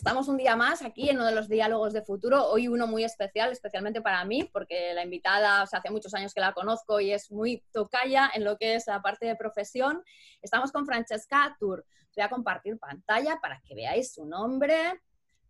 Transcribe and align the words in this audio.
Estamos 0.00 0.28
un 0.28 0.38
día 0.38 0.56
más 0.56 0.80
aquí 0.80 1.10
en 1.10 1.16
uno 1.16 1.26
de 1.26 1.34
los 1.34 1.46
diálogos 1.46 1.92
de 1.92 2.00
futuro, 2.00 2.46
hoy 2.46 2.68
uno 2.68 2.86
muy 2.86 3.04
especial, 3.04 3.52
especialmente 3.52 4.00
para 4.00 4.24
mí, 4.24 4.44
porque 4.50 4.94
la 4.94 5.04
invitada, 5.04 5.62
o 5.62 5.66
sea, 5.66 5.80
hace 5.80 5.90
muchos 5.90 6.14
años 6.14 6.32
que 6.32 6.40
la 6.40 6.54
conozco 6.54 7.00
y 7.00 7.12
es 7.12 7.30
muy 7.30 7.62
tocaya 7.70 8.30
en 8.32 8.44
lo 8.44 8.56
que 8.56 8.76
es 8.76 8.86
la 8.86 9.02
parte 9.02 9.26
de 9.26 9.36
profesión. 9.36 10.02
Estamos 10.40 10.72
con 10.72 10.86
Francesca 10.86 11.54
Tour. 11.60 11.84
Voy 12.16 12.24
a 12.24 12.30
compartir 12.30 12.78
pantalla 12.78 13.40
para 13.42 13.60
que 13.60 13.74
veáis 13.74 14.14
su 14.14 14.24
nombre. 14.24 15.02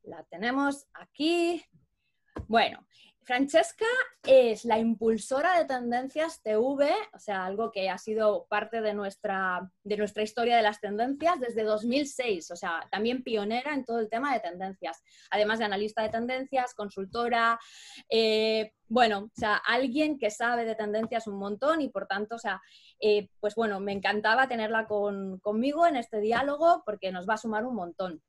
La 0.03 0.25
tenemos 0.25 0.85
aquí. 0.95 1.65
Bueno, 2.49 2.85
Francesca 3.23 3.87
es 4.23 4.65
la 4.65 4.79
impulsora 4.79 5.59
de 5.59 5.65
Tendencias 5.65 6.43
TV, 6.43 6.91
o 7.13 7.19
sea, 7.19 7.45
algo 7.45 7.71
que 7.71 7.91
ha 7.91 7.99
sido 7.99 8.47
parte 8.49 8.81
de 8.81 8.95
nuestra, 8.95 9.71
de 9.85 9.97
nuestra 9.97 10.23
historia 10.23 10.57
de 10.57 10.63
las 10.63 10.81
tendencias 10.81 11.39
desde 11.39 11.63
2006, 11.63 12.51
o 12.51 12.57
sea, 12.57 12.87
también 12.91 13.23
pionera 13.23 13.75
en 13.75 13.85
todo 13.85 13.99
el 13.99 14.09
tema 14.09 14.33
de 14.33 14.41
tendencias, 14.41 15.03
además 15.31 15.59
de 15.59 15.67
analista 15.67 16.03
de 16.03 16.09
tendencias, 16.09 16.75
consultora, 16.75 17.59
eh, 18.09 18.73
bueno, 18.89 19.31
o 19.37 19.41
sea, 19.41 19.57
alguien 19.57 20.19
que 20.19 20.31
sabe 20.31 20.65
de 20.65 20.75
tendencias 20.75 21.27
un 21.27 21.39
montón 21.39 21.83
y 21.83 21.91
por 21.91 22.07
tanto, 22.07 22.37
o 22.37 22.39
sea, 22.39 22.61
eh, 23.01 23.29
pues 23.39 23.55
bueno, 23.55 23.81
me 23.81 23.93
encantaba 23.93 24.49
tenerla 24.49 24.87
conmigo 24.87 25.87
en 25.87 25.97
este 25.97 26.21
diálogo 26.21 26.83
porque 26.85 27.13
nos 27.13 27.29
va 27.29 27.35
a 27.35 27.39
sumar 27.39 27.65
un 27.65 27.75
montón. 27.75 28.23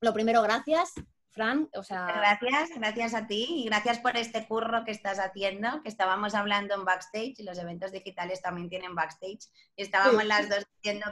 Lo 0.00 0.12
primero, 0.12 0.42
gracias 0.42 0.94
Fran, 1.30 1.68
o 1.74 1.82
sea... 1.82 2.06
Gracias, 2.06 2.70
gracias 2.76 3.14
a 3.14 3.26
ti 3.26 3.46
y 3.48 3.64
gracias 3.66 3.98
por 3.98 4.16
este 4.16 4.46
curro 4.46 4.84
que 4.84 4.90
estás 4.90 5.18
haciendo, 5.18 5.82
que 5.82 5.88
estábamos 5.88 6.34
hablando 6.34 6.74
en 6.74 6.84
backstage 6.84 7.34
y 7.38 7.42
los 7.42 7.58
eventos 7.58 7.92
digitales 7.92 8.42
también 8.42 8.68
tienen 8.68 8.94
backstage 8.94 9.48
y 9.76 9.82
estábamos 9.82 10.24
las 10.24 10.48
dos 10.48 10.66
diciendo 10.76 11.06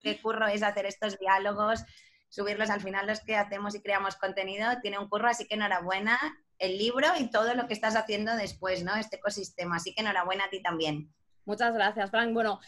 qué 0.00 0.20
curro 0.20 0.46
es 0.46 0.62
hacer 0.62 0.86
estos 0.86 1.18
diálogos, 1.18 1.84
subirlos 2.28 2.70
al 2.70 2.80
final 2.80 3.06
los 3.06 3.20
que 3.20 3.36
hacemos 3.36 3.74
y 3.74 3.82
creamos 3.82 4.16
contenido, 4.16 4.66
tiene 4.80 4.98
un 4.98 5.08
curro, 5.08 5.28
así 5.28 5.46
que 5.46 5.54
enhorabuena 5.54 6.18
el 6.58 6.78
libro 6.78 7.08
y 7.18 7.30
todo 7.30 7.54
lo 7.54 7.66
que 7.66 7.74
estás 7.74 7.96
haciendo 7.96 8.34
después, 8.36 8.84
¿no? 8.84 8.94
Este 8.94 9.16
ecosistema, 9.16 9.76
así 9.76 9.94
que 9.94 10.02
enhorabuena 10.02 10.44
a 10.44 10.50
ti 10.50 10.62
también. 10.62 11.12
Muchas 11.44 11.74
gracias, 11.74 12.10
Frank. 12.10 12.32
Bueno, 12.32 12.60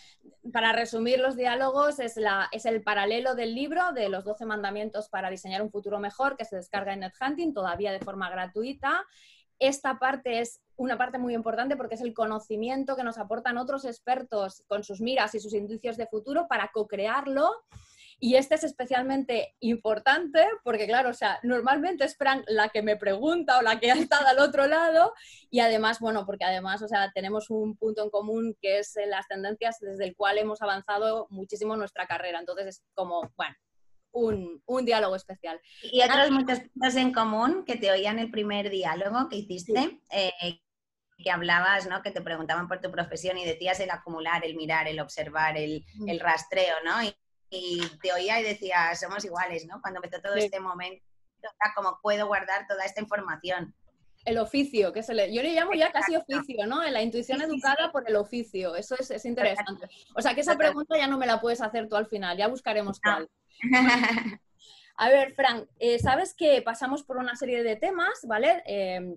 para 0.53 0.73
resumir 0.73 1.21
los 1.21 1.37
diálogos, 1.37 2.01
es, 2.01 2.17
el 2.17 2.83
paralelo 2.83 3.35
del 3.35 3.55
libro 3.55 3.93
de 3.93 4.09
los 4.09 4.25
12 4.25 4.45
mandamientos 4.47 5.09
para 5.09 5.31
diseñar 5.31 5.63
un 5.63 5.71
futuro 5.71 6.01
mejor 6.01 6.37
que 6.37 6.45
se 6.45 6.57
descarga 6.57 6.93
en 6.93 7.01
NetHunting, 7.01 7.55
todavía 7.55 7.93
de 7.93 8.01
forma 8.01 8.29
gratuita. 8.31 9.05
Esta 9.61 9.99
parte 10.01 10.41
es 10.41 10.61
una 10.77 10.99
parte 10.99 11.19
muy 11.19 11.35
importante 11.35 11.77
porque 11.77 11.95
es 11.95 12.01
el 12.01 12.13
conocimiento 12.13 12.97
que 12.97 13.05
nos 13.05 13.19
aportan 13.19 13.59
otros 13.59 13.85
expertos 13.85 14.65
con 14.67 14.83
sus 14.83 15.01
miras 15.01 15.35
y 15.37 15.41
sus 15.41 15.55
indicios 15.55 15.97
de 15.97 16.09
futuro 16.09 16.49
para 16.49 16.73
co-crearlo 16.73 17.53
y 18.25 18.37
este 18.37 18.55
es 18.55 18.65
especialmente 18.65 19.55
importante 19.61 20.43
porque, 20.63 20.87
claro, 20.87 21.11
o 21.11 21.13
sea, 21.13 21.39
normalmente 21.43 22.07
es 22.07 22.17
Frank 22.17 22.43
la 22.47 22.71
que 22.71 22.81
me 22.81 22.97
pregunta 22.97 23.59
o 23.59 23.63
la 23.63 23.79
que 23.79 23.93
ha 23.93 23.97
estado 23.97 24.27
al 24.27 24.39
otro 24.39 24.67
lado 24.67 25.13
y 25.51 25.61
además, 25.61 26.01
bueno, 26.01 26.25
porque 26.25 26.47
además, 26.47 26.81
o 26.81 26.89
sea, 26.89 27.13
tenemos 27.15 27.51
un 27.51 27.77
punto 27.77 28.03
en 28.03 28.09
común 28.09 28.57
que 28.63 28.79
es 28.79 28.95
las 29.09 29.29
tendencias 29.29 29.77
desde 29.79 30.07
el 30.07 30.17
cual 30.17 30.39
hemos 30.39 30.63
avanzado 30.63 31.27
muchísimo 31.29 31.77
nuestra 31.77 32.07
carrera. 32.07 32.41
Entonces 32.41 32.67
es 32.67 32.83
como, 32.95 33.31
bueno, 33.37 33.57
un, 34.13 34.63
un, 34.65 34.87
diálogo 34.87 35.17
especial. 35.17 35.61
Y 35.83 36.01
otros 36.01 36.31
muchos 36.31 36.61
puntos 36.61 36.97
en 36.97 37.13
común 37.13 37.67
que 37.67 37.77
te 37.77 37.91
oían 37.91 38.19
el 38.19 38.31
primer 38.31 38.71
diálogo 38.71 39.29
que 39.29 39.37
hiciste, 39.37 40.01
eh, 40.11 40.63
que 41.23 41.31
hablabas, 41.31 41.87
¿no? 41.91 42.01
Que 42.01 42.11
te 42.11 42.23
preguntaban 42.23 42.69
por 42.69 42.81
tu 42.81 42.91
profesión 42.91 43.37
y 43.37 43.45
decías 43.45 43.81
el 43.81 43.91
acumular, 43.91 44.47
el 44.47 44.57
mirar, 44.57 44.89
el 44.89 44.99
observar, 45.01 45.59
el, 45.59 45.85
el 46.07 46.21
rastreo, 46.21 46.77
¿no? 46.87 47.03
Y 47.03 47.15
y 47.55 47.81
te 48.03 48.13
oía 48.13 48.41
y 48.41 48.45
decía, 48.45 48.95
somos 48.95 49.25
iguales, 49.25 49.67
¿no? 49.67 49.81
Cuando 49.81 50.01
empezó 50.03 50.21
todo 50.21 50.35
este 50.35 50.61
momento, 50.61 51.05
como 51.75 51.99
puedo 52.03 52.27
guardar 52.27 52.67
toda 52.67 52.85
esta 52.85 53.01
información. 53.01 53.75
El 54.25 54.39
oficio, 54.39 54.93
que 54.93 55.03
se 55.03 55.13
le, 55.13 55.33
yo 55.35 55.43
le 55.43 55.53
llamo 55.53 55.75
ya 55.75 55.93
casi 55.93 56.17
oficio, 56.17 56.67
¿no? 56.67 56.83
La 56.83 57.03
intuición 57.03 57.43
educada 57.43 57.93
por 57.93 58.09
el 58.09 58.17
oficio, 58.17 58.75
eso 58.75 58.97
es, 58.99 59.11
es 59.11 59.25
interesante. 59.27 59.87
O 60.15 60.23
sea 60.23 60.35
que 60.35 60.41
esa 60.41 60.57
pregunta 60.57 60.97
ya 60.97 61.07
no 61.07 61.19
me 61.19 61.27
la 61.27 61.41
puedes 61.41 61.61
hacer 61.61 61.89
tú 61.89 61.97
al 61.97 62.07
final, 62.07 62.37
ya 62.37 62.49
buscaremos 62.49 63.01
cuál. 63.01 63.29
A 64.97 65.09
ver, 65.09 65.35
Frank, 65.35 65.67
eh, 65.79 65.99
sabes 65.99 66.35
que 66.35 66.63
pasamos 66.63 67.03
por 67.03 67.19
una 67.19 67.35
serie 67.37 67.63
de 67.63 67.77
temas, 67.77 68.21
¿vale? 68.25 68.63
Eh, 68.65 69.17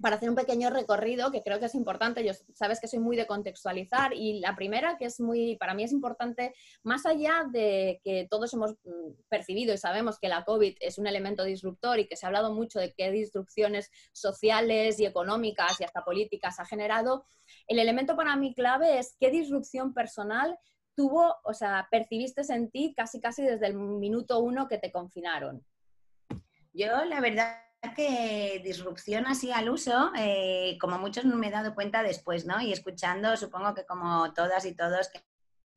para 0.00 0.16
hacer 0.16 0.28
un 0.28 0.34
pequeño 0.34 0.70
recorrido 0.70 1.30
que 1.32 1.42
creo 1.42 1.58
que 1.58 1.66
es 1.66 1.74
importante. 1.74 2.24
Yo 2.24 2.32
sabes 2.54 2.80
que 2.80 2.88
soy 2.88 2.98
muy 2.98 3.16
de 3.16 3.26
contextualizar 3.26 4.12
y 4.12 4.40
la 4.40 4.54
primera 4.54 4.96
que 4.98 5.06
es 5.06 5.20
muy, 5.20 5.56
para 5.56 5.74
mí 5.74 5.84
es 5.84 5.92
importante, 5.92 6.54
más 6.82 7.06
allá 7.06 7.44
de 7.50 8.00
que 8.04 8.26
todos 8.28 8.52
hemos 8.54 8.72
mm, 8.84 9.12
percibido 9.28 9.72
y 9.72 9.78
sabemos 9.78 10.18
que 10.18 10.28
la 10.28 10.44
COVID 10.44 10.76
es 10.80 10.98
un 10.98 11.06
elemento 11.06 11.44
disruptor 11.44 11.98
y 11.98 12.06
que 12.06 12.16
se 12.16 12.26
ha 12.26 12.28
hablado 12.28 12.54
mucho 12.54 12.78
de 12.78 12.92
qué 12.92 13.10
disrupciones 13.10 13.90
sociales 14.12 15.00
y 15.00 15.06
económicas 15.06 15.80
y 15.80 15.84
hasta 15.84 16.04
políticas 16.04 16.60
ha 16.60 16.66
generado, 16.66 17.24
el 17.66 17.78
elemento 17.78 18.16
para 18.16 18.36
mí 18.36 18.54
clave 18.54 18.98
es 18.98 19.16
qué 19.18 19.30
disrupción 19.30 19.94
personal 19.94 20.58
tuvo, 20.94 21.36
o 21.44 21.52
sea, 21.52 21.88
percibiste 21.90 22.42
en 22.48 22.70
ti 22.70 22.94
casi 22.96 23.20
casi 23.20 23.42
desde 23.42 23.66
el 23.66 23.74
minuto 23.74 24.40
uno 24.40 24.66
que 24.66 24.78
te 24.78 24.90
confinaron. 24.90 25.64
Yo, 26.72 27.04
la 27.04 27.20
verdad, 27.20 27.60
que 27.94 28.60
disrupción 28.64 29.26
así 29.26 29.52
al 29.52 29.68
uso, 29.68 30.12
eh, 30.16 30.76
como 30.80 30.98
muchos 30.98 31.24
no 31.24 31.36
me 31.36 31.48
he 31.48 31.50
dado 31.50 31.74
cuenta 31.74 32.02
después, 32.02 32.46
¿no? 32.46 32.60
Y 32.60 32.72
escuchando, 32.72 33.36
supongo 33.36 33.74
que 33.74 33.84
como 33.84 34.32
todas 34.32 34.64
y 34.64 34.74
todos 34.74 35.08
que 35.08 35.20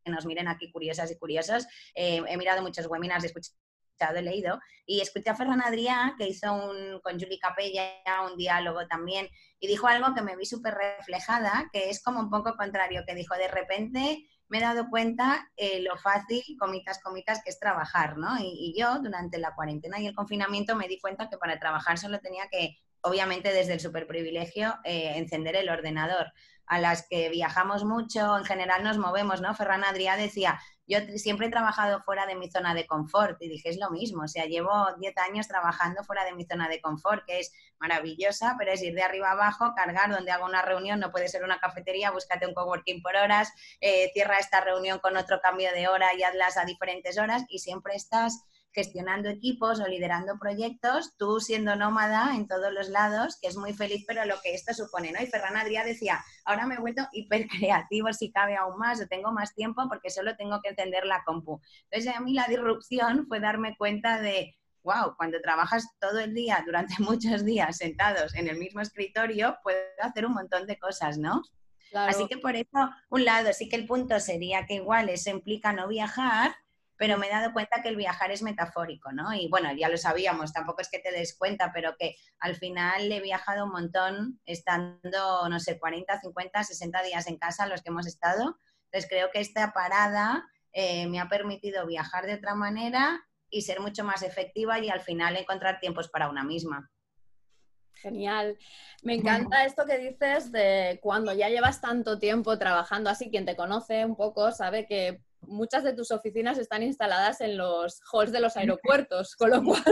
nos 0.05 0.25
miren 0.25 0.47
aquí 0.47 0.71
curiosas 0.71 1.11
y 1.11 1.17
curiosos, 1.17 1.65
eh, 1.95 2.21
he 2.27 2.37
mirado 2.37 2.61
muchos 2.61 2.87
webinars, 2.87 3.23
he 3.23 3.27
escuchado, 3.27 4.17
he 4.17 4.21
leído, 4.21 4.59
y 4.85 5.01
escuché 5.01 5.29
a 5.29 5.35
Ferran 5.35 5.61
Adrià, 5.61 6.15
que 6.17 6.27
hizo 6.27 6.53
un, 6.53 6.99
con 7.01 7.19
Julie 7.19 7.39
Capella 7.39 7.91
un 8.29 8.37
diálogo 8.37 8.87
también, 8.87 9.27
y 9.59 9.67
dijo 9.67 9.87
algo 9.87 10.13
que 10.13 10.21
me 10.21 10.35
vi 10.35 10.45
súper 10.45 10.73
reflejada, 10.73 11.69
que 11.73 11.89
es 11.89 12.01
como 12.01 12.19
un 12.19 12.29
poco 12.29 12.55
contrario, 12.55 13.03
que 13.05 13.15
dijo, 13.15 13.35
de 13.35 13.49
repente 13.49 14.29
me 14.49 14.57
he 14.57 14.61
dado 14.61 14.89
cuenta 14.89 15.49
eh, 15.55 15.81
lo 15.81 15.95
fácil, 15.97 16.43
comitas, 16.59 16.99
comitas, 16.99 17.41
que 17.43 17.51
es 17.51 17.59
trabajar, 17.59 18.17
¿no? 18.17 18.37
Y, 18.39 18.73
yo 18.77 18.99
durante 18.99 19.37
la 19.37 19.55
cuarentena 19.55 19.99
y 19.99 20.07
el 20.07 20.15
confinamiento 20.15 20.75
me 20.75 20.87
di 20.87 20.99
cuenta 20.99 21.29
que 21.29 21.37
para 21.37 21.59
trabajar 21.59 21.97
solo 21.97 22.19
tenía 22.19 22.47
que, 22.49 22.77
obviamente 23.01 23.51
desde 23.53 23.73
el 23.73 23.79
superprivilegio, 23.79 24.75
eh, 24.83 25.13
encender 25.15 25.55
el 25.55 25.69
ordenador. 25.69 26.33
A 26.69 26.79
las 26.79 27.05
que 27.07 27.29
viajamos 27.29 27.83
mucho, 27.83 28.37
en 28.37 28.45
general 28.45 28.83
nos 28.83 28.97
movemos, 28.97 29.41
¿no? 29.41 29.53
Ferran 29.55 29.83
Adrià 29.83 30.15
decía, 30.15 30.59
yo 30.89 30.99
siempre 31.17 31.47
he 31.47 31.49
trabajado 31.51 32.01
fuera 32.01 32.25
de 32.25 32.35
mi 32.35 32.49
zona 32.49 32.73
de 32.73 32.87
confort 32.87 33.39
y 33.41 33.47
dije, 33.47 33.69
es 33.69 33.77
lo 33.77 33.91
mismo, 33.91 34.23
o 34.23 34.27
sea, 34.27 34.45
llevo 34.45 34.71
10 34.97 35.17
años 35.17 35.47
trabajando 35.47 36.03
fuera 36.03 36.25
de 36.25 36.33
mi 36.33 36.45
zona 36.45 36.67
de 36.67 36.81
confort, 36.81 37.25
que 37.25 37.39
es 37.39 37.51
maravillosa, 37.79 38.55
pero 38.57 38.71
es 38.71 38.81
ir 38.81 38.95
de 38.95 39.03
arriba 39.03 39.31
abajo, 39.31 39.73
cargar 39.75 40.09
donde 40.09 40.31
hago 40.31 40.45
una 40.45 40.63
reunión, 40.63 40.99
no 40.99 41.11
puede 41.11 41.27
ser 41.27 41.43
una 41.43 41.59
cafetería, 41.59 42.09
búscate 42.09 42.47
un 42.47 42.55
coworking 42.55 43.03
por 43.03 43.15
horas, 43.15 43.53
eh, 43.81 44.09
cierra 44.13 44.39
esta 44.39 44.61
reunión 44.61 44.97
con 44.99 45.15
otro 45.15 45.39
cambio 45.41 45.71
de 45.73 45.87
hora 45.87 46.15
y 46.15 46.23
hazlas 46.23 46.57
a 46.57 46.65
diferentes 46.65 47.19
horas 47.19 47.45
y 47.49 47.59
siempre 47.59 47.95
estás 47.95 48.43
gestionando 48.71 49.29
equipos 49.29 49.79
o 49.79 49.87
liderando 49.87 50.37
proyectos, 50.39 51.15
tú 51.17 51.39
siendo 51.39 51.75
nómada 51.75 52.35
en 52.35 52.47
todos 52.47 52.71
los 52.71 52.89
lados, 52.89 53.37
que 53.41 53.47
es 53.47 53.57
muy 53.57 53.73
feliz, 53.73 54.03
pero 54.07 54.25
lo 54.25 54.39
que 54.41 54.53
esto 54.53 54.73
supone, 54.73 55.11
¿no? 55.11 55.21
Y 55.21 55.27
Ferran 55.27 55.55
Adrià 55.55 55.83
decía, 55.83 56.23
ahora 56.45 56.65
me 56.65 56.75
he 56.75 56.79
vuelto 56.79 57.07
hipercreativo 57.11 58.13
si 58.13 58.31
cabe 58.31 58.55
aún 58.55 58.77
más 58.77 59.01
o 59.01 59.07
tengo 59.07 59.31
más 59.31 59.53
tiempo 59.55 59.83
porque 59.89 60.09
solo 60.09 60.35
tengo 60.35 60.61
que 60.61 60.69
encender 60.69 61.05
la 61.05 61.23
compu. 61.23 61.61
Entonces 61.89 62.15
a 62.15 62.19
mí 62.19 62.33
la 62.33 62.45
disrupción 62.47 63.25
fue 63.27 63.39
darme 63.39 63.75
cuenta 63.77 64.21
de, 64.21 64.55
wow, 64.83 65.15
cuando 65.17 65.41
trabajas 65.41 65.87
todo 65.99 66.19
el 66.19 66.33
día, 66.33 66.63
durante 66.65 66.93
muchos 66.99 67.43
días 67.43 67.77
sentados 67.77 68.35
en 68.35 68.47
el 68.47 68.57
mismo 68.57 68.81
escritorio, 68.81 69.57
puedes 69.63 69.99
hacer 70.01 70.25
un 70.25 70.33
montón 70.33 70.67
de 70.67 70.77
cosas, 70.77 71.17
¿no? 71.17 71.41
Así 71.93 72.27
que 72.27 72.37
por 72.37 72.55
eso, 72.55 72.91
un 73.09 73.25
lado, 73.25 73.51
sí 73.51 73.67
que 73.67 73.75
el 73.75 73.87
punto 73.87 74.19
sería 74.19 74.67
que 74.67 74.75
igual 74.75 75.09
eso 75.09 75.31
implica 75.31 75.73
no 75.73 75.87
viajar, 75.87 76.55
pero 76.99 77.17
me 77.17 77.27
he 77.27 77.29
dado 77.29 77.53
cuenta 77.53 77.81
que 77.81 77.87
el 77.87 77.95
viajar 77.95 78.29
es 78.29 78.41
metafórico, 78.41 79.13
¿no? 79.13 79.33
Y 79.33 79.47
bueno, 79.47 79.71
ya 79.73 79.87
lo 79.87 79.97
sabíamos, 79.97 80.51
tampoco 80.51 80.81
es 80.81 80.89
que 80.89 80.99
te 80.99 81.13
des 81.13 81.33
cuenta, 81.37 81.71
pero 81.73 81.95
que 81.97 82.17
al 82.39 82.57
final 82.57 83.09
he 83.09 83.21
viajado 83.21 83.63
un 83.63 83.71
montón 83.71 84.41
estando, 84.45 85.47
no 85.47 85.59
sé, 85.61 85.79
40, 85.79 86.19
50, 86.19 86.61
60 86.61 87.01
días 87.03 87.27
en 87.27 87.37
casa, 87.37 87.67
los 87.67 87.81
que 87.81 87.89
hemos 87.89 88.05
estado. 88.05 88.59
Entonces 88.91 89.09
creo 89.09 89.31
que 89.31 89.39
esta 89.39 89.71
parada 89.71 90.45
eh, 90.73 91.07
me 91.07 91.21
ha 91.21 91.29
permitido 91.29 91.87
viajar 91.87 92.25
de 92.25 92.33
otra 92.33 92.53
manera 92.53 93.25
y 93.49 93.61
ser 93.61 93.79
mucho 93.79 94.03
más 94.03 94.21
efectiva 94.21 94.77
y 94.79 94.89
al 94.89 94.99
final 94.99 95.37
encontrar 95.37 95.79
tiempos 95.79 96.09
para 96.09 96.29
una 96.29 96.43
misma. 96.43 96.91
Genial. 97.93 98.57
Me 99.03 99.13
encanta 99.13 99.63
esto 99.63 99.85
que 99.85 99.97
dices 99.97 100.51
de 100.51 100.99
cuando 101.01 101.33
ya 101.33 101.47
llevas 101.47 101.79
tanto 101.79 102.19
tiempo 102.19 102.57
trabajando 102.59 103.09
así, 103.09 103.29
quien 103.29 103.45
te 103.45 103.55
conoce 103.55 104.03
un 104.03 104.17
poco 104.17 104.51
sabe 104.51 104.85
que 104.85 105.21
muchas 105.41 105.83
de 105.83 105.93
tus 105.93 106.11
oficinas 106.11 106.57
están 106.57 106.83
instaladas 106.83 107.41
en 107.41 107.57
los 107.57 108.01
halls 108.11 108.31
de 108.31 108.39
los 108.39 108.57
aeropuertos, 108.57 109.35
con 109.35 109.49
lo 109.49 109.63
cual 109.63 109.83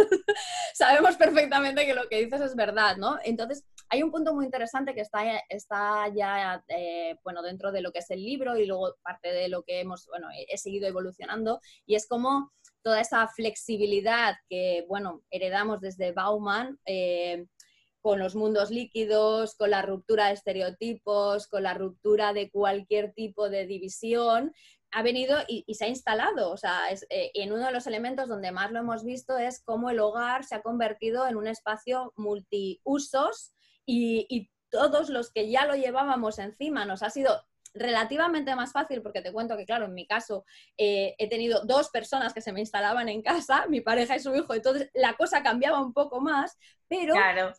sabemos 0.73 1.15
perfectamente 1.15 1.85
que 1.85 1.93
lo 1.93 2.07
que 2.07 2.23
dices 2.23 2.41
es 2.41 2.55
verdad, 2.55 2.97
¿no? 2.97 3.17
Entonces, 3.23 3.65
hay 3.89 4.03
un 4.03 4.11
punto 4.11 4.33
muy 4.33 4.45
interesante 4.45 4.93
que 4.93 5.01
está, 5.01 5.23
está 5.49 6.07
ya, 6.13 6.63
eh, 6.67 7.17
bueno, 7.23 7.41
dentro 7.41 7.71
de 7.71 7.81
lo 7.81 7.91
que 7.91 7.99
es 7.99 8.09
el 8.11 8.23
libro 8.23 8.57
y 8.57 8.65
luego 8.65 8.95
parte 9.01 9.31
de 9.31 9.47
lo 9.47 9.63
que 9.63 9.79
hemos, 9.79 10.05
bueno, 10.07 10.27
he 10.49 10.57
seguido 10.57 10.87
evolucionando 10.87 11.59
y 11.85 11.95
es 11.95 12.07
como 12.07 12.51
toda 12.81 13.01
esa 13.01 13.27
flexibilidad 13.27 14.35
que, 14.49 14.85
bueno, 14.87 15.23
heredamos 15.29 15.81
desde 15.81 16.11
Bauman. 16.11 16.79
Eh, 16.85 17.45
con 18.07 18.19
los 18.19 18.35
mundos 18.35 18.71
líquidos, 18.71 19.55
con 19.55 19.71
la 19.71 19.81
ruptura 19.81 20.27
de 20.27 20.33
estereotipos, 20.35 21.47
con 21.47 21.63
la 21.63 21.73
ruptura 21.73 22.31
de 22.31 22.49
cualquier 22.49 23.11
tipo 23.11 23.49
de 23.49 23.65
división, 23.65 24.53
ha 24.91 25.03
venido 25.03 25.37
y, 25.47 25.65
se 25.73 25.85
ha 25.85 25.87
instalado. 25.87 26.51
O 26.51 26.57
sea, 26.57 26.89
es, 26.89 27.05
eh, 27.09 27.31
en 27.33 27.51
uno 27.51 27.65
de 27.65 27.71
los 27.71 27.87
elementos 27.87 28.27
donde 28.27 28.51
más 28.51 28.71
lo 28.71 28.79
hemos 28.79 29.03
visto 29.03 29.37
es 29.37 29.61
cómo 29.63 29.89
el 29.89 29.99
hogar 29.99 30.43
se 30.43 30.55
ha 30.55 30.61
convertido 30.61 31.27
en 31.27 31.35
un 31.35 31.47
espacio 31.47 32.13
multiusos 32.15 33.53
y, 33.85 34.25
y 34.29 34.49
todos 34.69 35.09
los 35.09 35.31
que 35.31 35.49
ya 35.49 35.65
lo 35.65 35.75
llevábamos 35.75 36.39
encima 36.39 36.85
nos 36.85 37.03
ha 37.03 37.09
sido 37.09 37.41
relativamente 37.73 38.55
más 38.55 38.71
fácil, 38.71 39.01
porque 39.01 39.21
te 39.21 39.31
cuento 39.31 39.57
que, 39.57 39.65
claro, 39.65 39.85
en 39.85 39.93
mi 39.93 40.05
caso 40.05 40.45
eh, 40.77 41.15
he 41.17 41.29
tenido 41.29 41.61
dos 41.65 41.89
personas 41.89 42.33
que 42.33 42.41
se 42.41 42.51
me 42.51 42.59
instalaban 42.59 43.09
en 43.09 43.21
casa, 43.21 43.65
mi 43.67 43.81
pareja 43.81 44.15
y 44.15 44.19
su 44.19 44.35
hijo, 44.35 44.53
entonces 44.53 44.89
la 44.93 45.15
cosa 45.15 45.43
cambiaba 45.43 45.81
un 45.81 45.93
poco 45.93 46.19
más, 46.21 46.57
pero 46.87 47.13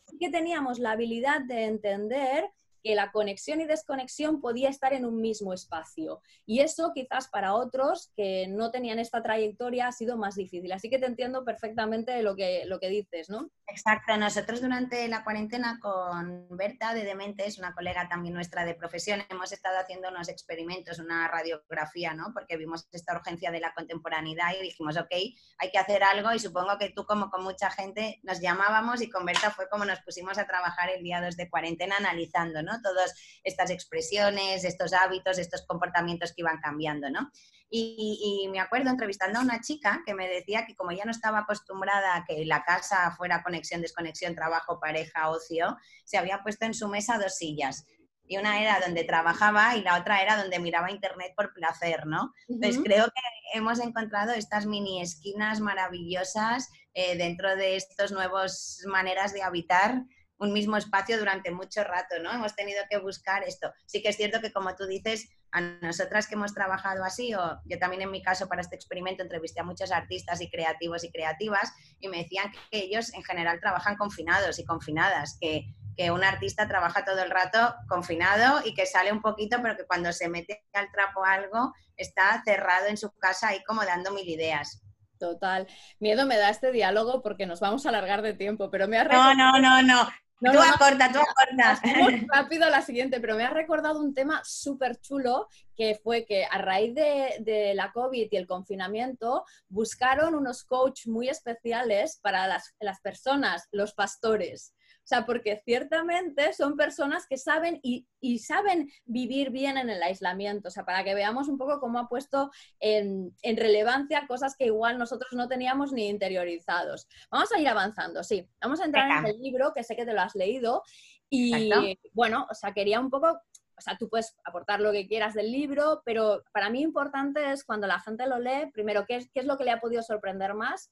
sí 0.05 0.17
que 0.19 0.29
teníamos 0.29 0.79
la 0.79 0.91
habilidad 0.91 1.41
de 1.41 1.65
entender 1.65 2.49
que 2.83 2.95
la 2.95 3.11
conexión 3.11 3.61
y 3.61 3.65
desconexión 3.65 4.41
podía 4.41 4.69
estar 4.69 4.93
en 4.93 5.05
un 5.05 5.21
mismo 5.21 5.53
espacio. 5.53 6.21
Y 6.45 6.59
eso 6.59 6.91
quizás 6.93 7.27
para 7.27 7.53
otros 7.53 8.11
que 8.15 8.47
no 8.47 8.71
tenían 8.71 8.99
esta 8.99 9.21
trayectoria 9.21 9.87
ha 9.87 9.91
sido 9.91 10.17
más 10.17 10.35
difícil. 10.35 10.71
Así 10.71 10.89
que 10.89 10.99
te 10.99 11.05
entiendo 11.05 11.43
perfectamente 11.43 12.21
lo 12.23 12.35
que, 12.35 12.65
lo 12.65 12.79
que 12.79 12.89
dices, 12.89 13.29
¿no? 13.29 13.49
Exacto. 13.71 14.17
Nosotros 14.17 14.61
durante 14.61 15.07
la 15.07 15.23
cuarentena 15.23 15.79
con 15.79 16.47
Berta 16.49 16.93
de 16.93 17.03
Dementes, 17.03 17.59
una 17.59 17.73
colega 17.73 18.07
también 18.09 18.33
nuestra 18.33 18.65
de 18.65 18.73
profesión, 18.73 19.21
hemos 19.29 19.51
estado 19.51 19.77
haciendo 19.77 20.09
unos 20.09 20.27
experimentos, 20.27 20.97
una 20.97 21.27
radiografía, 21.27 22.13
¿no? 22.15 22.33
Porque 22.33 22.57
vimos 22.57 22.87
esta 22.91 23.15
urgencia 23.15 23.51
de 23.51 23.59
la 23.59 23.73
contemporaneidad 23.73 24.53
y 24.59 24.63
dijimos, 24.63 24.97
ok, 24.97 25.11
hay 25.11 25.71
que 25.71 25.77
hacer 25.77 26.03
algo 26.03 26.33
y 26.33 26.39
supongo 26.39 26.77
que 26.79 26.89
tú 26.89 27.05
como 27.05 27.29
con 27.29 27.43
mucha 27.43 27.69
gente 27.69 28.19
nos 28.23 28.41
llamábamos 28.41 29.01
y 29.01 29.09
con 29.09 29.23
Berta 29.23 29.51
fue 29.51 29.69
como 29.69 29.85
nos 29.85 30.01
pusimos 30.01 30.39
a 30.39 30.47
trabajar 30.47 30.89
el 30.89 31.03
día 31.03 31.21
2 31.21 31.37
de 31.37 31.49
cuarentena 31.49 31.97
analizando, 31.97 32.63
¿no? 32.63 32.81
Todas 32.81 33.13
estas 33.43 33.69
expresiones, 33.69 34.63
estos 34.63 34.93
hábitos, 34.93 35.37
estos 35.37 35.65
comportamientos 35.67 36.33
que 36.33 36.41
iban 36.41 36.59
cambiando, 36.59 37.11
¿no? 37.11 37.31
Y, 37.71 38.47
me 38.51 38.59
acuerdo 38.59 38.89
entrevistando 38.89 39.39
a 39.39 39.43
una 39.43 39.61
chica 39.61 40.01
que 40.05 40.15
me 40.15 40.27
decía 40.27 40.65
que 40.65 40.75
como 40.75 40.91
ya 40.91 41.05
no 41.05 41.11
estaba 41.11 41.39
acostumbrada 41.39 42.15
a 42.15 42.25
que 42.25 42.43
la 42.45 42.63
casa 42.63 43.11
fuera 43.15 43.43
conexión, 43.43 43.81
desconexión, 43.81 44.33
trabajo, 44.33 44.79
pareja, 44.79 45.29
ocio, 45.29 45.77
se 46.03 46.17
había 46.17 46.41
puesto 46.41 46.65
en 46.65 46.73
su 46.73 46.87
mesa 46.87 47.19
dos 47.19 47.35
sillas 47.35 47.85
y 48.29 48.37
una 48.37 48.61
era 48.61 48.79
donde 48.79 49.03
trabajaba 49.03 49.75
y 49.75 49.81
la 49.81 49.99
otra 49.99 50.21
era 50.21 50.37
donde 50.37 50.59
miraba 50.59 50.91
internet 50.91 51.33
por 51.35 51.51
placer, 51.51 52.05
¿no? 52.05 52.31
Entonces 52.47 52.79
creo 52.83 53.05
que 53.05 53.57
hemos 53.57 53.79
encontrado 53.79 54.33
estas 54.33 54.67
mini 54.67 55.01
esquinas 55.01 55.59
maravillosas 55.59 56.69
eh, 56.93 57.17
dentro 57.17 57.55
de 57.55 57.75
estas 57.75 58.11
nuevas 58.11 58.81
maneras 58.85 59.33
de 59.33 59.41
habitar 59.41 60.03
un 60.37 60.53
mismo 60.53 60.77
espacio 60.77 61.17
durante 61.17 61.51
mucho 61.51 61.83
rato, 61.83 62.19
¿no? 62.21 62.31
Hemos 62.31 62.55
tenido 62.55 62.81
que 62.87 62.99
buscar 62.99 63.43
esto. 63.43 63.73
Sí 63.87 64.01
que 64.01 64.09
es 64.09 64.15
cierto 64.15 64.39
que, 64.39 64.53
como 64.53 64.75
tú 64.75 64.85
dices, 64.85 65.27
a 65.51 65.61
nosotras 65.61 66.27
que 66.27 66.35
hemos 66.35 66.53
trabajado 66.53 67.03
así, 67.03 67.33
o 67.33 67.59
yo 67.65 67.79
también 67.79 68.01
en 68.01 68.11
mi 68.11 68.21
caso 68.21 68.47
para 68.47 68.61
este 68.61 68.75
experimento 68.75 69.23
entrevisté 69.23 69.61
a 69.61 69.63
muchos 69.63 69.91
artistas 69.91 70.41
y 70.41 70.49
creativos 70.49 71.03
y 71.03 71.11
creativas 71.11 71.73
y 71.99 72.07
me 72.07 72.17
decían 72.19 72.51
que 72.51 72.79
ellos 72.79 73.13
en 73.13 73.23
general 73.23 73.59
trabajan 73.59 73.95
confinados 73.95 74.59
y 74.59 74.65
confinadas, 74.65 75.37
que, 75.39 75.73
que 75.97 76.11
un 76.11 76.23
artista 76.23 76.67
trabaja 76.67 77.03
todo 77.03 77.21
el 77.23 77.31
rato 77.31 77.75
confinado 77.87 78.61
y 78.65 78.73
que 78.73 78.85
sale 78.85 79.11
un 79.11 79.21
poquito, 79.21 79.57
pero 79.61 79.75
que 79.75 79.85
cuando 79.85 80.13
se 80.13 80.29
mete 80.29 80.65
al 80.73 80.91
trapo 80.91 81.25
algo 81.25 81.73
está 81.97 82.41
cerrado 82.43 82.87
en 82.87 82.97
su 82.97 83.11
casa 83.17 83.49
ahí 83.49 83.63
como 83.63 83.83
dando 83.83 84.11
mil 84.11 84.27
ideas. 84.27 84.81
Total. 85.19 85.67
Miedo 85.99 86.25
me 86.25 86.37
da 86.37 86.49
este 86.49 86.71
diálogo 86.71 87.21
porque 87.21 87.45
nos 87.45 87.59
vamos 87.59 87.85
a 87.85 87.89
alargar 87.89 88.21
de 88.21 88.33
tiempo, 88.33 88.71
pero 88.71 88.87
me 88.87 88.97
ha 88.97 89.03
No, 89.03 89.33
no, 89.33 89.59
no, 89.59 89.81
no. 89.81 90.09
No, 90.41 90.51
tú 90.53 90.57
no, 90.57 90.63
acorta, 90.63 91.11
tú 91.11 91.19
acorta. 91.19 91.81
Rápido 92.27 92.69
la 92.69 92.81
siguiente, 92.81 93.19
pero 93.19 93.35
me 93.35 93.43
ha 93.43 93.49
recordado 93.49 93.99
un 93.99 94.13
tema 94.13 94.41
súper 94.45 94.99
chulo 94.99 95.47
que 95.75 95.99
fue 96.01 96.25
que 96.25 96.45
a 96.45 96.57
raíz 96.59 96.95
de, 96.95 97.73
la 97.75 97.91
COVID 97.91 98.27
y 98.31 98.35
el 98.35 98.47
confinamiento 98.47 99.43
buscaron 99.67 100.35
unos 100.35 100.63
coaches 100.63 101.07
muy 101.07 101.29
especiales 101.29 102.19
para 102.21 102.47
las, 102.47 102.73
las 102.79 103.01
personas, 103.01 103.67
los 103.71 103.93
pastores. 103.93 104.73
O 105.09 105.15
sea, 105.15 105.25
porque 105.25 105.59
ciertamente 105.65 106.53
son 106.53 106.77
personas 106.77 107.25
que 107.25 107.35
saben 107.35 107.79
y, 107.81 108.05
saben 108.37 108.91
vivir 109.05 109.49
bien 109.49 109.75
en 109.79 109.89
el 109.89 110.03
aislamiento. 110.03 110.67
O 110.67 110.71
sea, 110.71 110.85
para 110.85 111.03
que 111.03 111.15
veamos 111.15 111.47
un 111.47 111.57
poco 111.57 111.79
cómo 111.79 111.97
ha 111.97 112.07
puesto 112.07 112.51
en, 112.79 113.33
relevancia 113.41 114.27
cosas 114.27 114.55
que 114.55 114.65
igual 114.65 114.99
nosotros 114.99 115.33
no 115.33 115.47
teníamos 115.47 115.91
ni 115.93 116.09
interiorizados. 116.09 117.07
Vamos 117.31 117.51
a 117.51 117.59
ir 117.59 117.67
avanzando, 117.67 118.23
sí. 118.23 118.47
Vamos 118.61 118.81
a 118.81 118.85
entrar 118.85 119.25
en 119.25 119.33
el 119.33 119.41
libro, 119.41 119.73
que 119.73 119.83
sé 119.83 119.95
que 119.95 120.05
te 120.05 120.13
lo 120.13 120.21
has 120.21 120.35
leído. 120.35 120.83
Y 121.27 121.97
bueno, 122.13 122.45
o 122.47 122.53
sea, 122.53 122.71
quería 122.75 122.99
un 122.99 123.09
poco 123.09 123.41
o 123.75 123.81
sea, 123.81 123.97
tú 123.97 124.09
puedes 124.09 124.37
aportar 124.43 124.79
lo 124.79 124.91
que 124.91 125.07
quieras 125.07 125.33
del 125.33 125.51
libro, 125.51 126.03
pero 126.05 126.43
para 126.51 126.69
mí 126.69 126.81
importante 126.81 127.51
es 127.51 127.63
cuando 127.63 127.87
la 127.87 127.99
gente 127.99 128.27
lo 128.27 128.37
lee, 128.37 128.69
primero, 128.71 129.05
¿qué 129.07 129.15
es, 129.15 129.31
qué 129.33 129.39
es 129.39 129.45
lo 129.47 129.57
que 129.57 129.63
le 129.63 129.71
ha 129.71 129.79
podido 129.79 130.03
sorprender 130.03 130.53
más? 130.53 130.91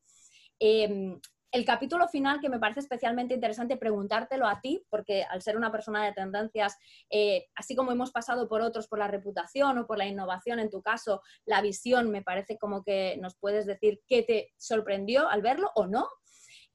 Em, 0.58 1.20
el 1.52 1.66
capítulo 1.66 2.08
final 2.08 2.40
que 2.40 2.50
me 2.50 2.60
parece 2.60 2.82
especialmente 2.82 3.34
interesante 3.34 3.78
preguntártelo 3.78 4.48
a 4.48 4.60
ti, 4.60 4.84
porque 4.90 5.24
al 5.24 5.42
ser 5.42 5.56
una 5.56 5.72
persona 5.72 6.06
de 6.06 6.14
tendencias, 6.14 6.78
eh, 7.10 7.48
así 7.56 7.76
como 7.76 7.92
hemos 7.92 8.12
pasado 8.12 8.48
por 8.50 8.62
otros 8.62 8.88
por 8.88 9.00
la 9.00 9.08
reputación 9.08 9.78
o 9.78 9.88
por 9.88 9.98
la 9.98 10.06
innovación, 10.06 10.60
en 10.60 10.70
tu 10.70 10.82
caso, 10.82 11.22
la 11.46 11.62
visión, 11.62 12.12
me 12.12 12.22
parece 12.22 12.58
como 12.58 12.84
que 12.84 13.18
nos 13.22 13.36
puedes 13.38 13.66
decir 13.66 14.02
qué 14.08 14.24
te 14.24 14.52
sorprendió 14.58 15.30
al 15.30 15.42
verlo 15.42 15.72
o 15.76 15.88
no. 15.88 16.08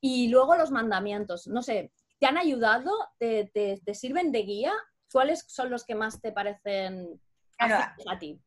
Y 0.01 0.29
luego 0.29 0.57
los 0.57 0.71
mandamientos, 0.71 1.47
no 1.47 1.63
sé, 1.63 1.93
¿te 2.19 2.27
han 2.27 2.39
ayudado? 2.39 2.91
¿Te, 3.19 3.51
te, 3.53 3.95
sirven 3.95 4.33
de 4.33 4.43
guía? 4.43 4.73
¿Cuáles 5.13 5.45
son 5.47 5.71
los 5.71 5.85
que 5.85 5.95
más 5.95 6.21
te 6.21 6.33
parecen 6.33 7.21
a 7.59 8.19
ti? 8.19 8.41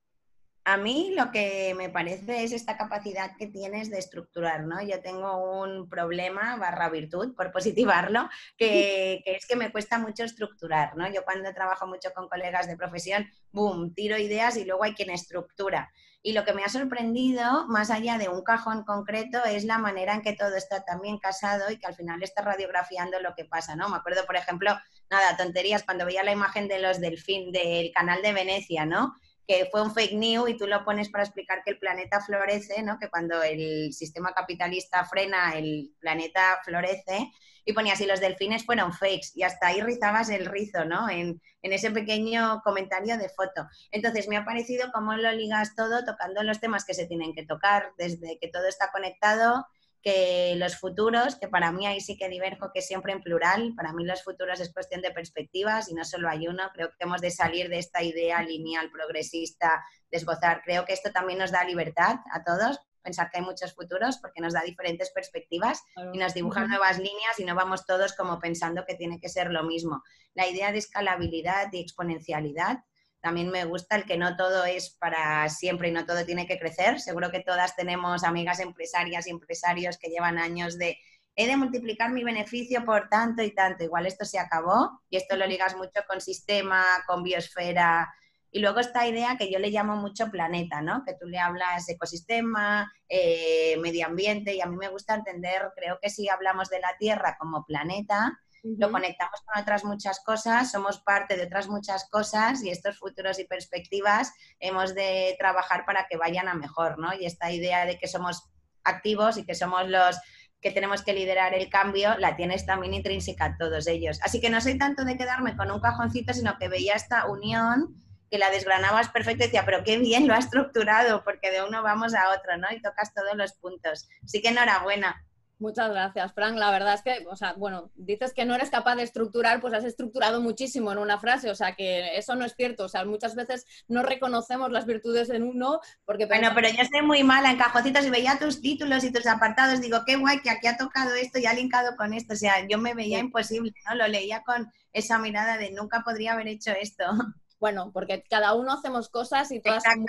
A 0.68 0.78
mí 0.78 1.14
lo 1.16 1.32
que 1.32 1.76
me 1.78 1.90
parece 1.90 2.44
es 2.44 2.52
esta 2.52 2.76
capacidad 2.76 3.38
que 3.38 3.46
tienes 3.46 3.92
de 3.92 4.00
estructurar, 4.00 4.64
¿no? 4.64 4.82
Yo 4.82 5.00
tengo 5.00 5.62
un 5.62 5.88
problema 5.88 6.56
barra 6.56 6.90
virtud, 6.90 7.36
por 7.36 7.52
positivarlo, 7.52 8.28
que, 8.58 9.22
es 9.26 9.46
que 9.46 9.56
me 9.56 9.72
cuesta 9.72 10.00
mucho 10.00 10.24
estructurar, 10.24 10.98
¿no? 10.98 11.08
Yo 11.08 11.24
cuando 11.24 11.54
trabajo 11.54 11.86
mucho 11.86 12.12
con 12.16 12.28
colegas 12.28 12.66
de 12.66 12.78
profesión, 12.78 13.30
boom, 13.52 13.94
tiro 13.94 14.18
ideas 14.18 14.58
y 14.58 14.66
luego 14.66 14.84
hay 14.84 14.96
quien 14.96 15.12
estructura. 15.12 15.92
Y 16.24 16.34
lo 16.34 16.44
que 16.44 16.54
me 16.54 16.64
ha 16.64 16.70
sorprendido, 16.70 17.68
más 17.68 17.92
allá 17.92 18.18
de 18.18 18.30
un 18.30 18.44
cajón 18.44 18.86
concreto, 18.86 19.46
es 19.46 19.66
la 19.66 19.78
manera 19.78 20.16
en 20.16 20.24
que 20.24 20.34
todo 20.34 20.56
está 20.56 20.84
también 20.84 21.20
casado 21.20 21.72
y 21.72 21.78
que 21.78 21.86
al 21.86 21.94
final 21.94 22.24
está 22.24 22.42
radiografiando 22.42 23.20
lo 23.20 23.36
que 23.36 23.46
pasa, 23.46 23.76
¿no? 23.76 23.88
Me 23.88 23.98
acuerdo, 23.98 24.26
por 24.26 24.36
ejemplo, 24.36 24.76
nada, 25.12 25.38
tonterías, 25.38 25.84
cuando 25.84 26.08
veía 26.08 26.24
la 26.24 26.32
imagen 26.32 26.68
de 26.68 26.80
los 26.80 27.00
delfín 27.00 27.52
del 27.52 27.92
canal 27.92 28.24
de 28.24 28.34
Venecia, 28.34 28.88
¿no? 28.88 29.14
Que 29.48 29.68
fue 29.72 29.82
un 29.82 29.94
fake 29.94 30.14
news 30.14 30.50
y 30.50 30.58
tú 30.58 30.68
lo 30.68 30.84
pones 30.84 31.10
para 31.10 31.24
explicar 31.24 31.64
que 31.64 31.72
el 31.72 31.80
planeta 31.80 32.20
florece, 32.22 32.82
¿no? 32.84 32.98
que 33.00 33.10
cuando 33.10 33.42
el 33.44 33.94
sistema 33.94 34.34
capitalista 34.34 35.06
frena, 35.06 35.54
el 35.58 35.94
planeta 36.00 36.60
florece, 36.64 37.32
y 37.66 37.74
ponías 37.74 37.98
si 37.98 38.06
los 38.06 38.20
delfines 38.20 38.64
fueron 38.64 38.94
fakes, 38.94 39.32
y 39.34 39.44
hasta 39.44 39.68
ahí 39.68 39.82
rizabas 39.82 40.30
el 40.30 40.46
rizo, 40.46 40.86
¿no? 40.86 41.10
En, 41.10 41.42
en 41.64 41.74
ese 41.74 41.90
pequeño 41.90 42.62
comentario 42.64 43.18
de 43.18 43.28
foto. 43.30 43.68
Entonces 43.92 44.28
me 44.28 44.38
ha 44.38 44.46
parecido 44.46 44.92
cómo 44.94 45.16
lo 45.16 45.32
ligas 45.32 45.76
todo 45.76 46.06
tocando 46.06 46.44
los 46.44 46.60
temas 46.60 46.86
que 46.86 46.94
se 46.94 47.08
tienen 47.08 47.34
que 47.34 47.44
tocar, 47.44 47.92
desde 47.98 48.38
que 48.40 48.50
todo 48.50 48.68
está 48.68 48.92
conectado, 48.92 49.66
que 50.06 50.54
los 50.58 50.78
futuros, 50.78 51.36
que 51.36 51.48
para 51.48 51.72
mí 51.72 51.88
ahí 51.88 52.00
sí 52.00 52.16
que 52.16 52.30
diverjo 52.30 52.70
que 52.72 52.84
siempre 52.84 53.12
en 53.12 53.24
plural, 53.24 53.74
para 53.76 53.92
mí 53.92 54.06
los 54.06 54.24
futuros 54.24 54.60
es 54.60 54.72
cuestión 54.72 55.02
de 55.02 55.10
perspectivas 55.10 55.90
y 55.90 55.96
no 55.96 56.06
solo 56.06 56.30
hay 56.30 56.48
uno, 56.48 56.62
creo 56.76 56.90
que 56.90 57.06
hemos 57.06 57.22
de 57.22 57.32
salir 57.32 57.70
de 57.70 57.80
esta 57.80 58.04
idea 58.04 58.44
lineal, 58.44 58.92
progresista, 58.92 59.84
desgozar, 60.12 60.62
creo 60.64 60.86
que 60.86 60.94
esto 60.94 61.12
también 61.12 61.40
nos 61.40 61.52
da 61.52 61.64
libertad 61.64 62.18
a 62.32 62.44
todos, 62.44 62.80
pensar 63.02 63.32
que 63.32 63.40
hay 63.40 63.44
muchos 63.44 63.74
futuros 63.74 64.20
porque 64.20 64.42
nos 64.42 64.54
da 64.54 64.62
diferentes 64.62 65.10
perspectivas 65.10 65.82
y 66.14 66.20
nos 66.20 66.36
dibujan 66.36 66.70
nuevas 66.70 67.00
líneas 67.00 67.40
y 67.40 67.44
no 67.44 67.56
vamos 67.56 67.88
todos 67.88 68.14
como 68.14 68.38
pensando 68.38 68.86
que 68.86 68.94
tiene 68.94 69.20
que 69.20 69.30
ser 69.30 69.50
lo 69.50 69.64
mismo. 69.64 70.04
La 70.36 70.48
idea 70.48 70.72
de 70.72 70.78
escalabilidad 70.78 71.74
y 71.74 71.80
exponencialidad 71.80 72.84
también 73.26 73.50
me 73.50 73.66
gusta 73.66 73.96
el 73.96 74.06
que 74.06 74.18
no 74.18 74.36
todo 74.36 74.66
es 74.66 74.92
para 74.92 75.50
siempre 75.50 75.88
y 75.88 75.92
no 75.92 76.06
todo 76.06 76.24
tiene 76.28 76.46
que 76.46 76.60
crecer. 76.60 77.02
Seguro 77.02 77.32
que 77.32 77.40
todas 77.40 77.76
tenemos 77.76 78.24
amigas 78.24 78.60
empresarias 78.60 79.26
y 79.26 79.32
empresarios 79.32 79.98
que 79.98 80.10
llevan 80.10 80.38
años 80.38 80.78
de 80.78 81.00
he 81.36 81.48
de 81.48 81.58
multiplicar 81.58 82.12
mi 82.12 82.24
beneficio 82.24 82.86
por 82.86 83.10
tanto 83.10 83.42
y 83.42 83.50
tanto. 83.50 83.84
Igual 83.84 84.06
esto 84.06 84.26
se 84.26 84.38
acabó 84.38 85.02
y 85.10 85.18
esto 85.18 85.36
lo 85.38 85.48
ligas 85.48 85.76
mucho 85.76 86.02
con 86.08 86.22
sistema, 86.22 86.86
con 87.08 87.24
biosfera. 87.24 88.14
Y 88.52 88.60
luego 88.60 88.80
esta 88.80 89.08
idea 89.08 89.38
que 89.38 89.52
yo 89.52 89.58
le 89.58 89.72
llamo 89.72 89.96
mucho 89.96 90.30
planeta, 90.30 90.84
¿no? 90.84 91.04
Que 91.04 91.16
tú 91.20 91.26
le 91.26 91.40
hablas 91.40 91.90
ecosistema, 91.90 92.94
eh, 93.10 93.76
medio 93.82 94.06
ambiente 94.06 94.54
y 94.54 94.62
a 94.62 94.68
mí 94.68 94.78
me 94.78 94.90
gusta 94.90 95.16
entender, 95.16 95.72
creo 95.76 95.98
que 96.00 96.12
si 96.12 96.30
hablamos 96.30 96.70
de 96.70 96.80
la 96.80 96.96
Tierra 97.00 97.38
como 97.40 97.66
planeta, 97.66 98.40
lo 98.78 98.92
conectamos 98.92 99.42
con 99.46 99.62
otras 99.62 99.84
muchas 99.84 100.20
cosas, 100.22 100.72
somos 100.72 101.00
parte 101.00 101.38
de 101.38 101.44
otras 101.44 101.68
muchas 101.68 102.10
cosas 102.10 102.64
y 102.64 102.70
estos 102.70 102.98
futuros 102.98 103.40
y 103.40 103.46
perspectivas 103.46 104.34
hemos 104.60 104.96
de 104.96 105.36
trabajar 105.38 105.86
para 105.86 106.08
que 106.08 106.18
vayan 106.18 106.48
a 106.48 106.56
mejor, 106.56 106.98
¿no? 106.98 107.14
Y 107.14 107.26
esta 107.26 107.52
idea 107.52 107.86
de 107.86 108.00
que 108.00 108.08
somos 108.08 108.50
activos 108.84 109.38
y 109.38 109.46
que 109.46 109.56
somos 109.56 109.88
los 109.88 110.18
que 110.62 110.72
tenemos 110.72 111.04
que 111.04 111.14
liderar 111.14 111.54
el 111.54 111.70
cambio, 111.70 112.18
la 112.18 112.36
tienes 112.36 112.66
también 112.66 112.96
intrínseca 112.96 113.56
todos 113.58 113.86
ellos. 113.86 114.20
Así 114.24 114.42
que 114.42 114.50
no 114.50 114.60
soy 114.62 114.80
tanto 114.80 115.06
de 115.06 115.16
quedarme 115.16 115.56
con 115.56 115.70
un 115.70 115.80
cajoncito, 115.80 116.34
sino 116.34 116.58
que 116.58 116.70
veía 116.70 116.96
esta 116.96 117.28
unión 117.28 118.02
que 118.32 118.40
la 118.40 118.50
desgranabas 118.50 119.10
perfecto 119.10 119.44
y 119.44 119.48
decía, 119.48 119.64
pero 119.64 119.84
qué 119.84 120.00
bien 120.00 120.28
lo 120.28 120.34
ha 120.34 120.40
estructurado, 120.40 121.24
porque 121.24 121.52
de 121.52 121.64
uno 121.64 121.84
vamos 121.84 122.16
a 122.16 122.32
otro, 122.36 122.58
¿no? 122.58 122.68
Y 122.72 122.82
tocas 122.82 123.14
todos 123.14 123.36
los 123.36 123.54
puntos. 123.54 124.08
Así 124.24 124.42
que 124.42 124.50
enhorabuena. 124.50 125.24
Muchas 125.58 125.90
gracias, 125.90 126.34
Frank. 126.34 126.58
La 126.58 126.70
verdad 126.70 126.96
es 126.96 127.02
que, 127.02 127.26
o 127.28 127.36
sea, 127.36 127.54
bueno, 127.54 127.90
dices 127.96 128.34
que 128.34 128.44
no 128.46 128.56
eres 128.56 128.70
capaz 128.70 128.96
de 128.96 129.04
estructurar, 129.04 129.62
pues 129.62 129.74
has 129.74 129.86
estructurado 129.86 130.42
muchísimo 130.42 130.92
en 130.92 130.98
una 130.98 131.18
frase, 131.18 131.50
o 131.50 131.56
sea, 131.56 131.76
que 131.76 132.18
eso 132.18 132.36
no 132.36 132.44
es 132.44 132.56
cierto. 132.56 132.84
O 132.84 132.90
sea, 132.90 133.06
muchas 133.06 133.36
veces 133.36 133.66
no 133.88 134.04
reconocemos 134.04 134.72
las 134.72 134.86
virtudes 134.86 135.30
en 135.30 135.44
uno 135.44 135.80
porque... 136.04 136.26
Bueno, 136.26 136.50
pero 136.54 136.68
yo 136.70 136.82
estoy 136.82 137.04
muy 137.04 137.24
mala 137.24 137.52
en 137.52 137.58
cajocitos 137.58 138.06
y 138.06 138.10
veía 138.10 138.38
tus 138.38 138.62
títulos 138.62 139.04
y 139.06 139.14
tus 139.14 139.26
apartados, 139.28 139.80
digo, 139.80 140.00
qué 140.06 140.18
guay 140.18 140.42
que 140.42 140.50
aquí 140.50 140.68
ha 140.68 140.78
tocado 140.78 141.16
esto 141.16 141.40
y 141.40 141.46
ha 141.46 141.54
linkado 141.54 141.96
con 141.96 142.14
esto. 142.14 142.34
O 142.34 142.38
sea, 142.38 142.68
yo 142.68 142.78
me 142.78 142.94
veía 142.94 143.20
imposible, 143.20 143.74
¿no? 143.88 143.96
Lo 143.96 144.08
leía 144.08 144.44
con 144.44 144.70
esa 144.92 145.20
mirada 145.20 145.58
de 145.58 145.72
nunca 145.72 146.02
podría 146.02 146.34
haber 146.34 146.50
hecho 146.50 146.72
esto. 146.72 147.06
bueno, 147.60 147.92
porque 147.94 148.24
cada 148.30 148.54
uno 148.54 148.74
hacemos 148.74 149.10
cosas 149.10 149.52
y 149.52 149.62
todas 149.62 149.84
son 149.84 150.06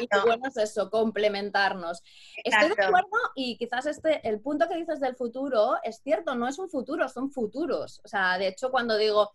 y 0.00 0.08
bueno 0.24 0.48
es 0.48 0.56
eso, 0.56 0.90
complementarnos. 0.90 2.02
Estoy 2.42 2.68
de 2.68 2.84
acuerdo 2.84 3.08
y 3.34 3.56
quizás 3.58 3.86
este, 3.86 4.26
el 4.28 4.40
punto 4.40 4.68
que 4.68 4.76
dices 4.76 5.00
del 5.00 5.16
futuro 5.16 5.76
es 5.82 6.00
cierto, 6.02 6.34
no 6.34 6.48
es 6.48 6.58
un 6.58 6.70
futuro, 6.70 7.08
son 7.08 7.30
futuros. 7.30 8.00
O 8.04 8.08
sea, 8.08 8.38
de 8.38 8.48
hecho, 8.48 8.70
cuando 8.70 8.96
digo, 8.96 9.32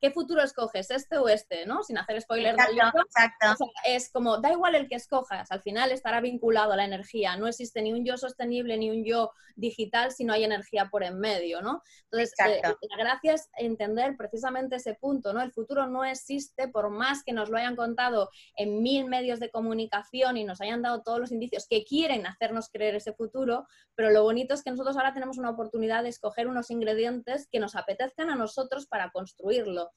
¿qué 0.00 0.10
futuro 0.10 0.42
escoges, 0.42 0.90
este 0.90 1.16
o 1.18 1.28
este? 1.28 1.66
¿no? 1.66 1.82
Sin 1.82 1.98
hacer 1.98 2.20
spoiler 2.20 2.54
exacto, 2.54 2.74
del 2.74 2.84
libro, 2.84 3.02
exacto. 3.04 3.64
es 3.86 4.10
como, 4.10 4.38
da 4.38 4.50
igual 4.52 4.74
el 4.74 4.88
que 4.88 4.96
escojas, 4.96 5.50
al 5.50 5.62
final 5.62 5.92
estará 5.92 6.20
vinculado 6.20 6.72
a 6.72 6.76
la 6.76 6.84
energía. 6.84 7.36
No 7.36 7.46
existe 7.46 7.82
ni 7.82 7.92
un 7.92 8.04
yo 8.04 8.16
sostenible 8.16 8.76
ni 8.76 8.90
un 8.90 9.04
yo 9.04 9.30
digital 9.56 10.12
si 10.12 10.24
no 10.24 10.32
hay 10.32 10.44
energía 10.44 10.88
por 10.90 11.02
en 11.02 11.18
medio, 11.18 11.62
¿no? 11.62 11.82
Entonces, 12.10 12.32
eh, 12.46 12.60
la 12.62 12.96
gracia 12.96 13.34
es 13.34 13.48
entender 13.56 14.16
precisamente 14.16 14.76
ese 14.76 14.94
punto, 14.94 15.32
¿no? 15.32 15.42
El 15.42 15.52
futuro 15.52 15.86
no 15.86 16.04
existe 16.04 16.68
por 16.68 16.81
más 16.90 17.22
que 17.24 17.32
nos 17.32 17.50
lo 17.50 17.56
hayan 17.56 17.76
contado 17.76 18.30
en 18.56 18.82
mil 18.82 19.06
medios 19.06 19.40
de 19.40 19.50
comunicación 19.50 20.36
y 20.36 20.44
nos 20.44 20.60
hayan 20.60 20.82
dado 20.82 21.02
todos 21.02 21.20
los 21.20 21.32
indicios 21.32 21.66
que 21.68 21.84
quieren 21.84 22.26
hacernos 22.26 22.68
creer 22.68 22.94
ese 22.94 23.12
futuro, 23.12 23.66
pero 23.94 24.10
lo 24.10 24.22
bonito 24.22 24.54
es 24.54 24.62
que 24.62 24.70
nosotros 24.70 24.96
ahora 24.96 25.14
tenemos 25.14 25.38
una 25.38 25.50
oportunidad 25.50 26.02
de 26.02 26.08
escoger 26.08 26.48
unos 26.48 26.70
ingredientes 26.70 27.48
que 27.50 27.60
nos 27.60 27.76
apetezcan 27.76 28.30
a 28.30 28.36
nosotros 28.36 28.86
para 28.86 29.10
construirlo. 29.10 29.90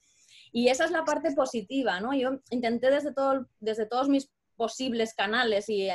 Y 0.52 0.68
esa 0.68 0.84
es 0.84 0.90
la 0.90 1.04
parte 1.04 1.32
positiva, 1.32 2.00
¿no? 2.00 2.14
Yo 2.14 2.40
intenté 2.50 2.90
desde, 2.90 3.12
todo, 3.12 3.46
desde 3.60 3.86
todos 3.86 4.08
mis 4.08 4.30
posibles 4.56 5.14
canales 5.14 5.66
y, 5.68 5.88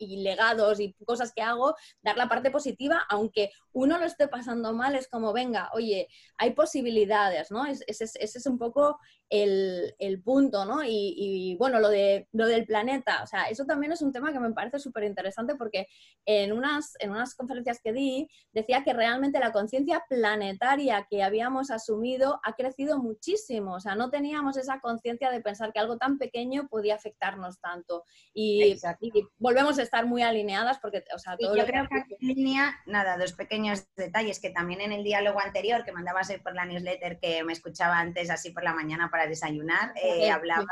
legados 0.00 0.80
y 0.80 0.94
cosas 1.04 1.32
que 1.34 1.42
hago, 1.42 1.74
dar 2.02 2.16
la 2.16 2.28
parte 2.28 2.50
positiva, 2.50 3.04
aunque 3.08 3.50
uno 3.72 3.98
lo 3.98 4.04
esté 4.04 4.28
pasando 4.28 4.72
mal, 4.72 4.94
es 4.94 5.08
como, 5.08 5.32
venga, 5.32 5.70
oye, 5.74 6.08
hay 6.38 6.52
posibilidades, 6.52 7.50
¿no? 7.50 7.66
Ese 7.66 8.04
es, 8.04 8.46
un 8.46 8.58
poco 8.58 8.98
el, 9.28 10.22
punto, 10.24 10.64
¿no? 10.64 10.80
Y, 10.84 11.56
bueno, 11.58 11.78
lo, 11.80 11.88
de, 11.88 12.28
lo 12.32 12.46
del 12.46 12.66
planeta, 12.66 13.22
o 13.22 13.26
sea, 13.26 13.44
eso 13.44 13.64
también 13.64 13.92
es 13.92 14.02
un 14.02 14.12
tema 14.12 14.32
que 14.32 14.40
me 14.40 14.52
parece 14.52 14.78
súper 14.78 15.04
interesante 15.04 15.54
porque 15.54 15.86
en 16.24 16.52
unas, 16.52 16.94
en 16.98 17.10
unas 17.10 17.34
conferencias 17.34 17.80
que 17.82 17.92
di 17.92 18.28
decía 18.52 18.82
que 18.84 18.92
realmente 18.92 19.38
la 19.38 19.52
conciencia 19.52 20.04
planetaria 20.08 21.06
que 21.08 21.22
habíamos 21.22 21.70
asumido 21.70 22.40
ha 22.44 22.54
crecido 22.54 22.98
muchísimo, 22.98 23.74
o 23.74 23.80
sea, 23.80 23.94
no 23.94 24.10
teníamos 24.10 24.56
esa 24.56 24.80
conciencia 24.80 25.30
de 25.30 25.40
pensar 25.40 25.72
que 25.72 25.80
algo 25.80 25.98
tan 25.98 26.18
pequeño 26.18 26.68
podía 26.68 26.94
afectarnos 26.94 27.60
tanto. 27.60 27.79
Y, 28.34 28.78
volvemos 29.38 29.78
a 29.78 29.82
estar 29.82 30.06
muy 30.06 30.22
alineadas 30.22 30.78
porque, 30.78 31.04
o 31.14 31.18
sea, 31.18 31.36
todo 31.36 31.56
yo 31.56 31.66
creo 31.66 31.88
que 31.88 31.98
aquí 31.98 32.16
en 32.20 32.28
línea, 32.28 32.80
nada, 32.86 33.16
dos 33.16 33.32
pequeños 33.32 33.86
detalles 33.96 34.40
que 34.40 34.50
también 34.50 34.80
en 34.80 34.92
el 34.92 35.04
diálogo 35.04 35.40
anterior 35.40 35.84
que 35.84 35.92
mandabas 35.92 36.30
hoy 36.30 36.38
por 36.38 36.54
la 36.54 36.64
newsletter 36.64 37.18
que 37.18 37.42
me 37.44 37.52
escuchaba 37.52 37.98
antes 37.98 38.30
así 38.30 38.50
por 38.50 38.62
la 38.62 38.74
mañana 38.74 39.10
para 39.10 39.26
desayunar, 39.26 39.92
eh, 40.02 40.30
hablabais, 40.30 40.68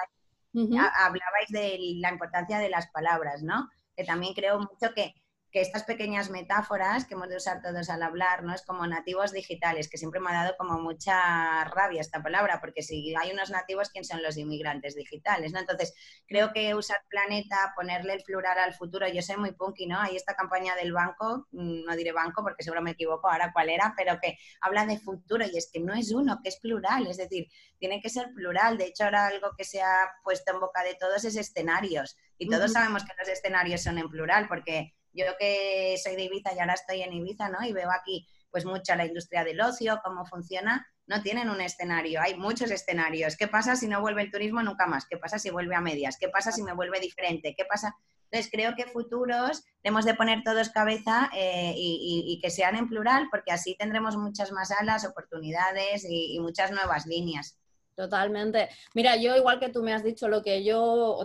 hablabais 0.55 1.49
de 1.51 1.79
la 1.99 2.11
importancia 2.11 2.59
de 2.59 2.69
las 2.69 2.89
palabras, 2.91 3.43
¿no? 3.43 3.69
Que 3.97 4.05
también 4.05 4.35
creo 4.35 4.61
mucho 4.61 4.95
que 4.95 5.15
que 5.51 5.63
estas 5.63 5.85
pequeñas 5.85 6.29
metáforas 6.29 7.07
que 7.07 7.15
hemos 7.15 7.29
de 7.29 7.37
usar 7.37 7.63
todos 7.63 7.89
al 7.89 8.03
hablar, 8.03 8.43
¿no? 8.43 8.55
Es 8.55 8.63
como 8.63 8.87
nativos 8.87 9.33
digitales, 9.33 9.89
que 9.89 9.97
siempre 9.97 10.21
me 10.21 10.31
ha 10.31 10.45
dado 10.45 10.57
como 10.59 10.79
mucha 10.79 11.65
rabia 11.65 12.03
esta 12.03 12.23
palabra, 12.23 12.61
porque 12.61 12.83
si 12.83 13.15
hay 13.17 13.33
unos 13.33 13.51
nativos, 13.51 13.89
¿quién 13.89 14.05
son 14.05 14.23
los 14.23 14.37
inmigrantes 14.37 14.95
digitales? 14.95 15.53
¿no? 15.53 15.61
Entonces, 15.61 15.95
creo 16.27 16.53
que 16.53 16.75
usar 16.75 16.99
planeta, 17.09 17.73
ponerle 17.75 18.15
el 18.15 18.23
plural 18.23 18.59
al 18.59 18.75
futuro, 18.75 19.09
yo 19.09 19.23
soy 19.23 19.37
muy 19.37 19.53
punky, 19.53 19.87
¿no? 19.87 19.99
Hay 19.99 20.17
esta 20.17 20.35
campaña 20.35 20.75
del 20.77 20.93
banco, 20.93 21.47
mm, 21.53 21.85
no 21.85 21.97
diré 21.97 22.13
banco 22.13 22.43
porque 22.43 22.63
seguro 22.63 22.83
me 22.83 22.91
equivoco 22.91 23.31
ahora 23.31 23.51
cuál 23.53 23.71
era, 23.71 23.95
pero 23.97 24.19
que 24.21 24.37
habla 24.61 24.85
de 24.85 24.99
futuro 24.99 25.47
y 25.47 25.57
es 25.57 25.71
que 25.73 25.81
no 25.81 25.95
es 25.95 26.13
uno, 26.13 26.41
que 26.43 26.51
es 26.51 26.59
plural, 26.61 27.07
es 27.07 27.17
decir, 27.17 27.49
tiene 27.79 28.03
que 28.03 28.11
ser 28.11 28.33
plural. 28.35 28.77
De 28.77 28.87
hecho, 28.87 29.05
ahora 29.05 29.27
algo 29.27 29.53
que 29.57 29.65
se 29.65 29.81
ha 29.81 30.11
puesto 30.23 30.53
en 30.53 30.61
boca 30.61 30.83
de 30.83 30.95
todos 30.95 31.25
es 31.25 31.37
escenarios. 31.37 32.17
Y 32.37 32.49
todos 32.49 32.73
sabemos 32.73 33.03
que 33.05 33.13
los 33.19 33.29
escenarios 33.29 33.83
son 33.83 33.99
en 33.99 34.09
plural, 34.09 34.47
porque 34.49 34.95
yo 35.13 35.25
que 35.39 35.97
soy 36.03 36.17
de 36.17 36.25
Ibiza 36.25 36.55
y 36.55 36.59
ahora 36.59 36.75
estoy 36.75 37.03
en 37.03 37.13
Ibiza, 37.13 37.49
¿no? 37.49 37.65
Y 37.67 37.73
veo 37.73 37.91
aquí 37.91 38.27
pues 38.51 38.65
mucha 38.65 38.97
la 38.97 39.07
industria 39.07 39.45
del 39.45 39.61
ocio, 39.61 40.01
cómo 40.03 40.25
funciona, 40.25 40.87
no 41.07 41.23
tienen 41.23 41.51
un 41.51 41.61
escenario, 41.61 42.21
hay 42.21 42.35
muchos 42.35 42.71
escenarios. 42.71 43.37
¿Qué 43.37 43.49
pasa 43.49 43.77
si 43.77 43.89
no 43.89 44.01
vuelve 44.01 44.23
el 44.23 44.31
turismo 44.31 44.63
nunca 44.63 44.87
más? 44.87 45.07
¿Qué 45.07 45.17
pasa 45.17 45.39
si 45.39 45.51
vuelve 45.51 45.75
a 45.75 45.81
medias? 45.81 46.17
¿Qué 46.19 46.29
pasa 46.29 46.53
si 46.53 46.63
me 46.63 46.73
vuelve 46.73 47.01
diferente? 47.01 47.55
¿Qué 47.57 47.65
pasa? 47.65 47.95
Entonces 48.31 48.51
creo 48.51 48.75
que 48.77 48.87
futuros 48.87 49.65
tenemos 49.83 50.05
de 50.05 50.15
poner 50.15 50.43
todos 50.45 50.69
cabeza 50.69 51.31
eh, 51.35 51.73
y, 51.77 52.39
que 52.43 52.51
sean 52.51 52.77
en 52.77 52.89
plural 52.89 53.29
porque 53.31 53.53
así 53.53 53.75
tendremos 53.79 54.17
muchas 54.19 54.53
más 54.53 54.71
alas, 54.71 55.07
oportunidades 55.07 56.07
y 56.09 56.39
muchas 56.41 56.71
nuevas 56.71 57.07
líneas. 57.07 57.59
Totalmente. 57.99 58.69
Mira, 58.95 59.17
yo 59.17 59.35
igual 59.35 59.59
que 59.59 59.71
tú 59.71 59.83
me 59.83 59.93
has 59.93 60.05
dicho 60.05 60.29
lo 60.29 60.41
que 60.41 60.63
yo, 60.63 60.81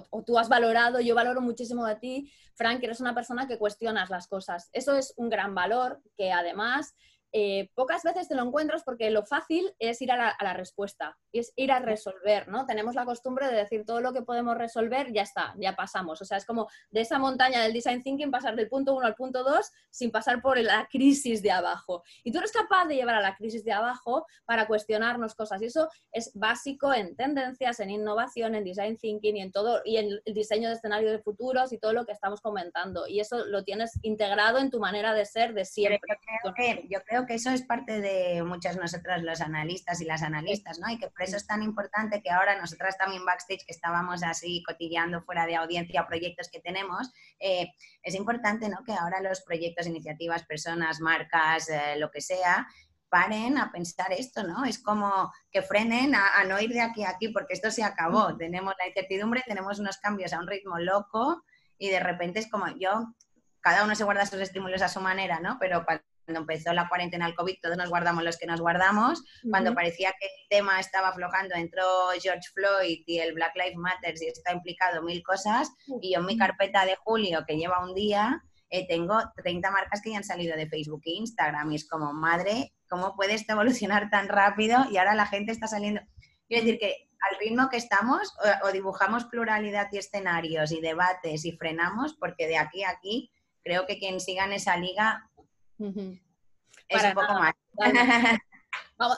o, 0.09 0.23
tú 0.23 0.39
has 0.39 0.49
valorado, 0.49 0.99
yo 0.99 1.13
valoro 1.13 1.39
muchísimo 1.39 1.85
de 1.85 1.97
ti, 1.97 2.33
Frank, 2.55 2.81
eres 2.81 2.99
una 2.99 3.13
persona 3.13 3.47
que 3.47 3.59
cuestionas 3.59 4.09
las 4.09 4.25
cosas. 4.25 4.71
Eso 4.73 4.95
es 4.95 5.13
un 5.15 5.29
gran 5.29 5.53
valor 5.53 6.01
que 6.17 6.31
además 6.31 6.95
eh, 7.35 7.71
pocas 7.73 8.03
veces 8.03 8.27
te 8.27 8.35
lo 8.35 8.43
encuentras 8.43 8.83
porque 8.83 9.09
lo 9.09 9.25
fácil 9.25 9.73
es 9.79 9.99
ir 10.03 10.11
a 10.11 10.35
la, 10.39 10.53
respuesta, 10.53 11.17
es 11.31 11.51
ir 11.55 11.71
a 11.71 11.79
resolver, 11.79 12.47
¿no? 12.47 12.67
Tenemos 12.67 12.93
la 12.93 13.05
costumbre 13.05 13.47
de 13.47 13.55
decir 13.55 13.85
todo 13.85 14.01
lo 14.01 14.13
que 14.13 14.21
podemos 14.21 14.55
resolver, 14.55 15.11
ya 15.11 15.23
está, 15.23 15.55
ya 15.57 15.75
pasamos. 15.75 16.21
O 16.21 16.25
sea, 16.25 16.37
es 16.37 16.45
como 16.45 16.67
de 16.91 17.01
esa 17.01 17.17
montaña 17.17 17.63
del 17.63 17.73
design 17.73 18.03
thinking 18.03 18.29
pasar 18.29 18.55
del 18.55 18.69
punto 18.69 18.93
1 18.93 19.07
al 19.07 19.15
punto 19.15 19.43
2 19.43 19.71
sin 19.89 20.11
pasar 20.11 20.43
por 20.43 20.59
la 20.59 20.87
crisis 20.91 21.41
de 21.41 21.49
abajo. 21.49 22.03
Y 22.23 22.31
tú 22.31 22.37
eres 22.37 22.51
capaz 22.51 22.85
de 22.85 22.95
llevar 22.95 23.15
a 23.15 23.21
la 23.21 23.35
crisis 23.35 23.65
de 23.65 23.71
abajo 23.71 24.27
para 24.45 24.67
cuestionarnos 24.67 25.33
cosas. 25.33 25.59
Y 25.63 25.65
eso 25.65 25.89
es 26.11 26.31
básico 26.35 26.93
en 26.93 27.15
tendencias, 27.15 27.79
en 27.79 27.89
innovación, 27.89 28.53
en 28.53 28.63
design 28.63 28.95
thinking 28.97 29.37
y 29.37 29.41
en 29.41 29.51
todo, 29.51 29.81
y 29.85 29.97
en 29.97 30.09
el 30.23 30.33
diseño 30.35 30.69
de 30.69 30.75
escenarios 30.75 31.11
de 31.11 31.19
futuros 31.19 31.73
y 31.73 31.79
todo 31.79 31.93
lo 31.93 32.05
que 32.05 32.11
estamos 32.11 32.41
comentando. 32.41 33.07
Y 33.07 33.19
eso 33.19 33.43
lo 33.45 33.63
tienes 33.63 33.97
integrado 34.03 34.59
en 34.59 34.69
tu 34.69 34.79
manera 34.79 35.15
de 35.15 35.25
ser 35.25 35.55
de 35.55 35.65
siempre. 35.65 35.99
Yo 36.87 36.99
creo 37.01 37.22
que, 37.22 37.22
que 37.25 37.35
eso 37.35 37.49
es 37.51 37.63
parte 37.63 38.01
de 38.01 38.43
muchas 38.43 38.77
nosotras 38.77 39.23
los 39.23 39.41
analistas 39.41 40.01
y 40.01 40.05
las 40.05 40.23
analistas, 40.23 40.79
¿no? 40.79 40.89
Y 40.89 40.97
que 40.97 41.09
por 41.09 41.23
eso 41.23 41.37
es 41.37 41.47
tan 41.47 41.63
importante 41.63 42.21
que 42.21 42.31
ahora 42.31 42.59
nosotras 42.59 42.97
también 42.97 43.25
backstage, 43.25 43.65
que 43.65 43.73
estábamos 43.73 44.23
así 44.23 44.63
cotilleando 44.63 45.21
fuera 45.21 45.45
de 45.45 45.55
audiencia 45.55 46.07
proyectos 46.07 46.49
que 46.51 46.59
tenemos, 46.59 47.11
eh, 47.39 47.67
es 48.01 48.15
importante, 48.15 48.69
¿no? 48.69 48.83
Que 48.85 48.93
ahora 48.93 49.21
los 49.21 49.41
proyectos, 49.41 49.87
iniciativas, 49.87 50.43
personas, 50.45 50.99
marcas, 50.99 51.69
eh, 51.69 51.95
lo 51.97 52.11
que 52.11 52.21
sea, 52.21 52.67
paren 53.09 53.57
a 53.57 53.71
pensar 53.71 54.11
esto, 54.11 54.43
¿no? 54.43 54.65
Es 54.65 54.79
como 54.79 55.31
que 55.51 55.61
frenen 55.61 56.15
a, 56.15 56.39
a, 56.39 56.43
no 56.45 56.59
ir 56.59 56.71
de 56.71 56.81
aquí 56.81 57.03
a 57.03 57.09
aquí 57.09 57.29
porque 57.29 57.53
esto 57.53 57.69
se 57.69 57.83
acabó. 57.83 58.35
Tenemos 58.37 58.73
la 58.79 58.87
incertidumbre, 58.87 59.43
tenemos 59.45 59.79
unos 59.79 59.97
cambios 59.97 60.33
a 60.33 60.39
un 60.39 60.47
ritmo 60.47 60.79
loco 60.79 61.43
y 61.77 61.89
de 61.89 61.99
repente 61.99 62.39
es 62.39 62.49
como 62.49 62.67
yo, 62.77 63.13
cada 63.61 63.83
uno 63.85 63.95
se 63.95 64.03
guarda 64.03 64.25
sus 64.25 64.41
estímulos 64.41 64.81
a 64.81 64.89
su 64.89 64.99
manera, 64.99 65.39
¿no? 65.39 65.57
Pero 65.59 65.85
cuando 65.85 66.03
cuando 66.25 66.41
empezó 66.41 66.73
la 66.73 66.87
cuarentena 66.87 67.25
al 67.25 67.35
COVID, 67.35 67.57
todos 67.61 67.77
nos 67.77 67.89
guardamos 67.89 68.23
los 68.23 68.37
que 68.37 68.45
nos 68.45 68.61
guardamos. 68.61 69.23
Cuando 69.49 69.73
parecía 69.73 70.13
que 70.19 70.25
el 70.25 70.47
tema 70.49 70.79
estaba 70.79 71.09
aflojando, 71.09 71.55
entró 71.55 71.83
George 72.21 72.49
Floyd 72.53 73.03
y 73.05 73.19
el 73.19 73.33
Black 73.33 73.55
Lives 73.55 73.77
Matter 73.77 74.15
y 74.21 74.27
está 74.27 74.53
implicado 74.53 75.01
mil 75.03 75.21
cosas. 75.23 75.71
Y 76.01 76.13
yo 76.13 76.19
en 76.19 76.25
mi 76.25 76.37
carpeta 76.37 76.85
de 76.85 76.95
julio, 76.95 77.43
que 77.47 77.57
lleva 77.57 77.83
un 77.83 77.93
día, 77.93 78.43
eh, 78.69 78.87
tengo 78.87 79.19
30 79.35 79.69
marcas 79.71 80.01
que 80.01 80.11
ya 80.11 80.17
han 80.17 80.23
salido 80.23 80.55
de 80.55 80.67
Facebook 80.67 81.01
e 81.05 81.11
Instagram. 81.11 81.71
Y 81.71 81.75
es 81.75 81.87
como, 81.87 82.13
madre, 82.13 82.73
¿cómo 82.89 83.15
puede 83.15 83.33
esto 83.33 83.53
evolucionar 83.53 84.09
tan 84.09 84.27
rápido? 84.27 84.85
Y 84.89 84.97
ahora 84.97 85.15
la 85.15 85.25
gente 85.25 85.51
está 85.51 85.67
saliendo. 85.67 86.01
Quiero 86.47 86.65
decir 86.65 86.79
que 86.79 87.09
al 87.31 87.39
ritmo 87.39 87.69
que 87.69 87.77
estamos, 87.77 88.33
o, 88.63 88.71
dibujamos 88.71 89.25
pluralidad 89.25 89.87
y 89.91 89.97
escenarios 89.97 90.71
y 90.71 90.81
debates 90.81 91.45
y 91.45 91.53
frenamos, 91.53 92.15
porque 92.15 92.47
de 92.47 92.57
aquí 92.57 92.83
a 92.83 92.89
aquí 92.89 93.31
creo 93.63 93.85
que 93.85 93.97
quien 93.97 94.19
siga 94.19 94.45
en 94.45 94.53
esa 94.53 94.75
liga 94.77 95.29
es 96.89 97.03
un 97.03 97.13
poco 97.13 97.33
más. 97.33 97.53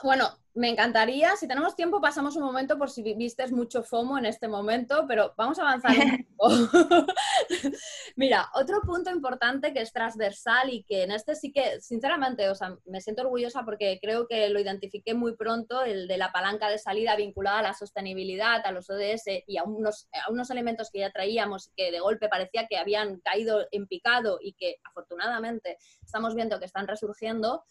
bueno, 0.02 0.30
me 0.56 0.70
encantaría. 0.70 1.36
Si 1.36 1.46
tenemos 1.46 1.76
tiempo, 1.76 2.00
pasamos 2.00 2.34
un 2.36 2.42
momento 2.42 2.78
por 2.78 2.90
si 2.90 3.02
viste 3.02 3.46
mucho 3.48 3.82
FOMO 3.82 4.16
en 4.16 4.24
este 4.24 4.48
momento, 4.48 5.04
pero 5.06 5.34
vamos 5.36 5.58
a 5.58 5.62
avanzar 5.62 5.96
un 5.98 6.26
poco. 6.36 7.06
Mira, 8.16 8.48
otro 8.54 8.80
punto 8.80 9.10
importante 9.10 9.74
que 9.74 9.82
es 9.82 9.92
transversal 9.92 10.70
y 10.72 10.82
que 10.84 11.02
en 11.02 11.10
este 11.10 11.34
sí 11.34 11.52
que, 11.52 11.80
sinceramente, 11.82 12.48
o 12.48 12.54
sea, 12.54 12.74
me 12.86 13.02
siento 13.02 13.22
orgullosa 13.22 13.64
porque 13.64 13.98
creo 14.00 14.26
que 14.26 14.48
lo 14.48 14.58
identifiqué 14.58 15.12
muy 15.12 15.36
pronto, 15.36 15.82
el 15.82 16.08
de 16.08 16.16
la 16.16 16.32
palanca 16.32 16.70
de 16.70 16.78
salida 16.78 17.16
vinculada 17.16 17.58
a 17.58 17.62
la 17.62 17.74
sostenibilidad, 17.74 18.64
a 18.64 18.72
los 18.72 18.88
ODS 18.88 19.44
y 19.46 19.58
a 19.58 19.64
unos, 19.64 20.08
a 20.12 20.30
unos 20.30 20.48
elementos 20.48 20.90
que 20.90 21.00
ya 21.00 21.10
traíamos 21.10 21.70
que 21.76 21.92
de 21.92 22.00
golpe 22.00 22.30
parecía 22.30 22.66
que 22.66 22.78
habían 22.78 23.20
caído 23.20 23.66
en 23.72 23.86
picado 23.86 24.38
y 24.40 24.54
que 24.54 24.76
afortunadamente 24.84 25.76
estamos 26.02 26.34
viendo 26.34 26.58
que 26.58 26.64
están 26.64 26.86
resurgiendo. 26.88 27.64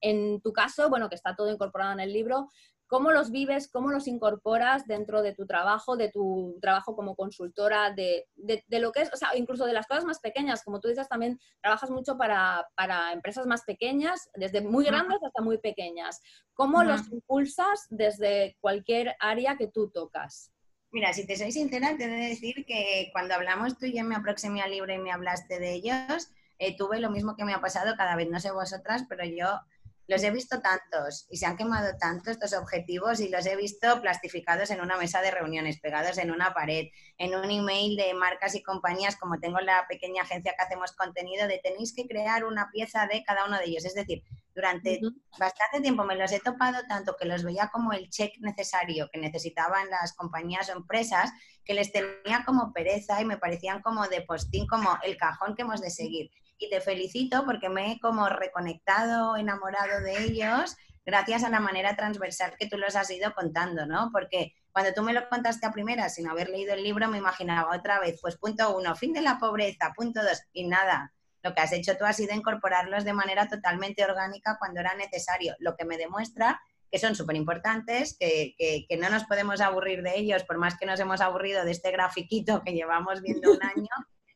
En 0.00 0.40
tu 0.40 0.52
caso, 0.52 0.88
bueno, 0.88 1.08
que 1.08 1.14
está 1.14 1.34
todo 1.34 1.50
incorporado 1.50 1.92
en 1.92 2.00
el 2.00 2.12
libro, 2.12 2.48
¿cómo 2.88 3.12
los 3.12 3.30
vives, 3.30 3.68
cómo 3.68 3.90
los 3.90 4.08
incorporas 4.08 4.86
dentro 4.86 5.22
de 5.22 5.34
tu 5.34 5.46
trabajo, 5.46 5.96
de 5.96 6.10
tu 6.10 6.58
trabajo 6.60 6.96
como 6.96 7.14
consultora, 7.14 7.92
de, 7.92 8.26
lo 8.68 8.92
que 8.92 9.02
es, 9.02 9.12
o 9.12 9.16
sea, 9.16 9.36
incluso 9.36 9.66
de 9.66 9.74
las 9.74 9.86
cosas 9.86 10.04
más 10.04 10.18
pequeñas? 10.18 10.64
Como 10.64 10.80
tú 10.80 10.88
dices, 10.88 11.08
también 11.08 11.38
trabajas 11.60 11.90
mucho 11.90 12.16
para, 12.16 12.66
empresas 13.12 13.46
más 13.46 13.62
pequeñas, 13.62 14.30
desde 14.34 14.62
muy 14.62 14.86
grandes 14.86 15.18
hasta 15.22 15.42
muy 15.42 15.58
pequeñas. 15.58 16.20
¿Cómo 16.54 16.82
los 16.82 17.06
impulsas 17.12 17.86
desde 17.90 18.56
cualquier 18.60 19.14
área 19.20 19.56
que 19.56 19.68
tú 19.68 19.90
tocas? 19.90 20.50
Mira, 20.90 21.12
si 21.12 21.26
te 21.26 21.36
soy 21.36 21.52
sincera, 21.52 21.96
te 21.98 22.04
he 22.04 22.08
de 22.08 22.28
decir 22.28 22.64
que 22.66 23.10
cuando 23.12 23.34
hablamos 23.34 23.76
tú 23.76 23.84
y 23.84 23.96
yo 23.96 24.04
me 24.04 24.16
aproximé 24.16 24.62
al 24.62 24.70
libro 24.70 24.92
y 24.92 24.98
me 24.98 25.12
hablaste 25.12 25.58
de 25.58 25.74
ellos, 25.74 26.30
eh, 26.58 26.74
tuve 26.76 26.98
lo 26.98 27.10
mismo 27.10 27.36
que 27.36 27.44
me 27.44 27.52
ha 27.52 27.60
pasado 27.60 27.94
cada 27.96 28.16
vez, 28.16 28.30
no 28.30 28.40
sé 28.40 28.50
vosotras, 28.50 29.04
pero 29.06 29.24
yo 29.26 29.60
los 30.08 30.22
he 30.24 30.30
visto 30.30 30.60
tantos 30.60 31.26
y 31.30 31.36
se 31.36 31.44
han 31.44 31.56
quemado 31.56 31.96
tanto 31.98 32.30
estos 32.30 32.54
objetivos 32.54 33.20
y 33.20 33.28
los 33.28 33.44
he 33.44 33.56
visto 33.56 34.00
plastificados 34.00 34.70
en 34.70 34.80
una 34.80 34.96
mesa 34.96 35.20
de 35.20 35.30
reuniones, 35.30 35.80
pegados 35.80 36.16
en 36.16 36.30
una 36.30 36.54
pared, 36.54 36.86
en 37.18 37.34
un 37.34 37.50
email 37.50 37.94
de 37.94 38.14
marcas 38.14 38.54
y 38.54 38.62
compañías, 38.62 39.16
como 39.16 39.38
tengo 39.38 39.60
la 39.60 39.86
pequeña 39.86 40.22
agencia 40.22 40.54
que 40.56 40.64
hacemos 40.64 40.92
contenido, 40.92 41.46
de 41.46 41.60
tenéis 41.62 41.94
que 41.94 42.08
crear 42.08 42.44
una 42.44 42.70
pieza 42.72 43.06
de 43.06 43.22
cada 43.22 43.44
uno 43.44 43.58
de 43.58 43.66
ellos. 43.66 43.84
Es 43.84 43.94
decir, 43.94 44.22
durante 44.54 44.98
bastante 45.38 45.82
tiempo 45.82 46.04
me 46.04 46.16
los 46.16 46.32
he 46.32 46.40
topado 46.40 46.78
tanto 46.88 47.14
que 47.20 47.26
los 47.26 47.44
veía 47.44 47.68
como 47.70 47.92
el 47.92 48.08
check 48.08 48.32
necesario 48.40 49.10
que 49.12 49.20
necesitaban 49.20 49.90
las 49.90 50.14
compañías 50.14 50.70
o 50.70 50.72
empresas, 50.72 51.30
que 51.66 51.74
les 51.74 51.92
tenía 51.92 52.44
como 52.46 52.72
pereza 52.72 53.20
y 53.20 53.26
me 53.26 53.36
parecían 53.36 53.82
como 53.82 54.08
de 54.08 54.22
postín, 54.22 54.66
como 54.66 54.98
el 55.02 55.18
cajón 55.18 55.54
que 55.54 55.62
hemos 55.62 55.82
de 55.82 55.90
seguir 55.90 56.30
y 56.58 56.68
te 56.70 56.80
felicito 56.80 57.44
porque 57.44 57.68
me 57.68 57.92
he 57.92 58.00
como 58.00 58.28
reconectado, 58.28 59.36
enamorado 59.36 60.00
de 60.00 60.24
ellos 60.24 60.76
gracias 61.08 61.42
a 61.42 61.48
la 61.48 61.58
manera 61.58 61.96
transversal 61.96 62.54
que 62.58 62.68
tú 62.68 62.76
los 62.76 62.94
has 62.94 63.10
ido 63.10 63.32
contando, 63.32 63.86
¿no? 63.86 64.10
Porque 64.12 64.52
cuando 64.72 64.92
tú 64.92 65.02
me 65.02 65.14
lo 65.14 65.26
contaste 65.30 65.66
a 65.66 65.72
primera 65.72 66.10
sin 66.10 66.28
haber 66.28 66.50
leído 66.50 66.74
el 66.74 66.82
libro 66.82 67.08
me 67.08 67.16
imaginaba 67.16 67.74
otra 67.74 67.98
vez, 67.98 68.18
pues 68.20 68.36
punto 68.36 68.76
uno, 68.76 68.94
fin 68.94 69.14
de 69.14 69.22
la 69.22 69.38
pobreza, 69.38 69.94
punto 69.96 70.22
dos, 70.22 70.42
y 70.52 70.66
nada. 70.66 71.14
Lo 71.42 71.54
que 71.54 71.62
has 71.62 71.72
hecho 71.72 71.96
tú 71.96 72.04
ha 72.04 72.12
sido 72.12 72.34
incorporarlos 72.34 73.04
de 73.04 73.14
manera 73.14 73.48
totalmente 73.48 74.04
orgánica 74.04 74.56
cuando 74.58 74.80
era 74.80 74.94
necesario, 74.96 75.54
lo 75.60 75.76
que 75.76 75.86
me 75.86 75.96
demuestra 75.96 76.60
que 76.90 76.98
son 76.98 77.14
súper 77.14 77.36
importantes, 77.36 78.16
que, 78.18 78.54
que, 78.56 78.86
que, 78.88 78.96
no 78.96 79.10
nos 79.10 79.24
podemos 79.24 79.60
aburrir 79.60 80.02
de 80.02 80.16
ellos, 80.16 80.44
por 80.44 80.58
más 80.58 80.78
que 80.78 80.86
nos 80.86 80.98
hemos 81.00 81.20
aburrido 81.20 81.64
de 81.64 81.70
este 81.70 81.90
grafiquito 81.90 82.62
que 82.64 82.72
llevamos 82.72 83.20
viendo 83.20 83.50
un 83.50 83.62
año, 83.76 83.88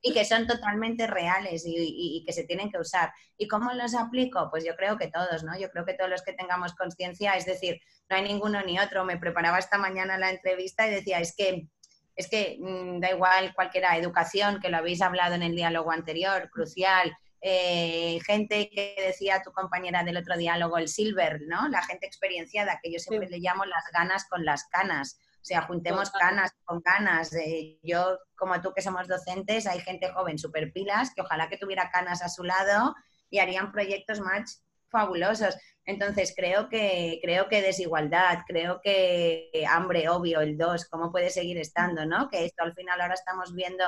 y 0.03 0.13
que 0.13 0.25
son 0.25 0.47
totalmente 0.47 1.07
reales 1.07 1.63
y, 1.65 2.25
que 2.27 2.33
se 2.33 2.45
tienen 2.45 2.71
que 2.71 2.79
usar. 2.79 3.13
¿Y 3.39 3.47
cómo 3.47 3.73
los 3.73 3.95
aplico? 3.95 4.49
Pues 4.51 4.65
yo 4.65 4.75
creo 4.75 4.99
que 4.99 5.09
todos, 5.09 5.45
¿no? 5.45 5.59
Yo 5.59 5.71
creo 5.71 5.85
que 5.85 5.95
todos 5.95 6.11
los 6.11 6.23
que 6.23 6.33
tengamos 6.33 6.75
conciencia, 6.75 7.35
es 7.35 7.47
decir, 7.47 7.81
no 8.11 8.17
hay 8.17 8.23
ninguno 8.23 8.61
ni 8.63 8.79
otro. 8.81 9.05
Me 9.05 9.17
preparaba 9.17 9.59
esta 9.59 9.79
mañana 9.79 10.19
la 10.19 10.31
entrevista 10.31 10.87
y 10.87 10.91
decía, 10.91 11.21
es 11.21 11.35
que 11.37 11.69
es 12.15 12.29
que 12.29 12.59
mm, 12.61 13.01
da 13.01 13.11
igual 13.11 13.55
cualquiera, 13.55 13.97
educación, 13.97 14.61
que 14.61 14.69
lo 14.69 14.77
habéis 14.77 15.01
hablado 15.01 15.35
en 15.35 15.43
el 15.43 15.55
diálogo 15.55 15.93
anterior, 15.93 16.51
crucial, 16.51 17.17
eh, 17.41 18.21
gente 18.27 18.71
que 18.71 18.95
decía 18.99 19.43
tu 19.43 19.51
compañera 19.53 20.05
del 20.05 20.17
otro 20.17 20.37
diálogo, 20.37 20.79
el 20.79 20.89
silver, 20.89 21.41
¿no? 21.47 21.69
La 21.69 21.83
gente 21.83 22.07
experienciada, 22.07 22.79
que 22.83 22.93
yo 22.93 22.99
siempre 22.99 23.29
le 23.29 23.39
llamo 23.39 23.65
las 23.65 23.85
ganas 23.93 24.27
con 24.29 24.45
las 24.45 24.65
canas. 24.67 25.19
O 25.43 25.45
sea, 25.45 25.63
juntemos 25.63 26.11
canas 26.13 26.53
con 26.65 26.81
canas. 26.81 27.31
yo, 27.83 28.17
como 28.37 28.61
tú 28.61 28.73
que 28.73 28.81
somos 28.81 29.09
docentes, 29.09 29.67
hay 29.67 29.81
gente 29.81 30.13
joven 30.13 30.39
super 30.39 30.73
pilas 30.73 31.13
que 31.15 31.23
ojalá 31.23 31.49
que 31.49 31.59
tuviera 31.59 31.91
canas 31.91 32.23
a 32.23 32.29
su 32.29 32.45
lado 32.45 32.95
y 33.29 33.41
harían 33.41 33.73
proyectos 33.73 34.21
más 34.21 34.65
fabulosos. 34.89 35.57
Entonces, 35.85 36.33
creo 36.37 36.69
que, 36.69 37.19
creo 37.23 37.49
que 37.49 37.61
desigualdad, 37.61 38.45
creo 38.47 38.81
que 38.81 39.51
hambre, 39.69 40.09
obvio, 40.09 40.41
el 40.41 40.57
2, 40.57 40.89
¿cómo 40.89 41.11
puede 41.11 41.31
seguir 41.31 41.59
estando? 41.59 42.07
¿no? 42.07 42.29
Que 42.31 42.45
esto 42.45 42.63
al 42.63 42.75
final 42.75 43.01
ahora 43.01 43.15
estamos 43.15 43.53
viendo 43.53 43.85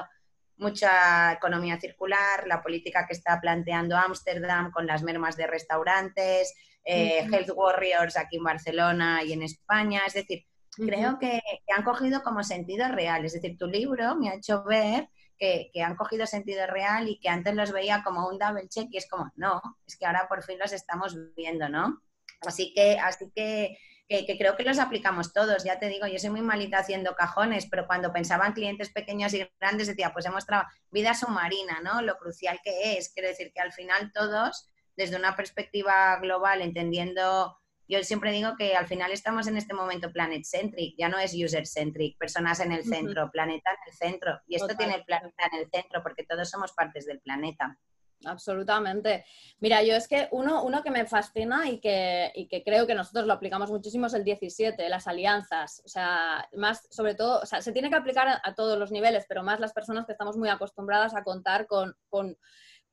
mucha 0.56 1.34
economía 1.34 1.78
circular, 1.78 2.48
la 2.48 2.62
política 2.62 3.06
que 3.06 3.12
está 3.12 3.40
planteando 3.40 3.96
Ámsterdam 3.96 4.72
con 4.72 4.86
las 4.88 5.04
mermas 5.04 5.36
de 5.36 5.46
restaurantes, 5.46 6.52
eh, 6.84 7.28
Health 7.32 7.50
Warriors 7.54 8.16
aquí 8.16 8.38
en 8.38 8.44
Barcelona 8.44 9.22
y 9.22 9.32
en 9.32 9.42
España. 9.42 10.02
Es 10.04 10.14
decir, 10.14 10.44
creo 10.76 11.18
que, 11.18 11.40
han 11.74 11.82
cogido 11.82 12.22
como 12.22 12.42
sentido 12.42 12.88
real. 12.88 13.24
Es 13.24 13.32
decir, 13.32 13.56
tu 13.56 13.66
libro 13.66 14.16
me 14.16 14.30
ha 14.30 14.34
hecho 14.34 14.64
ver 14.64 15.08
que, 15.38 15.70
han 15.82 15.96
cogido 15.96 16.26
sentido 16.26 16.66
real 16.66 17.08
y 17.08 17.18
que 17.18 17.28
antes 17.28 17.54
los 17.54 17.72
veía 17.72 18.02
como 18.02 18.28
un 18.28 18.38
double 18.38 18.68
check 18.68 18.88
y 18.90 18.96
es 18.96 19.08
como, 19.08 19.30
no, 19.36 19.60
es 19.86 19.96
que 19.96 20.06
ahora 20.06 20.26
por 20.28 20.42
fin 20.42 20.58
los 20.58 20.72
estamos 20.72 21.16
viendo, 21.36 21.68
¿no? 21.68 22.02
Así 22.40 22.72
que, 22.74 22.98
así 22.98 23.30
que, 23.34 23.76
que, 24.08 24.38
creo 24.38 24.56
que 24.56 24.64
los 24.64 24.78
aplicamos 24.78 25.32
todos. 25.32 25.64
Ya 25.64 25.78
te 25.78 25.88
digo, 25.88 26.06
yo 26.06 26.18
soy 26.18 26.30
muy 26.30 26.42
malita 26.42 26.78
haciendo 26.78 27.14
cajones, 27.14 27.66
pero 27.70 27.86
cuando 27.86 28.12
pensaban 28.12 28.52
clientes 28.52 28.90
pequeños 28.90 29.34
y 29.34 29.48
grandes 29.60 29.88
decía, 29.88 30.12
pues 30.12 30.26
hemos 30.26 30.46
trabajado 30.46 30.74
vida 30.90 31.14
submarina, 31.14 31.80
¿no? 31.82 32.02
Lo 32.02 32.16
crucial 32.16 32.60
que 32.62 32.98
es. 32.98 33.10
Quiero 33.10 33.28
decir 33.28 33.52
que 33.52 33.60
al 33.60 33.72
final 33.72 34.12
todos, 34.12 34.70
desde 34.96 35.16
una 35.16 35.36
perspectiva 35.36 36.18
global, 36.20 36.62
entendiendo 36.62 37.58
yo 37.88 38.02
siempre 38.02 38.32
digo 38.32 38.56
que 38.56 38.74
al 38.74 38.86
final 38.86 39.12
estamos 39.12 39.46
en 39.46 39.56
este 39.56 39.74
momento 39.74 40.12
planet-centric, 40.12 40.94
ya 40.96 41.08
no 41.08 41.18
es 41.18 41.34
user-centric, 41.34 42.16
personas 42.18 42.60
en 42.60 42.72
el 42.72 42.84
centro, 42.84 43.30
planeta 43.30 43.70
en 43.70 43.92
el 43.92 43.96
centro. 43.96 44.40
Y 44.46 44.56
esto 44.56 44.74
tiene 44.76 44.94
el 44.94 45.04
planeta 45.04 45.46
en 45.52 45.60
el 45.60 45.70
centro 45.70 46.02
porque 46.02 46.24
todos 46.24 46.48
somos 46.48 46.72
partes 46.72 47.06
del 47.06 47.20
planeta. 47.20 47.78
Absolutamente. 48.26 49.24
Mira, 49.60 49.82
yo 49.82 49.94
es 49.94 50.08
que 50.08 50.28
uno, 50.32 50.62
uno 50.64 50.82
que 50.82 50.90
me 50.90 51.04
fascina 51.06 51.68
y 51.68 51.78
que, 51.78 52.32
y 52.34 52.48
que 52.48 52.62
creo 52.62 52.86
que 52.86 52.94
nosotros 52.94 53.26
lo 53.26 53.34
aplicamos 53.34 53.70
muchísimo 53.70 54.06
es 54.06 54.14
el 54.14 54.24
17, 54.24 54.88
las 54.88 55.06
alianzas. 55.06 55.82
O 55.84 55.88
sea, 55.88 56.48
más 56.54 56.86
sobre 56.90 57.14
todo, 57.14 57.40
o 57.40 57.46
sea, 57.46 57.60
se 57.60 57.72
tiene 57.72 57.90
que 57.90 57.96
aplicar 57.96 58.28
a, 58.28 58.40
a 58.42 58.54
todos 58.54 58.78
los 58.78 58.90
niveles, 58.90 59.26
pero 59.28 59.42
más 59.42 59.60
las 59.60 59.72
personas 59.72 60.06
que 60.06 60.12
estamos 60.12 60.36
muy 60.36 60.48
acostumbradas 60.48 61.14
a 61.14 61.24
contar 61.24 61.66
con, 61.66 61.94
con 62.08 62.36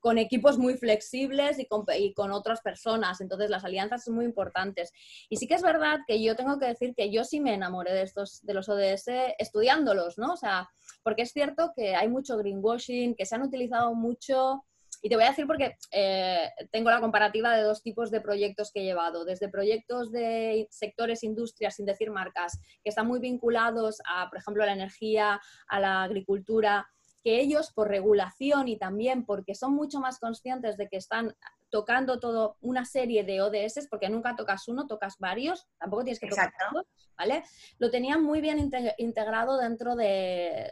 con 0.01 0.17
equipos 0.17 0.57
muy 0.57 0.75
flexibles 0.77 1.59
y 1.59 1.67
con, 1.67 2.31
otras 2.31 2.61
personas. 2.61 3.21
Entonces, 3.21 3.49
las 3.49 3.63
alianzas 3.63 4.03
son 4.03 4.15
muy 4.15 4.25
importantes. 4.25 4.91
Y 5.29 5.37
sí 5.37 5.47
que 5.47 5.53
es 5.53 5.61
verdad 5.61 5.99
que 6.07 6.21
yo 6.21 6.35
tengo 6.35 6.59
que 6.59 6.65
decir 6.65 6.93
que 6.95 7.11
yo 7.11 7.23
sí 7.23 7.39
me 7.39 7.53
enamoré 7.53 7.93
de 7.93 8.01
estos, 8.01 8.41
de 8.41 8.53
los 8.53 8.67
ODS 8.67 9.07
estudiándolos, 9.37 10.17
¿no? 10.17 10.33
O 10.33 10.37
sea, 10.37 10.67
porque 11.03 11.21
es 11.21 11.31
cierto 11.31 11.71
que 11.75 11.95
hay 11.95 12.09
mucho 12.09 12.35
greenwashing, 12.37 13.15
que 13.15 13.25
se 13.25 13.35
han 13.35 13.43
utilizado 13.43 13.93
mucho. 13.93 14.65
Y 15.03 15.09
te 15.09 15.15
voy 15.15 15.25
a 15.25 15.29
decir 15.29 15.45
porque 15.45 15.77
eh, 15.91 16.49
tengo 16.71 16.89
la 16.89 16.99
comparativa 16.99 17.55
de 17.55 17.63
dos 17.63 17.83
tipos 17.83 18.09
de 18.09 18.21
proyectos 18.21 18.71
que 18.71 18.81
he 18.81 18.83
llevado, 18.83 19.23
desde 19.23 19.49
proyectos 19.49 20.11
de 20.11 20.67
sectores, 20.71 21.23
industrias, 21.23 21.75
sin 21.75 21.85
decir 21.85 22.09
marcas, 22.09 22.59
que 22.83 22.89
están 22.89 23.07
muy 23.07 23.19
vinculados 23.19 23.99
a, 24.07 24.29
por 24.29 24.39
ejemplo, 24.39 24.63
a 24.63 24.67
la 24.67 24.73
energía, 24.73 25.39
a 25.67 25.79
la 25.79 26.03
agricultura, 26.03 26.87
que 27.23 27.39
ellos 27.39 27.71
por 27.71 27.87
regulación 27.87 28.67
y 28.67 28.77
también 28.77 29.25
porque 29.25 29.55
son 29.55 29.73
mucho 29.73 29.99
más 29.99 30.19
conscientes 30.19 30.77
de 30.77 30.87
que 30.87 30.97
están 30.97 31.35
tocando 31.69 32.19
todo 32.19 32.57
una 32.61 32.85
serie 32.85 33.23
de 33.23 33.41
ODS, 33.41 33.87
porque 33.89 34.09
nunca 34.09 34.35
tocas 34.35 34.67
uno, 34.67 34.87
tocas 34.87 35.17
varios, 35.19 35.67
tampoco 35.79 36.03
tienes 36.03 36.19
que 36.19 36.27
tocar 36.27 36.51
todos, 36.69 36.85
¿vale? 37.17 37.43
Lo 37.79 37.89
tenían 37.89 38.23
muy 38.23 38.41
bien 38.41 38.71
integrado 38.97 39.57
dentro 39.57 39.95
de, 39.95 40.69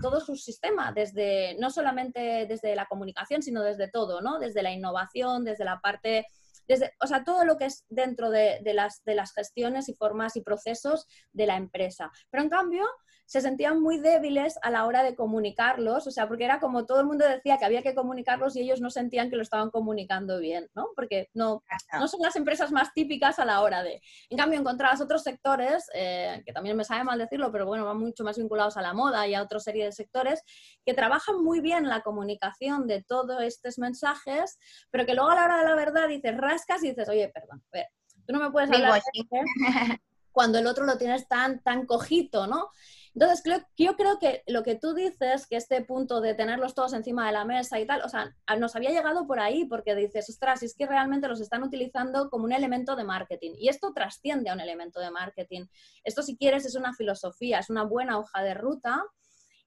todo 0.00 0.20
su 0.20 0.36
sistema, 0.36 0.92
desde, 0.92 1.56
no 1.58 1.70
solamente 1.70 2.46
desde 2.46 2.76
la 2.76 2.86
comunicación, 2.86 3.42
sino 3.42 3.62
desde 3.62 3.88
todo, 3.88 4.20
¿no? 4.20 4.38
Desde 4.38 4.62
la 4.62 4.70
innovación, 4.70 5.44
desde 5.44 5.64
la 5.64 5.80
parte... 5.80 6.26
Desde, 6.68 6.92
o 7.00 7.08
sea, 7.08 7.24
todo 7.24 7.44
lo 7.44 7.56
que 7.56 7.64
es 7.64 7.84
dentro 7.88 8.30
de, 8.30 8.60
las, 8.72 9.02
de 9.04 9.16
las 9.16 9.32
gestiones 9.32 9.88
y 9.88 9.94
formas 9.94 10.36
y 10.36 10.42
procesos 10.42 11.08
de 11.32 11.46
la 11.46 11.56
empresa. 11.56 12.12
Pero 12.30 12.44
en 12.44 12.50
cambio, 12.50 12.86
se 13.26 13.40
sentían 13.40 13.80
muy 13.80 13.98
débiles 13.98 14.58
a 14.62 14.70
la 14.70 14.86
hora 14.86 15.02
de 15.02 15.14
comunicarlos, 15.14 16.06
o 16.06 16.10
sea, 16.10 16.28
porque 16.28 16.44
era 16.44 16.60
como 16.60 16.84
todo 16.86 17.00
el 17.00 17.06
mundo 17.06 17.26
decía 17.26 17.58
que 17.58 17.64
había 17.64 17.82
que 17.82 17.94
comunicarlos 17.94 18.56
y 18.56 18.60
ellos 18.60 18.80
no 18.80 18.90
sentían 18.90 19.30
que 19.30 19.36
lo 19.36 19.42
estaban 19.42 19.70
comunicando 19.70 20.38
bien, 20.38 20.68
¿no? 20.74 20.88
Porque 20.94 21.28
no, 21.34 21.62
no 21.98 22.08
son 22.08 22.20
las 22.20 22.36
empresas 22.36 22.70
más 22.72 22.92
típicas 22.92 23.38
a 23.38 23.44
la 23.44 23.60
hora 23.60 23.82
de... 23.82 24.00
En 24.28 24.38
cambio, 24.38 24.58
encontrabas 24.58 25.00
otros 25.00 25.22
sectores, 25.22 25.86
eh, 25.94 26.42
que 26.44 26.52
también 26.52 26.76
me 26.76 26.84
sabe 26.84 27.04
mal 27.04 27.18
decirlo, 27.18 27.50
pero 27.50 27.66
bueno, 27.66 27.84
van 27.84 27.98
mucho 27.98 28.24
más 28.24 28.36
vinculados 28.36 28.76
a 28.76 28.82
la 28.82 28.92
moda 28.92 29.26
y 29.26 29.34
a 29.34 29.42
otra 29.42 29.60
serie 29.60 29.84
de 29.84 29.92
sectores, 29.92 30.42
que 30.84 30.94
trabajan 30.94 31.42
muy 31.42 31.60
bien 31.60 31.88
la 31.88 32.02
comunicación 32.02 32.86
de 32.86 33.02
todos 33.02 33.42
estos 33.42 33.78
mensajes, 33.78 34.58
pero 34.90 35.06
que 35.06 35.14
luego 35.14 35.30
a 35.30 35.34
la 35.36 35.44
hora 35.44 35.58
de 35.58 35.64
la 35.64 35.74
verdad 35.74 36.08
dices, 36.08 36.36
rascas 36.36 36.82
y 36.84 36.90
dices, 36.90 37.08
oye, 37.08 37.28
perdón, 37.28 37.62
a 37.72 37.76
ver, 37.76 37.86
Tú 38.26 38.32
no 38.32 38.40
me 38.40 38.50
puedes 38.50 38.70
hablar 38.70 39.02
cuando 40.32 40.58
el 40.58 40.66
otro 40.66 40.84
lo 40.84 40.96
tienes 40.96 41.26
tan, 41.28 41.62
tan 41.62 41.86
cojito, 41.86 42.46
¿no? 42.46 42.70
Entonces, 43.14 43.42
creo, 43.42 43.60
yo 43.76 43.96
creo 43.96 44.18
que 44.18 44.42
lo 44.46 44.62
que 44.62 44.74
tú 44.74 44.94
dices, 44.94 45.46
que 45.46 45.56
este 45.56 45.84
punto 45.84 46.20
de 46.20 46.34
tenerlos 46.34 46.74
todos 46.74 46.94
encima 46.94 47.26
de 47.26 47.32
la 47.32 47.44
mesa 47.44 47.78
y 47.78 47.86
tal, 47.86 48.02
o 48.02 48.08
sea, 48.08 48.34
nos 48.58 48.74
había 48.74 48.90
llegado 48.90 49.26
por 49.26 49.38
ahí 49.38 49.66
porque 49.66 49.94
dices, 49.94 50.30
ostras, 50.30 50.62
es 50.62 50.74
que 50.74 50.86
realmente 50.86 51.28
los 51.28 51.40
están 51.40 51.62
utilizando 51.62 52.30
como 52.30 52.44
un 52.44 52.52
elemento 52.52 52.96
de 52.96 53.04
marketing. 53.04 53.52
Y 53.58 53.68
esto 53.68 53.92
trasciende 53.92 54.48
a 54.50 54.54
un 54.54 54.60
elemento 54.60 55.00
de 55.00 55.10
marketing. 55.10 55.66
Esto, 56.04 56.22
si 56.22 56.36
quieres, 56.36 56.64
es 56.64 56.74
una 56.74 56.94
filosofía, 56.94 57.58
es 57.58 57.68
una 57.68 57.84
buena 57.84 58.18
hoja 58.18 58.42
de 58.42 58.54
ruta. 58.54 59.04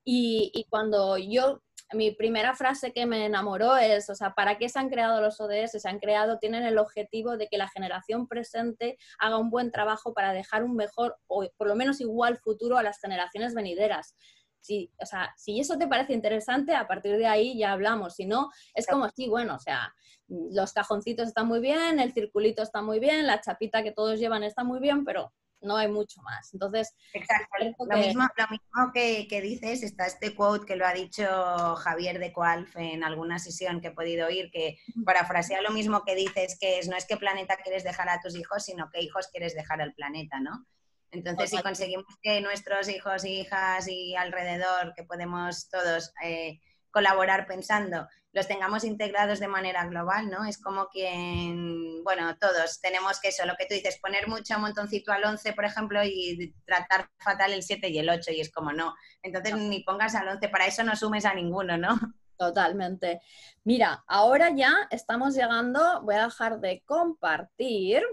Y, 0.04 0.52
y 0.54 0.66
cuando 0.66 1.18
yo 1.18 1.62
mi 1.94 2.12
primera 2.12 2.56
frase 2.56 2.92
que 2.92 3.06
me 3.06 3.26
enamoró 3.26 3.78
es, 3.78 4.10
o 4.10 4.16
sea, 4.16 4.34
¿para 4.34 4.58
qué 4.58 4.70
se 4.70 4.80
han 4.80 4.90
creado 4.90 5.22
los 5.22 5.40
ODS? 5.40 5.82
Se 5.82 5.88
han 5.88 6.00
creado, 6.00 6.40
tienen 6.40 6.64
el 6.64 6.78
objetivo 6.78 7.38
de 7.38 7.48
que 7.48 7.58
la 7.58 7.70
generación 7.70 8.28
presente 8.28 8.98
haga 9.20 9.38
un 9.38 9.50
buen 9.50 9.72
trabajo 9.72 10.14
para 10.14 10.34
dejar 10.34 10.64
un 10.64 10.76
mejor 10.76 11.18
o 11.28 11.46
por 11.58 11.68
lo 11.68 11.76
menos 11.76 12.02
igual 12.02 12.38
futuro 12.38 12.78
a 12.78 12.84
las 12.84 13.00
generaciones 13.00 13.54
venideras. 13.54 14.16
Si, 14.62 14.92
o 15.00 15.06
sea, 15.06 15.32
si 15.38 15.60
eso 15.60 15.78
te 15.78 15.88
parece 15.88 16.14
interesante, 16.14 16.74
a 16.74 16.88
partir 16.88 17.18
de 17.18 17.28
ahí 17.28 17.56
ya 17.56 17.72
hablamos. 17.72 18.16
Si 18.16 18.26
no, 18.26 18.50
es 18.74 18.88
como, 18.88 19.08
sí, 19.10 19.30
bueno, 19.30 19.56
o 19.56 19.60
sea, 19.60 19.94
los 20.28 20.74
cajoncitos 20.74 21.28
están 21.28 21.48
muy 21.48 21.60
bien, 21.60 22.00
el 22.00 22.14
circulito 22.14 22.64
está 22.64 22.82
muy 22.82 23.00
bien, 23.00 23.28
la 23.28 23.42
chapita 23.42 23.84
que 23.84 23.92
todos 23.92 24.20
llevan 24.20 24.44
está 24.44 24.64
muy 24.64 24.80
bien, 24.80 25.06
pero 25.06 25.32
no 25.62 25.78
hay 25.78 25.88
mucho 25.88 26.22
más. 26.22 26.54
Entonces, 26.54 26.94
Exacto. 27.14 27.48
Lo, 27.60 27.98
mismo, 27.98 28.24
lo 28.38 28.48
mismo 28.50 28.92
que, 28.94 29.28
que, 29.28 29.42
dices, 29.42 29.84
está 29.84 30.06
este 30.06 30.36
quote 30.36 30.66
que 30.66 30.76
lo 30.76 30.86
ha 30.86 30.94
dicho 30.94 31.76
Javier 31.78 32.20
de 32.20 32.32
Coalf 32.34 32.76
en 32.78 33.04
alguna 33.04 33.40
sesión 33.40 33.82
que 33.82 33.88
he 33.88 33.92
podido 33.92 34.28
oír, 34.28 34.52
que 34.52 34.78
parafrasea 35.06 35.62
lo 35.62 35.72
mismo 35.72 36.04
que 36.04 36.16
dices, 36.16 36.58
que 36.60 36.80
es, 36.80 36.88
no 36.88 36.96
es 36.96 37.06
qué 37.06 37.18
planeta 37.18 37.58
quieres 37.58 37.84
dejar 37.84 38.10
a 38.10 38.20
tus 38.22 38.36
hijos, 38.36 38.64
sino 38.66 38.90
qué 38.92 39.02
hijos 39.02 39.28
quieres 39.28 39.56
dejar 39.56 39.82
al 39.82 39.94
planeta, 39.94 40.40
¿no? 40.40 40.66
Entonces, 41.12 41.50
si 41.50 41.62
conseguimos 41.62 42.06
que 42.22 42.42
nuestros 42.42 42.90
hijos 42.90 43.24
e 43.24 43.30
hijas 43.30 43.88
y 43.88 44.16
alrededor, 44.16 44.94
que 44.96 45.04
podemos 45.04 45.70
todos 45.70 46.12
eh, 46.24 46.60
colaborar 46.96 47.46
pensando, 47.46 48.08
los 48.32 48.48
tengamos 48.48 48.86
integrados 48.86 49.42
de 49.42 49.50
manera 49.50 49.86
global, 49.86 50.30
¿no? 50.30 50.46
Es 50.46 50.58
como 50.58 50.88
quien, 50.88 52.02
bueno, 52.06 52.38
todos 52.38 52.80
tenemos 52.80 53.20
que 53.20 53.28
eso, 53.28 53.46
lo 53.46 53.58
que 53.58 53.66
tú 53.66 53.74
dices, 53.74 54.00
poner 54.00 54.30
mucho 54.30 54.58
montoncito 54.60 55.12
al 55.12 55.26
11, 55.26 55.52
por 55.52 55.66
ejemplo, 55.66 56.00
y 56.06 56.56
tratar 56.66 57.10
fatal 57.18 57.52
el 57.52 57.64
7 57.64 57.90
y 57.90 58.00
el 58.00 58.10
8, 58.10 58.32
y 58.32 58.40
es 58.40 58.50
como 58.50 58.72
no. 58.72 58.96
Entonces 59.22 59.58
ni 59.58 59.84
pongas 59.84 60.16
al 60.16 60.30
11, 60.30 60.48
para 60.48 60.68
eso 60.68 60.86
no 60.86 60.96
sumes 60.96 61.26
a 61.26 61.34
ninguno, 61.34 61.78
¿no? 61.78 62.00
Totalmente. 62.38 63.20
Mira, 63.66 64.06
ahora 64.08 64.52
ya 64.56 64.74
estamos 64.90 65.36
llegando, 65.36 66.02
voy 66.04 66.16
a 66.16 66.26
dejar 66.28 66.62
de 66.62 66.82
compartir. 66.86 68.04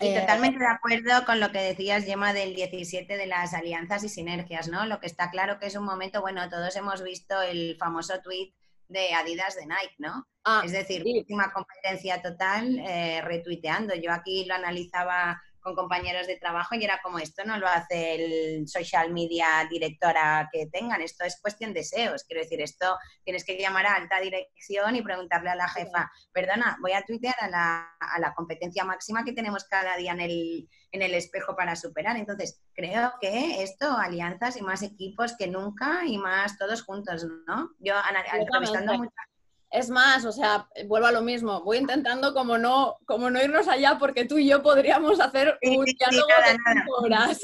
Y 0.00 0.08
eh, 0.08 0.20
totalmente 0.20 0.58
de 0.58 0.66
acuerdo 0.66 1.24
con 1.26 1.40
lo 1.40 1.52
que 1.52 1.58
decías, 1.60 2.04
Gemma, 2.04 2.32
del 2.32 2.54
17 2.54 3.16
de 3.16 3.26
las 3.26 3.52
alianzas 3.52 4.02
y 4.02 4.08
sinergias, 4.08 4.68
¿no? 4.68 4.86
Lo 4.86 4.98
que 4.98 5.06
está 5.06 5.30
claro 5.30 5.58
que 5.58 5.66
es 5.66 5.76
un 5.76 5.84
momento, 5.84 6.22
bueno, 6.22 6.48
todos 6.48 6.74
hemos 6.76 7.02
visto 7.02 7.40
el 7.42 7.76
famoso 7.78 8.20
tweet 8.20 8.52
de 8.88 9.12
Adidas 9.14 9.56
de 9.56 9.66
Nike, 9.66 9.94
¿no? 9.98 10.26
Ah, 10.44 10.62
es 10.64 10.72
decir, 10.72 11.04
última 11.06 11.52
competencia 11.52 12.22
total 12.22 12.78
eh, 12.78 13.20
retuiteando. 13.22 13.94
Yo 13.94 14.10
aquí 14.10 14.46
lo 14.46 14.54
analizaba 14.54 15.40
con 15.60 15.74
compañeros 15.74 16.26
de 16.26 16.36
trabajo 16.36 16.74
y 16.74 16.84
era 16.84 17.00
como 17.02 17.18
esto 17.18 17.44
no 17.44 17.58
lo 17.58 17.66
hace 17.66 18.14
el 18.14 18.68
social 18.68 19.12
media 19.12 19.66
directora 19.68 20.48
que 20.52 20.66
tengan, 20.66 21.00
esto 21.02 21.24
es 21.24 21.40
cuestión 21.40 21.72
de 21.72 21.84
SEOs, 21.84 22.24
quiero 22.24 22.42
decir, 22.42 22.60
esto 22.60 22.96
tienes 23.24 23.44
que 23.44 23.58
llamar 23.58 23.86
a 23.86 23.94
alta 23.94 24.20
dirección 24.20 24.96
y 24.96 25.02
preguntarle 25.02 25.50
a 25.50 25.56
la 25.56 25.68
jefa, 25.68 26.10
perdona, 26.32 26.78
voy 26.80 26.92
a 26.92 27.02
tuitear 27.02 27.36
a 27.40 27.48
la, 27.48 27.96
a 27.98 28.18
la 28.18 28.34
competencia 28.34 28.84
máxima 28.84 29.24
que 29.24 29.32
tenemos 29.32 29.64
cada 29.64 29.96
día 29.96 30.12
en 30.12 30.20
el, 30.20 30.68
en 30.92 31.02
el 31.02 31.14
espejo 31.14 31.54
para 31.56 31.76
superar. 31.76 32.16
Entonces, 32.16 32.60
creo 32.74 33.12
que 33.20 33.62
esto, 33.62 33.90
alianzas 33.96 34.56
y 34.56 34.62
más 34.62 34.82
equipos 34.82 35.36
que 35.36 35.46
nunca 35.46 36.04
y 36.06 36.18
más 36.18 36.58
todos 36.58 36.82
juntos, 36.82 37.26
¿no? 37.46 37.70
Yo 37.78 37.94
entrevistando 38.32 38.94
muchas 38.94 39.29
es 39.70 39.88
más, 39.88 40.24
o 40.24 40.32
sea, 40.32 40.68
vuelvo 40.86 41.06
a 41.06 41.12
lo 41.12 41.22
mismo, 41.22 41.62
voy 41.62 41.78
intentando 41.78 42.34
como 42.34 42.58
no, 42.58 42.96
como 43.06 43.30
no 43.30 43.42
irnos 43.42 43.68
allá 43.68 43.96
porque 43.98 44.24
tú 44.24 44.36
y 44.36 44.48
yo 44.48 44.62
podríamos 44.62 45.20
hacer 45.20 45.58
un 45.62 45.84
diálogo 45.84 46.26
de 46.44 47.06
horas. 47.06 47.40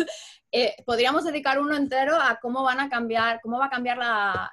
Eh, 0.51 0.75
podríamos 0.85 1.25
dedicar 1.25 1.59
uno 1.61 1.77
entero 1.77 2.17
a 2.17 2.39
cómo 2.41 2.63
van 2.63 2.81
a 2.81 2.89
cambiar, 2.89 3.41
cómo 3.43 3.59
va 3.59 3.67
a 3.67 3.71
cambiar 3.71 3.99
la, 3.99 4.53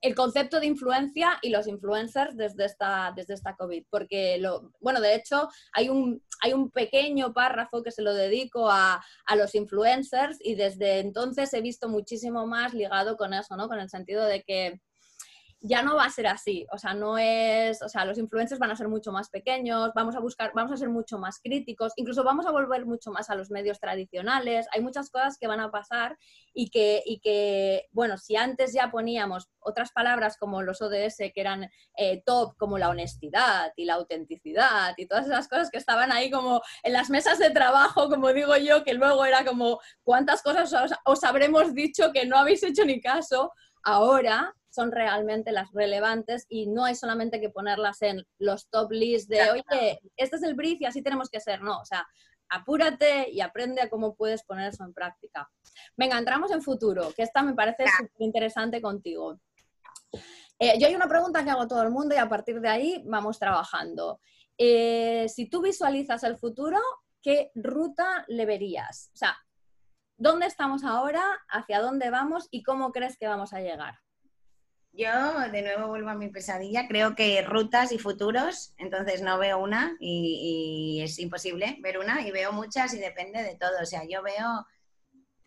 el 0.00 0.14
concepto 0.14 0.60
de 0.60 0.66
influencia 0.66 1.38
y 1.42 1.48
los 1.48 1.66
influencers 1.66 2.36
desde 2.36 2.66
esta, 2.66 3.12
desde 3.16 3.34
esta 3.34 3.56
COVID. 3.56 3.84
Porque, 3.90 4.38
lo, 4.38 4.70
bueno, 4.80 5.00
de 5.00 5.14
hecho, 5.14 5.48
hay 5.72 5.88
un, 5.88 6.22
hay 6.40 6.52
un 6.52 6.70
pequeño 6.70 7.32
párrafo 7.32 7.82
que 7.82 7.90
se 7.90 8.02
lo 8.02 8.14
dedico 8.14 8.70
a, 8.70 9.02
a, 9.26 9.36
los 9.36 9.54
influencers 9.54 10.36
y 10.40 10.54
desde 10.54 11.00
entonces 11.00 11.52
he 11.54 11.62
visto 11.62 11.88
muchísimo 11.88 12.46
más 12.46 12.74
ligado 12.74 13.16
con 13.16 13.32
eso, 13.32 13.56
¿no? 13.56 13.66
Con 13.66 13.80
el 13.80 13.88
sentido 13.88 14.24
de 14.24 14.42
que 14.42 14.80
ya 15.66 15.80
no 15.82 15.96
va 15.96 16.04
a 16.04 16.10
ser 16.10 16.26
así. 16.26 16.66
O 16.70 16.78
sea, 16.78 16.92
no 16.92 17.16
es, 17.16 17.80
o 17.80 17.88
sea, 17.88 18.04
los 18.04 18.18
influencers 18.18 18.58
van 18.58 18.70
a 18.70 18.76
ser 18.76 18.86
mucho 18.86 19.12
más 19.12 19.30
pequeños, 19.30 19.92
vamos 19.94 20.14
a 20.14 20.20
buscar, 20.20 20.52
vamos 20.54 20.72
a 20.72 20.76
ser 20.76 20.90
mucho 20.90 21.18
más 21.18 21.40
críticos, 21.42 21.94
incluso 21.96 22.22
vamos 22.22 22.44
a 22.44 22.50
volver 22.50 22.84
mucho 22.84 23.10
más 23.10 23.30
a 23.30 23.34
los 23.34 23.50
medios 23.50 23.80
tradicionales. 23.80 24.66
Hay 24.72 24.82
muchas 24.82 25.08
cosas 25.08 25.38
que 25.38 25.46
van 25.46 25.60
a 25.60 25.70
pasar 25.70 26.18
y 26.52 26.68
que, 26.68 27.02
y 27.06 27.18
que 27.18 27.88
bueno, 27.92 28.18
si 28.18 28.36
antes 28.36 28.74
ya 28.74 28.90
poníamos 28.90 29.48
otras 29.58 29.90
palabras 29.92 30.36
como 30.36 30.60
los 30.60 30.82
ODS 30.82 31.16
que 31.16 31.40
eran 31.40 31.70
eh, 31.96 32.22
top, 32.26 32.56
como 32.58 32.76
la 32.76 32.90
honestidad 32.90 33.72
y 33.74 33.86
la 33.86 33.94
autenticidad 33.94 34.92
y 34.98 35.06
todas 35.06 35.26
esas 35.26 35.48
cosas 35.48 35.70
que 35.70 35.78
estaban 35.78 36.12
ahí 36.12 36.30
como 36.30 36.60
en 36.82 36.92
las 36.92 37.08
mesas 37.08 37.38
de 37.38 37.48
trabajo, 37.48 38.10
como 38.10 38.34
digo 38.34 38.54
yo, 38.58 38.84
que 38.84 38.92
luego 38.92 39.24
era 39.24 39.46
como 39.46 39.80
cuántas 40.02 40.42
cosas 40.42 40.70
os, 40.74 40.92
os 41.06 41.24
habremos 41.24 41.72
dicho 41.72 42.12
que 42.12 42.26
no 42.26 42.36
habéis 42.36 42.62
hecho 42.62 42.84
ni 42.84 43.00
caso. 43.00 43.50
Ahora 43.82 44.54
son 44.74 44.90
realmente 44.90 45.52
las 45.52 45.72
relevantes 45.72 46.46
y 46.48 46.66
no 46.66 46.84
hay 46.84 46.94
solamente 46.94 47.40
que 47.40 47.50
ponerlas 47.50 48.02
en 48.02 48.26
los 48.38 48.68
top 48.68 48.90
lists 48.90 49.28
de, 49.28 49.50
oye, 49.50 50.00
este 50.16 50.36
es 50.36 50.42
el 50.42 50.54
brief 50.54 50.80
y 50.80 50.86
así 50.86 51.02
tenemos 51.02 51.30
que 51.30 51.40
ser, 51.40 51.62
no, 51.62 51.80
o 51.80 51.84
sea, 51.84 52.06
apúrate 52.48 53.30
y 53.30 53.40
aprende 53.40 53.80
a 53.80 53.88
cómo 53.88 54.14
puedes 54.14 54.42
poner 54.44 54.72
eso 54.72 54.84
en 54.84 54.92
práctica. 54.92 55.48
Venga, 55.96 56.18
entramos 56.18 56.50
en 56.50 56.62
futuro, 56.62 57.12
que 57.16 57.22
esta 57.22 57.42
me 57.42 57.54
parece 57.54 57.84
súper 57.86 58.22
interesante 58.22 58.82
contigo. 58.82 59.38
Eh, 60.58 60.78
yo 60.78 60.86
hay 60.86 60.94
una 60.94 61.08
pregunta 61.08 61.44
que 61.44 61.50
hago 61.50 61.62
a 61.62 61.68
todo 61.68 61.82
el 61.82 61.90
mundo 61.90 62.14
y 62.14 62.18
a 62.18 62.28
partir 62.28 62.60
de 62.60 62.68
ahí 62.68 63.02
vamos 63.06 63.38
trabajando. 63.38 64.20
Eh, 64.56 65.28
si 65.28 65.48
tú 65.48 65.62
visualizas 65.62 66.22
el 66.22 66.36
futuro, 66.36 66.78
¿qué 67.22 67.50
ruta 67.54 68.24
le 68.28 68.46
verías? 68.46 69.10
O 69.14 69.16
sea, 69.16 69.36
¿dónde 70.16 70.46
estamos 70.46 70.84
ahora? 70.84 71.22
¿Hacia 71.48 71.80
dónde 71.80 72.10
vamos? 72.10 72.46
¿Y 72.50 72.62
cómo 72.62 72.92
crees 72.92 73.16
que 73.16 73.26
vamos 73.26 73.52
a 73.52 73.60
llegar? 73.60 74.03
Yo 74.96 75.50
de 75.50 75.62
nuevo 75.62 75.88
vuelvo 75.88 76.10
a 76.10 76.14
mi 76.14 76.28
pesadilla. 76.28 76.86
Creo 76.86 77.16
que 77.16 77.42
rutas 77.42 77.90
y 77.90 77.98
futuros, 77.98 78.74
entonces 78.78 79.22
no 79.22 79.38
veo 79.38 79.58
una 79.58 79.96
y, 79.98 81.00
es 81.02 81.18
imposible 81.18 81.78
ver 81.80 81.98
una 81.98 82.24
y 82.26 82.30
veo 82.30 82.52
muchas 82.52 82.94
y 82.94 82.98
depende 82.98 83.42
de 83.42 83.56
todo. 83.56 83.72
O 83.82 83.86
sea, 83.86 84.04
yo 84.08 84.22
veo 84.22 84.66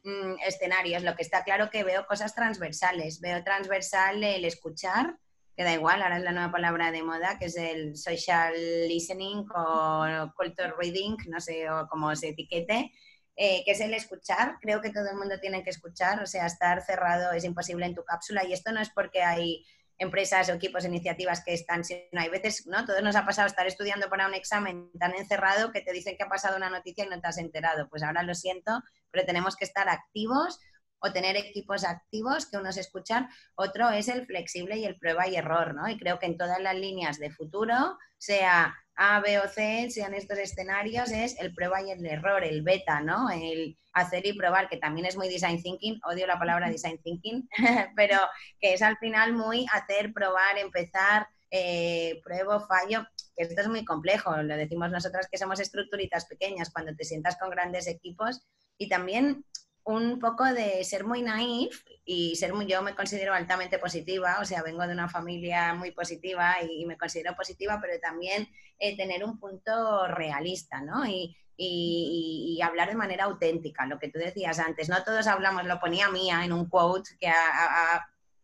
mm, 0.04 0.40
escenarios. 0.46 1.04
Lo 1.04 1.16
que 1.16 1.22
está 1.24 1.46
claro 1.46 1.70
que 1.70 1.86
veo 1.86 2.06
cosas 2.06 2.36
transversales. 2.36 3.22
Veo 3.22 3.42
transversal 3.42 4.22
el 4.22 4.44
escuchar, 4.44 5.18
que 5.56 5.64
da 5.64 5.72
igual, 5.72 6.02
ahora 6.02 6.18
es 6.18 6.24
la 6.24 6.34
nueva 6.34 6.52
palabra 6.52 6.92
de 6.92 7.04
moda, 7.04 7.40
que 7.40 7.46
es 7.46 7.56
el 7.56 7.96
social 7.96 8.54
listening 8.90 9.46
o 9.56 10.34
culture 10.36 10.74
reading, 10.78 11.16
no 11.30 11.40
sé 11.40 11.70
o 11.70 11.88
cómo 11.88 12.14
se 12.18 12.30
etiquete 12.30 12.92
eh, 13.39 13.63
que 13.63 13.71
es 13.71 13.80
el 13.82 13.93
escuchar. 13.93 14.58
Creo 14.60 14.82
que 14.82 14.89
todo 14.89 15.08
el 15.10 15.15
mundo 15.15 15.39
tiene 15.39 15.63
que 15.63 15.69
escuchar, 15.69 16.21
o 16.23 16.26
sea, 16.26 16.47
estar 16.47 16.82
cerrado 16.82 17.32
es 17.32 17.43
imposible 17.43 17.86
en 17.86 17.93
tu 17.93 18.04
cápsula 18.04 18.43
y 18.43 18.52
esto 18.52 18.71
no 18.71 18.82
es 18.82 18.89
porque 18.89 19.21
hay 19.21 19.63
empresas 20.00 20.50
o 20.50 20.54
equipos, 20.54 20.86
iniciativas 20.86 21.43
que 21.43 21.54
están, 21.54 21.84
sino 21.84 22.02
hay 22.13 22.30
veces, 22.30 22.65
¿no? 22.65 22.84
Todos 22.86 23.02
nos 23.04 23.15
ha 23.15 23.26
pasado 23.26 23.47
estar 23.47 23.67
estudiando 23.67 24.10
para 24.10 24.28
un 24.28 24.34
examen 24.34 24.91
tan 25.00 25.15
encerrado 25.15 25.71
que 25.71 25.82
te 25.82 25.93
dicen 25.93 26.17
que 26.17 26.23
ha 26.23 26.30
pasado 26.30 26.58
una 26.58 26.69
noticia 26.69 27.06
y 27.06 27.10
no 27.10 27.21
te 27.21 27.28
has 27.28 27.38
enterado. 27.38 27.88
Pues 27.89 28.04
ahora 28.04 28.23
lo 28.23 28.34
siento, 28.34 28.84
pero 29.12 29.26
tenemos 29.26 29.56
que 29.56 29.65
estar 29.65 29.88
activos 29.88 30.60
o 31.00 31.12
tener 31.12 31.36
equipos 31.36 31.84
activos 31.84 32.47
que 32.47 32.58
uno 32.58 32.69
es 32.69 32.78
escuchar, 32.78 33.30
otro 33.56 33.91
es 33.91 34.08
el 34.08 34.26
flexible 34.26 34.78
y 34.78 34.86
el 34.86 34.97
prueba 34.97 35.28
y 35.28 35.36
error, 35.36 35.76
¿no? 35.76 35.88
Y 35.88 35.97
creo 35.97 36.17
que 36.17 36.26
en 36.26 36.38
todas 36.38 36.60
las 36.60 36.76
líneas 36.76 37.19
de 37.19 37.30
futuro, 37.30 37.97
sea 38.17 38.76
A, 38.98 39.20
B 39.20 39.40
o 39.40 39.48
C, 39.48 39.90
sean 39.90 40.14
estos 40.14 40.38
escenarios, 40.40 41.12
es 41.12 41.40
el 41.40 41.54
prueba 41.54 41.82
y 41.82 41.92
el 41.92 42.06
error, 42.06 42.44
el 42.44 42.64
beta, 42.64 43.00
¿no? 43.00 43.30
El 43.30 43.78
hacer 43.94 44.26
y 44.26 44.34
probar, 44.34 44.70
que 44.70 44.78
también 44.78 45.06
es 45.06 45.16
muy 45.16 45.30
design 45.30 45.62
thinking, 45.62 46.00
odio 46.04 46.28
la 46.28 46.40
palabra 46.40 46.70
design 46.70 47.00
thinking, 47.04 47.48
pero 47.96 48.18
que 48.60 48.74
es 48.74 48.82
al 48.82 48.98
final 48.98 49.34
muy 49.34 49.66
hacer, 49.72 50.14
probar, 50.14 50.58
empezar, 50.58 51.28
eh, 51.52 52.20
pruebo, 52.24 52.60
fallo, 52.68 53.08
que 53.36 53.44
esto 53.44 53.62
es 53.62 53.68
muy 53.68 53.86
complejo, 53.86 54.36
lo 54.42 54.58
decimos 54.58 54.92
nosotras 54.92 55.28
que 55.32 55.38
somos 55.38 55.60
estructuritas 55.60 56.26
pequeñas, 56.26 56.72
cuando 56.72 56.96
te 56.96 57.06
sientas 57.06 57.38
con 57.38 57.50
grandes 57.50 57.88
equipos 57.88 58.42
y 58.78 58.90
también 58.90 59.46
un 59.84 60.20
poco 60.20 60.44
de 60.44 60.84
ser 60.84 61.06
muy 61.06 61.22
naif 61.22 61.84
y 62.10 62.38
ser 62.38 62.54
muy, 62.54 62.65
yo 62.65 62.82
me 62.82 62.96
considero 62.96 63.34
altamente 63.34 63.80
positiva, 63.80 64.38
o 64.41 64.46
sea, 64.46 64.63
vengo 64.63 64.88
de 64.88 64.93
una 64.93 65.10
familia 65.10 65.74
muy 65.74 65.91
positiva 65.91 66.56
y, 66.63 66.86
me 66.86 66.98
considero 66.98 67.36
positiva, 67.36 67.80
pero 67.82 68.00
también 68.00 68.48
eh, 68.80 68.96
tener 68.96 69.26
un 69.26 69.38
punto 69.38 70.08
realista, 70.08 70.80
¿no? 70.80 71.06
Y, 71.06 71.36
y, 71.58 72.62
hablar 72.62 72.88
de 72.88 72.96
manera 72.96 73.26
auténtica, 73.26 73.86
lo 73.86 74.00
que 74.00 74.10
tú 74.10 74.20
decías 74.20 74.58
antes, 74.60 74.88
no 74.88 75.04
todos 75.04 75.28
hablamos, 75.28 75.65
lo 75.65 75.80
ponía 75.82 76.10
Mía 76.10 76.46
en 76.46 76.54
un 76.54 76.70
quote 76.70 77.12
que 77.20 77.30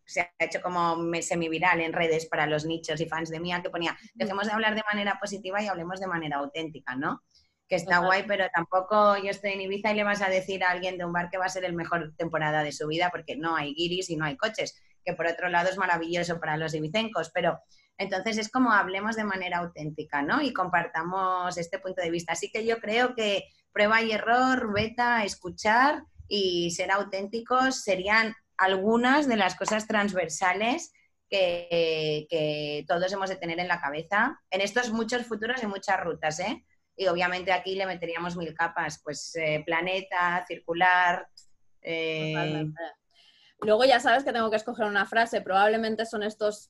se 0.03 0.21
ha 0.21 0.31
hecho 0.39 0.61
como 0.61 0.97
semi-viral 1.21 1.79
en 1.79 1.93
redes 1.93 2.25
para 2.25 2.47
los 2.47 2.65
nichos 2.65 2.99
y 2.99 3.05
fans 3.05 3.29
de 3.29 3.39
Mía, 3.39 3.61
que 3.61 3.69
ponía, 3.69 3.95
dejemos 4.13 4.45
de 4.45 4.51
hablar 4.51 4.75
de 4.75 4.83
manera 4.91 5.17
positiva 5.21 5.61
y 5.61 5.67
hablemos 5.67 6.01
de 6.01 6.07
manera 6.07 6.37
auténtica, 6.37 6.95
¿no? 6.95 7.23
Que 7.73 7.77
está 7.77 7.97
guay, 7.97 8.23
pero 8.27 8.45
tampoco 8.53 9.17
yo 9.17 9.31
estoy 9.31 9.53
en 9.53 9.61
Ibiza 9.61 9.91
y 9.91 9.95
le 9.95 10.03
vas 10.03 10.21
a 10.21 10.29
decir 10.29 10.63
a 10.63 10.69
alguien 10.69 10.95
de 10.95 11.05
un 11.05 11.11
bar 11.11 11.31
que 11.31 11.39
va 11.39 11.45
a 11.45 11.49
ser 11.49 11.65
el 11.65 11.73
mejor 11.73 12.13
temporada 12.15 12.61
de 12.61 12.71
su 12.71 12.85
vida 12.85 13.09
porque 13.09 13.35
no 13.35 13.55
hay 13.55 13.73
guiris 13.73 14.11
y 14.11 14.15
no 14.15 14.25
hay 14.25 14.37
coches, 14.37 14.79
que 15.03 15.13
por 15.13 15.25
otro 15.25 15.49
lado 15.49 15.69
es 15.71 15.77
maravilloso 15.79 16.39
para 16.39 16.55
los 16.55 16.75
ibicencos, 16.75 17.31
pero 17.33 17.61
entonces 17.97 18.37
es 18.37 18.51
como 18.51 18.71
hablemos 18.71 19.15
de 19.15 19.23
manera 19.23 19.57
auténtica, 19.57 20.21
¿no? 20.21 20.39
Y 20.43 20.53
compartamos 20.53 21.57
este 21.57 21.79
punto 21.79 22.03
de 22.03 22.11
vista. 22.11 22.33
Así 22.33 22.51
que 22.51 22.63
yo 22.63 22.77
creo 22.77 23.15
que 23.15 23.45
prueba 23.71 24.03
y 24.03 24.11
error, 24.11 24.71
beta, 24.71 25.23
escuchar 25.23 26.03
y 26.27 26.69
ser 26.69 26.91
auténticos 26.91 27.81
serían 27.81 28.35
algunas 28.55 29.27
de 29.27 29.37
las 29.37 29.55
cosas 29.55 29.87
transversales 29.87 30.93
que, 31.27 32.27
que 32.29 32.85
todos 32.87 33.11
hemos 33.11 33.31
de 33.31 33.37
tener 33.37 33.59
en 33.59 33.67
la 33.67 33.81
cabeza 33.81 34.39
en 34.51 34.61
estos 34.61 34.91
muchos 34.91 35.25
futuros 35.25 35.63
y 35.63 35.65
muchas 35.65 35.99
rutas, 35.99 36.39
¿eh? 36.39 36.63
Y 36.95 37.07
obviamente 37.07 37.51
aquí 37.51 37.75
le 37.75 37.85
meteríamos 37.85 38.35
mil 38.35 38.53
capas, 38.53 39.01
pues 39.03 39.35
eh, 39.35 39.63
planeta, 39.65 40.43
circular. 40.47 41.27
Eh, 41.81 42.65
Luego 43.63 43.85
ya 43.85 43.99
sabes 43.99 44.23
que 44.23 44.33
tengo 44.33 44.49
que 44.49 44.57
escoger 44.57 44.85
una 44.85 45.05
frase, 45.05 45.41
probablemente 45.41 46.05
son 46.05 46.23
estos... 46.23 46.69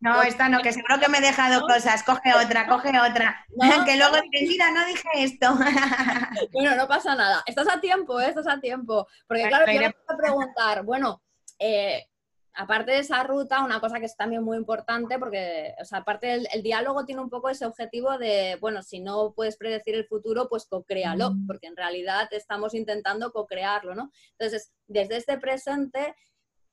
No, 0.00 0.22
esta 0.22 0.48
no, 0.48 0.62
que 0.62 0.72
seguro 0.72 0.98
que 0.98 1.10
me 1.10 1.18
he 1.18 1.20
dejado 1.20 1.60
cosas, 1.66 2.02
coge 2.04 2.32
otra, 2.32 2.66
coge 2.66 2.88
otra, 2.98 3.44
que 3.84 3.96
luego 3.98 4.16
mira, 4.32 4.70
no 4.70 4.86
dije 4.86 5.08
esto. 5.16 5.54
bueno, 6.52 6.74
no 6.74 6.88
pasa 6.88 7.14
nada, 7.14 7.42
estás 7.44 7.68
a 7.68 7.82
tiempo, 7.82 8.18
¿eh? 8.18 8.28
estás 8.28 8.46
a 8.46 8.58
tiempo, 8.60 9.06
porque 9.28 9.46
claro, 9.48 9.70
yo 9.70 9.78
me 9.78 9.90
puedo 9.90 10.18
preguntar, 10.18 10.84
bueno, 10.84 11.22
eh, 11.58 12.06
aparte 12.60 12.92
de 12.92 12.98
esa 12.98 13.22
ruta, 13.22 13.64
una 13.64 13.80
cosa 13.80 13.98
que 13.98 14.04
es 14.04 14.16
también 14.16 14.42
muy 14.42 14.58
importante, 14.58 15.18
porque, 15.18 15.74
o 15.80 15.84
sea, 15.86 16.00
aparte 16.00 16.26
del 16.26 16.48
el 16.52 16.62
diálogo 16.62 17.06
tiene 17.06 17.22
un 17.22 17.30
poco 17.30 17.48
ese 17.48 17.64
objetivo 17.64 18.18
de, 18.18 18.58
bueno, 18.60 18.82
si 18.82 19.00
no 19.00 19.32
puedes 19.32 19.56
predecir 19.56 19.94
el 19.94 20.04
futuro, 20.06 20.46
pues 20.46 20.66
co-créalo, 20.66 21.32
porque 21.46 21.68
en 21.68 21.76
realidad 21.76 22.28
estamos 22.32 22.74
intentando 22.74 23.32
co-crearlo, 23.32 23.94
¿no? 23.94 24.10
Entonces, 24.32 24.74
desde 24.86 25.16
este 25.16 25.38
presente, 25.38 26.14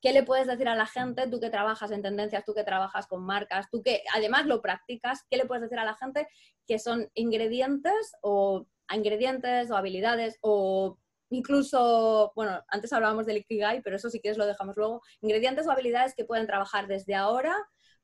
¿qué 0.01 0.11
le 0.11 0.23
puedes 0.23 0.45
decir 0.45 0.67
a 0.67 0.75
la 0.75 0.87
gente? 0.87 1.29
Tú 1.29 1.39
que 1.39 1.49
trabajas 1.49 1.91
en 1.91 2.01
tendencias, 2.01 2.43
tú 2.43 2.53
que 2.53 2.65
trabajas 2.65 3.07
con 3.07 3.23
marcas, 3.23 3.69
tú 3.71 3.81
que 3.81 4.03
además 4.13 4.45
lo 4.45 4.61
practicas, 4.61 5.25
¿qué 5.29 5.37
le 5.37 5.45
puedes 5.45 5.61
decir 5.61 5.79
a 5.79 5.85
la 5.85 5.95
gente 5.95 6.27
que 6.67 6.79
son 6.79 7.09
ingredientes 7.13 8.11
o 8.21 8.67
ingredientes 8.93 9.71
o 9.71 9.77
habilidades 9.77 10.37
o 10.41 10.97
incluso, 11.29 12.31
bueno, 12.35 12.63
antes 12.67 12.93
hablábamos 12.93 13.25
del 13.25 13.37
Ikigai, 13.37 13.81
pero 13.81 13.95
eso 13.95 14.09
sí 14.09 14.19
que 14.19 14.29
es 14.29 14.37
lo 14.37 14.45
dejamos 14.45 14.75
luego, 14.75 15.01
ingredientes 15.21 15.67
o 15.67 15.71
habilidades 15.71 16.13
que 16.15 16.25
pueden 16.25 16.47
trabajar 16.47 16.87
desde 16.87 17.15
ahora 17.15 17.55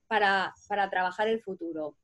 para, 0.08 0.54
trabajar 0.90 1.28
el 1.28 1.42
futuro. 1.42 1.98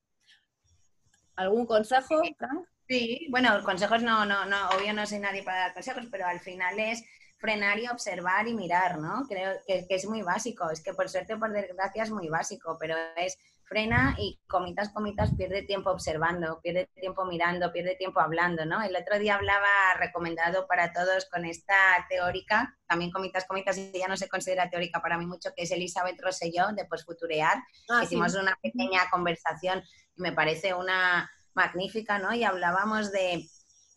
¿Algún 1.36 1.66
consejo, 1.66 2.22
Frank? 2.38 2.68
Sí, 2.88 3.28
bueno, 3.30 3.64
consejos 3.64 4.02
no, 4.02 4.26
no, 4.26 4.46
no, 4.46 4.70
obvio 4.70 4.94
no 4.94 5.06
soy 5.06 5.20
nadie 5.20 5.44
para 5.44 5.60
dar 5.60 5.74
consejos, 5.74 6.08
pero 6.12 6.26
al 6.26 6.40
final 6.40 6.80
es 6.80 7.04
frenar 7.38 7.80
y 7.80 7.88
observar 7.88 8.48
y 8.48 8.56
mirar, 8.56 8.98
¿no? 9.00 9.26
Creo 9.28 9.60
que, 9.66 9.86
que 9.88 9.96
es 9.96 10.06
muy 10.06 10.24
básico, 10.24 10.70
es 10.72 10.82
que 10.82 10.94
por 10.94 11.08
suerte 11.08 11.38
por 11.38 11.52
desgracia 11.54 12.04
es 12.04 12.10
muy 12.10 12.28
básico, 12.28 12.78
pero 12.80 12.96
es 13.16 13.38
frena 13.70 14.16
y 14.18 14.40
comitas, 14.48 14.90
comitas, 14.90 15.30
pierde 15.36 15.62
tiempo 15.62 15.92
observando, 15.92 16.60
pierde 16.62 16.90
tiempo 17.00 17.24
mirando, 17.26 17.72
pierde 17.72 17.96
tiempo 17.96 18.20
hablando, 18.20 18.66
¿no? 18.66 18.82
El 18.82 18.96
otro 18.96 19.20
día 19.20 19.36
hablaba 19.36 19.68
recomendado 20.00 20.68
para 20.68 20.92
todos 20.92 21.30
con 21.30 21.46
esta 21.46 21.76
teórica, 22.10 22.76
también 22.88 23.12
comitas, 23.12 23.46
comitas, 23.46 23.78
y 23.78 23.92
ya 23.94 24.08
no 24.08 24.18
se 24.18 24.28
considera 24.28 24.70
teórica 24.70 25.02
para 25.02 25.18
mí 25.18 25.28
mucho, 25.28 25.52
que 25.56 25.64
es 25.64 25.72
Elizabeth 25.72 26.20
Rosselló 26.20 26.70
de 26.76 26.86
Posfuturear. 26.86 27.64
Ah, 27.90 28.04
Hicimos 28.04 28.34
una 28.34 28.58
pequeña 28.62 29.08
conversación 29.12 29.84
y 30.16 30.22
me 30.22 30.32
parece 30.32 30.74
una 30.74 31.30
magnífica, 31.54 32.18
¿no? 32.18 32.34
Y 32.34 32.44
hablábamos 32.44 33.12
de 33.12 33.46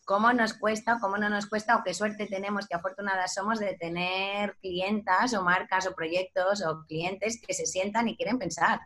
cómo 0.05 0.33
nos 0.35 0.53
cuesta, 0.53 0.99
cómo 1.01 1.17
no 1.17 1.31
nos 1.31 1.47
cuesta 1.47 1.77
o 1.77 1.83
qué 1.83 1.95
suerte 1.95 2.27
tenemos, 2.27 2.69
qué 2.69 2.75
afortunadas 2.75 3.33
somos 3.33 3.59
de 3.59 3.75
tener 3.75 4.57
clientas 4.61 5.33
o 5.33 5.43
marcas 5.43 5.87
o 5.87 5.95
proyectos 5.95 6.63
o 6.63 6.85
clientes 6.87 7.41
que 7.41 7.55
se 7.55 7.65
sientan 7.65 8.09
y 8.09 8.17
quieren 8.17 8.39
pensar 8.39 8.81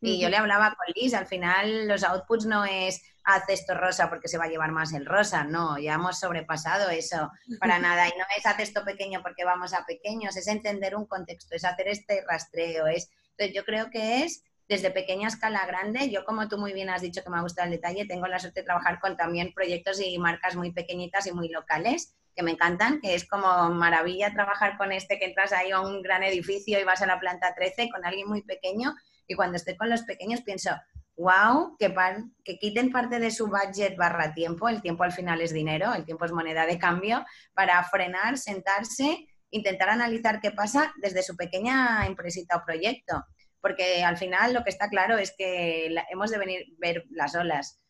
y 0.00 0.20
yo 0.20 0.28
le 0.28 0.36
hablaba 0.36 0.74
con 0.74 0.86
Liz, 0.94 1.14
al 1.14 1.26
final 1.26 1.86
los 1.86 2.02
outputs 2.04 2.46
no 2.46 2.64
es 2.64 3.02
haz 3.24 3.44
esto 3.48 3.74
rosa 3.74 4.08
porque 4.08 4.28
se 4.28 4.38
va 4.38 4.44
a 4.44 4.48
llevar 4.48 4.72
más 4.72 4.92
el 4.92 5.04
rosa, 5.04 5.44
no, 5.44 5.78
ya 5.78 5.94
hemos 5.94 6.18
sobrepasado 6.18 6.88
eso 6.90 7.30
para 7.58 7.78
nada. 7.78 8.08
Y 8.08 8.12
no 8.18 8.24
es 8.36 8.46
haz 8.46 8.58
esto 8.60 8.84
pequeño 8.84 9.20
porque 9.22 9.44
vamos 9.44 9.74
a 9.74 9.84
pequeños, 9.84 10.36
es 10.36 10.46
entender 10.46 10.96
un 10.96 11.06
contexto, 11.06 11.54
es 11.54 11.64
hacer 11.64 11.88
este 11.88 12.24
rastreo, 12.26 12.86
es... 12.86 13.10
Entonces 13.32 13.54
yo 13.54 13.64
creo 13.64 13.90
que 13.90 14.24
es 14.24 14.44
desde 14.68 14.90
pequeña 14.90 15.28
escala 15.28 15.66
grande. 15.66 16.10
Yo, 16.10 16.24
como 16.24 16.48
tú 16.48 16.56
muy 16.56 16.72
bien 16.72 16.90
has 16.90 17.02
dicho 17.02 17.22
que 17.24 17.30
me 17.30 17.38
ha 17.38 17.42
gustado 17.42 17.66
el 17.66 17.72
detalle, 17.72 18.06
tengo 18.06 18.26
la 18.26 18.38
suerte 18.38 18.60
de 18.60 18.66
trabajar 18.66 19.00
con 19.00 19.16
también 19.16 19.52
proyectos 19.52 20.00
y 20.00 20.16
marcas 20.18 20.56
muy 20.56 20.72
pequeñitas 20.72 21.26
y 21.26 21.32
muy 21.32 21.48
locales 21.48 22.14
que 22.36 22.44
me 22.44 22.52
encantan, 22.52 23.00
que 23.00 23.14
es 23.14 23.28
como 23.28 23.70
maravilla 23.70 24.32
trabajar 24.32 24.78
con 24.78 24.92
este 24.92 25.18
que 25.18 25.24
entras 25.24 25.52
ahí 25.52 25.72
a 25.72 25.80
un 25.80 26.02
gran 26.02 26.22
edificio 26.22 26.78
y 26.78 26.84
vas 26.84 27.02
a 27.02 27.06
la 27.06 27.18
planta 27.18 27.54
13 27.54 27.90
con 27.90 28.04
alguien 28.04 28.28
muy 28.28 28.42
pequeño 28.42 28.94
y 29.30 29.36
cuando 29.36 29.56
estoy 29.56 29.76
con 29.76 29.88
los 29.88 30.02
pequeños 30.02 30.40
pienso, 30.40 30.70
wow, 31.16 31.76
que, 31.78 31.94
que 32.42 32.58
quiten 32.58 32.90
parte 32.90 33.20
de 33.20 33.30
su 33.30 33.46
budget 33.46 33.96
barra 33.96 34.34
tiempo, 34.34 34.68
el 34.68 34.82
tiempo 34.82 35.04
al 35.04 35.12
final 35.12 35.40
es 35.40 35.52
dinero, 35.52 35.94
el 35.94 36.04
tiempo 36.04 36.24
es 36.24 36.32
moneda 36.32 36.66
de 36.66 36.80
cambio, 36.80 37.24
para 37.54 37.80
frenar, 37.84 38.38
sentarse, 38.38 39.28
intentar 39.50 39.88
analizar 39.88 40.40
qué 40.40 40.50
pasa 40.50 40.92
desde 40.96 41.22
su 41.22 41.36
pequeña 41.36 42.04
empresita 42.08 42.56
o 42.56 42.64
proyecto. 42.64 43.24
Porque 43.60 44.02
al 44.02 44.16
final 44.16 44.52
lo 44.52 44.64
que 44.64 44.70
está 44.70 44.88
claro 44.88 45.16
es 45.16 45.32
que 45.38 45.94
hemos 46.10 46.32
de 46.32 46.38
venir 46.38 46.64
ver 46.78 47.04
las 47.10 47.36
olas. 47.36 47.80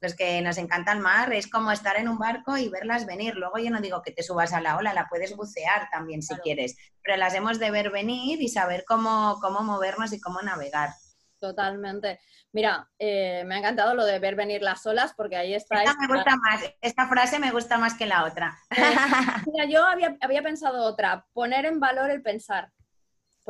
Los 0.00 0.14
que 0.14 0.40
nos 0.40 0.56
encanta 0.56 0.92
el 0.92 1.00
mar 1.00 1.32
es 1.32 1.46
como 1.46 1.70
estar 1.70 1.96
en 1.96 2.08
un 2.08 2.18
barco 2.18 2.56
y 2.56 2.68
verlas 2.68 3.06
venir. 3.06 3.34
Luego 3.36 3.58
yo 3.58 3.70
no 3.70 3.80
digo 3.80 4.02
que 4.02 4.12
te 4.12 4.22
subas 4.22 4.52
a 4.52 4.60
la 4.60 4.76
ola, 4.76 4.94
la 4.94 5.08
puedes 5.08 5.36
bucear 5.36 5.88
también 5.90 6.22
si 6.22 6.34
quieres, 6.36 6.76
pero 7.02 7.16
las 7.16 7.34
hemos 7.34 7.58
de 7.58 7.70
ver 7.70 7.90
venir 7.90 8.40
y 8.40 8.48
saber 8.48 8.84
cómo, 8.86 9.38
cómo 9.40 9.62
movernos 9.62 10.12
y 10.12 10.20
cómo 10.20 10.40
navegar. 10.40 10.90
Totalmente. 11.38 12.20
Mira, 12.52 12.88
eh, 12.98 13.44
me 13.46 13.54
ha 13.54 13.58
encantado 13.58 13.94
lo 13.94 14.04
de 14.04 14.18
ver 14.18 14.36
venir 14.36 14.62
las 14.62 14.84
olas 14.86 15.14
porque 15.14 15.36
ahí 15.36 15.54
está. 15.54 15.82
Esta 15.82 15.96
me 16.00 16.14
gusta 16.14 16.36
más, 16.36 16.60
esta 16.80 17.08
frase 17.08 17.38
me 17.38 17.50
gusta 17.50 17.78
más 17.78 17.94
que 17.94 18.06
la 18.06 18.24
otra. 18.24 18.58
Eh, 18.76 18.96
mira, 19.46 19.64
yo 19.66 19.84
había, 19.84 20.16
había 20.20 20.42
pensado 20.42 20.82
otra, 20.82 21.26
poner 21.32 21.64
en 21.66 21.78
valor 21.78 22.10
el 22.10 22.22
pensar 22.22 22.72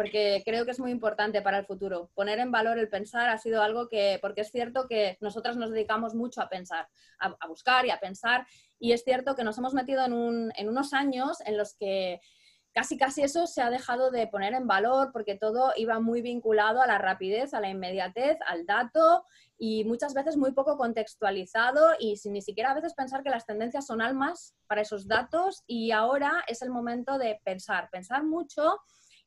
porque 0.00 0.40
creo 0.46 0.64
que 0.64 0.70
es 0.70 0.80
muy 0.80 0.92
importante 0.92 1.42
para 1.42 1.58
el 1.58 1.66
futuro. 1.66 2.10
Poner 2.14 2.38
en 2.38 2.50
valor 2.50 2.78
el 2.78 2.88
pensar 2.88 3.28
ha 3.28 3.36
sido 3.36 3.62
algo 3.62 3.86
que, 3.86 4.18
porque 4.22 4.40
es 4.40 4.50
cierto 4.50 4.88
que 4.88 5.18
nosotras 5.20 5.58
nos 5.58 5.72
dedicamos 5.72 6.14
mucho 6.14 6.40
a 6.40 6.48
pensar, 6.48 6.88
a, 7.18 7.46
buscar 7.46 7.84
y 7.84 7.90
a 7.90 8.00
pensar, 8.00 8.46
y 8.78 8.92
es 8.92 9.04
cierto 9.04 9.34
que 9.34 9.44
nos 9.44 9.58
hemos 9.58 9.74
metido 9.74 10.02
en, 10.02 10.14
un, 10.14 10.52
en 10.56 10.70
unos 10.70 10.94
años 10.94 11.42
en 11.44 11.58
los 11.58 11.74
que 11.74 12.22
casi 12.72 12.96
casi 12.96 13.20
eso 13.20 13.46
se 13.46 13.60
ha 13.60 13.68
dejado 13.68 14.10
de 14.10 14.26
poner 14.26 14.54
en 14.54 14.66
valor 14.66 15.10
porque 15.12 15.34
todo 15.34 15.74
iba 15.76 16.00
muy 16.00 16.22
vinculado 16.22 16.80
a 16.80 16.86
la 16.86 16.96
rapidez, 16.96 17.52
a 17.52 17.60
la 17.60 17.68
inmediatez, 17.68 18.38
al 18.46 18.64
dato 18.64 19.26
y 19.58 19.84
muchas 19.84 20.14
veces 20.14 20.38
muy 20.38 20.52
poco 20.52 20.78
contextualizado 20.78 21.90
y 21.98 22.16
sin 22.16 22.32
ni 22.32 22.40
siquiera 22.40 22.70
a 22.70 22.74
veces 22.74 22.94
pensar 22.94 23.22
que 23.22 23.28
las 23.28 23.44
tendencias 23.44 23.86
son 23.86 24.00
almas 24.00 24.54
para 24.66 24.80
esos 24.80 25.06
datos 25.06 25.62
y 25.66 25.90
ahora 25.90 26.42
es 26.46 26.62
el 26.62 26.70
momento 26.70 27.18
de 27.18 27.38
pensar, 27.44 27.90
pensar 27.90 28.24
mucho 28.24 28.78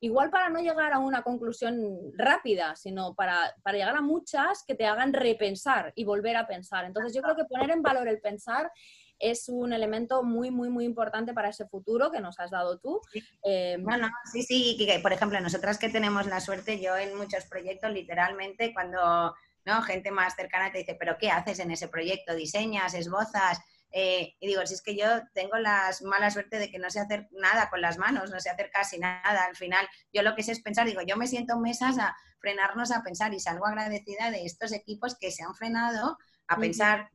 igual 0.03 0.29
para 0.29 0.49
no 0.49 0.59
llegar 0.59 0.91
a 0.91 0.99
una 0.99 1.23
conclusión 1.23 2.11
rápida, 2.17 2.75
sino 2.75 3.15
para, 3.15 3.55
llegar 3.71 3.95
a 3.95 4.01
muchas 4.01 4.65
que 4.67 4.75
te 4.75 4.85
hagan 4.85 5.13
repensar 5.13 5.93
y 5.95 6.03
volver 6.03 6.35
a 6.35 6.45
pensar. 6.45 6.83
Entonces 6.83 7.13
yo 7.13 7.21
creo 7.21 7.37
que 7.37 7.45
poner 7.45 7.71
en 7.71 7.81
valor 7.81 8.09
el 8.09 8.19
pensar 8.19 8.69
es 9.17 9.47
un 9.47 9.71
elemento 9.71 10.21
muy, 10.21 10.51
muy, 10.51 10.69
muy 10.69 10.83
importante 10.83 11.33
para 11.33 11.49
ese 11.49 11.69
futuro 11.69 12.11
que 12.11 12.19
nos 12.19 12.37
has 12.37 12.51
dado 12.51 12.79
tú. 12.79 12.99
Eh, 13.45 13.77
bueno, 13.79 14.09
sí, 14.29 14.43
sí, 14.43 14.77
por 15.01 15.13
ejemplo, 15.13 15.39
nosotras 15.39 15.77
que 15.77 15.87
tenemos 15.87 16.27
la 16.27 16.41
suerte, 16.41 16.81
yo 16.81 16.97
en 16.97 17.15
muchos 17.15 17.45
proyectos, 17.45 17.89
literalmente, 17.89 18.73
cuando 18.73 19.33
¿no? 19.63 19.81
gente 19.83 20.11
más 20.11 20.35
cercana 20.35 20.69
te 20.73 20.79
dice, 20.79 20.97
pero 20.99 21.17
¿qué 21.17 21.29
haces 21.29 21.59
en 21.59 21.71
ese 21.71 21.87
proyecto? 21.87 22.35
¿Diseñas, 22.35 22.93
esbozas? 22.93 23.57
Eh, 23.95 24.35
y 24.39 24.47
digo, 24.47 24.65
si 24.65 24.73
es 24.73 24.81
que 24.81 24.97
yo 24.97 25.05
tengo 25.35 25.57
la 25.59 25.91
mala 26.01 26.31
suerte 26.31 26.57
de 26.57 26.71
que 26.71 26.79
no 26.79 26.89
sé 26.89 26.99
hacer 26.99 27.27
nada 27.31 27.69
con 27.69 27.79
las 27.79 27.99
manos, 27.99 28.31
no 28.31 28.39
sé 28.39 28.49
hacer 28.49 28.71
casi 28.71 28.97
nada. 28.97 29.45
Al 29.45 29.55
final, 29.55 29.87
yo 30.11 30.23
lo 30.23 30.35
que 30.35 30.41
sé 30.41 30.51
es 30.51 30.61
pensar, 30.61 30.87
digo, 30.87 31.01
yo 31.03 31.15
me 31.15 31.27
siento 31.27 31.53
en 31.53 31.61
mesas 31.61 31.99
a 31.99 32.17
frenarnos 32.39 32.91
a 32.91 33.03
pensar 33.03 33.33
y 33.35 33.39
salgo 33.39 33.67
agradecida 33.67 34.31
de 34.31 34.45
estos 34.45 34.73
equipos 34.73 35.15
que 35.17 35.29
se 35.29 35.43
han 35.43 35.53
frenado 35.53 36.17
a 36.47 36.57
pensar, 36.57 37.09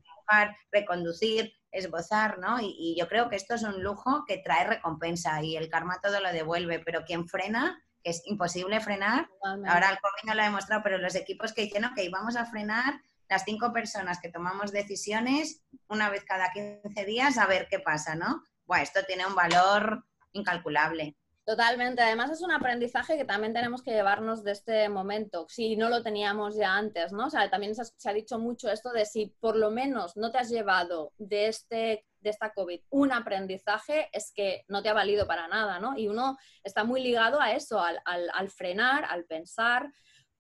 reconducir, 0.70 1.52
esbozar, 1.72 2.38
¿no? 2.38 2.58
Y, 2.60 2.96
yo 2.96 3.08
creo 3.08 3.28
que 3.28 3.36
esto 3.36 3.54
es 3.54 3.62
un 3.64 3.82
lujo 3.82 4.24
que 4.26 4.38
trae 4.38 4.66
recompensa 4.66 5.42
y 5.42 5.56
el 5.56 5.68
karma 5.68 6.00
todo 6.00 6.20
lo 6.20 6.32
devuelve, 6.32 6.78
pero 6.78 7.04
quien 7.04 7.26
frena, 7.26 7.82
que 8.04 8.10
es 8.10 8.22
imposible 8.26 8.80
frenar, 8.80 9.28
ahora 9.42 9.90
el 9.90 9.98
COVID 9.98 10.28
no 10.28 10.34
lo 10.34 10.42
ha 10.42 10.44
demostrado, 10.44 10.82
pero 10.84 10.98
los 10.98 11.16
equipos 11.16 11.52
que 11.52 11.62
dicen, 11.62 11.84
ok, 11.84 11.98
vamos 12.12 12.36
a 12.36 12.46
frenar 12.46 13.00
las 13.28 13.44
cinco 13.44 13.72
personas 13.72 14.20
que 14.20 14.30
tomamos 14.30 14.72
decisiones 14.72 15.62
una 15.88 16.10
vez 16.10 16.24
cada 16.24 16.50
15 16.52 17.04
días 17.04 17.38
a 17.38 17.46
ver 17.46 17.68
qué 17.70 17.78
pasa, 17.78 18.14
¿no? 18.14 18.42
Bueno, 18.64 18.82
esto 18.82 19.00
tiene 19.06 19.26
un 19.26 19.34
valor 19.34 20.04
incalculable. 20.32 21.16
Totalmente. 21.48 22.02
Además 22.02 22.30
es 22.30 22.42
un 22.42 22.52
aprendizaje 22.52 23.16
que 23.16 23.24
también 23.24 23.54
tenemos 23.54 23.82
que 23.82 23.92
llevarnos 23.92 24.44
de 24.44 24.52
este 24.52 24.90
momento, 24.90 25.46
si 25.48 25.76
no 25.76 25.88
lo 25.88 26.02
teníamos 26.02 26.56
ya 26.56 26.76
antes, 26.76 27.10
¿no? 27.10 27.28
O 27.28 27.30
sea, 27.30 27.48
también 27.48 27.74
se 27.74 28.10
ha, 28.10 28.12
dicho 28.12 28.38
mucho 28.38 28.70
esto 28.70 28.90
de 28.92 29.06
si 29.06 29.34
por 29.40 29.56
lo 29.56 29.70
menos 29.70 30.14
no 30.14 30.30
te 30.30 30.36
has 30.36 30.50
llevado 30.50 31.14
de, 31.16 31.46
este, 31.46 32.04
de 32.20 32.30
esta 32.30 32.52
COVID 32.52 32.82
un 32.90 33.12
aprendizaje, 33.12 34.10
es 34.12 34.30
que 34.34 34.66
no 34.68 34.82
te 34.82 34.90
ha 34.90 34.92
valido 34.92 35.26
para 35.26 35.48
nada, 35.48 35.80
¿no? 35.80 35.96
Y 35.96 36.08
uno 36.08 36.36
está 36.62 36.84
muy 36.84 37.02
ligado 37.02 37.40
a 37.40 37.52
eso, 37.52 37.82
al 37.82 38.50
frenar, 38.50 39.06
al 39.06 39.24
pensar, 39.24 39.90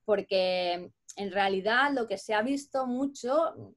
porque 0.04 0.92
en 1.18 1.32
realidad 1.32 1.90
lo 1.92 2.06
que 2.06 2.16
se 2.16 2.32
ha 2.32 2.42
visto 2.42 2.86
mucho, 2.86 3.74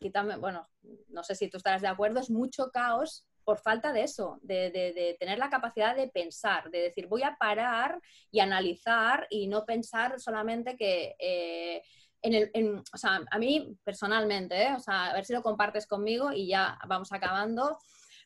quítame, 0.00 0.36
bueno, 0.36 0.68
no 1.08 1.22
sé 1.22 1.36
si 1.36 1.48
tú 1.48 1.56
estarás 1.56 1.82
de 1.82 1.88
acuerdo, 1.88 2.18
es 2.18 2.30
mucho 2.30 2.70
caos 2.72 3.26
por 3.44 3.58
falta 3.58 3.92
de 3.92 4.02
eso, 4.02 4.38
de, 4.42 5.16
tener 5.18 5.38
la 5.38 5.48
capacidad 5.48 5.94
de 5.94 6.08
pensar, 6.08 6.68
de 6.70 6.82
decir, 6.82 7.06
voy 7.06 7.22
a 7.22 7.36
parar 7.38 8.00
y 8.32 8.40
analizar 8.40 9.26
y 9.30 9.46
no 9.46 9.64
pensar 9.64 10.20
solamente 10.20 10.76
que... 10.76 11.14
Eh, 11.18 11.82
en 12.22 12.34
el, 12.34 12.82
o 12.92 12.98
sea, 12.98 13.22
a 13.30 13.38
mí 13.38 13.78
personalmente, 13.82 14.62
¿eh? 14.62 14.74
o 14.76 14.78
sea, 14.78 15.06
a 15.06 15.14
ver 15.14 15.24
si 15.24 15.32
lo 15.32 15.42
compartes 15.42 15.86
conmigo 15.86 16.32
y 16.34 16.48
ya 16.48 16.78
vamos 16.86 17.12
acabando. 17.12 17.78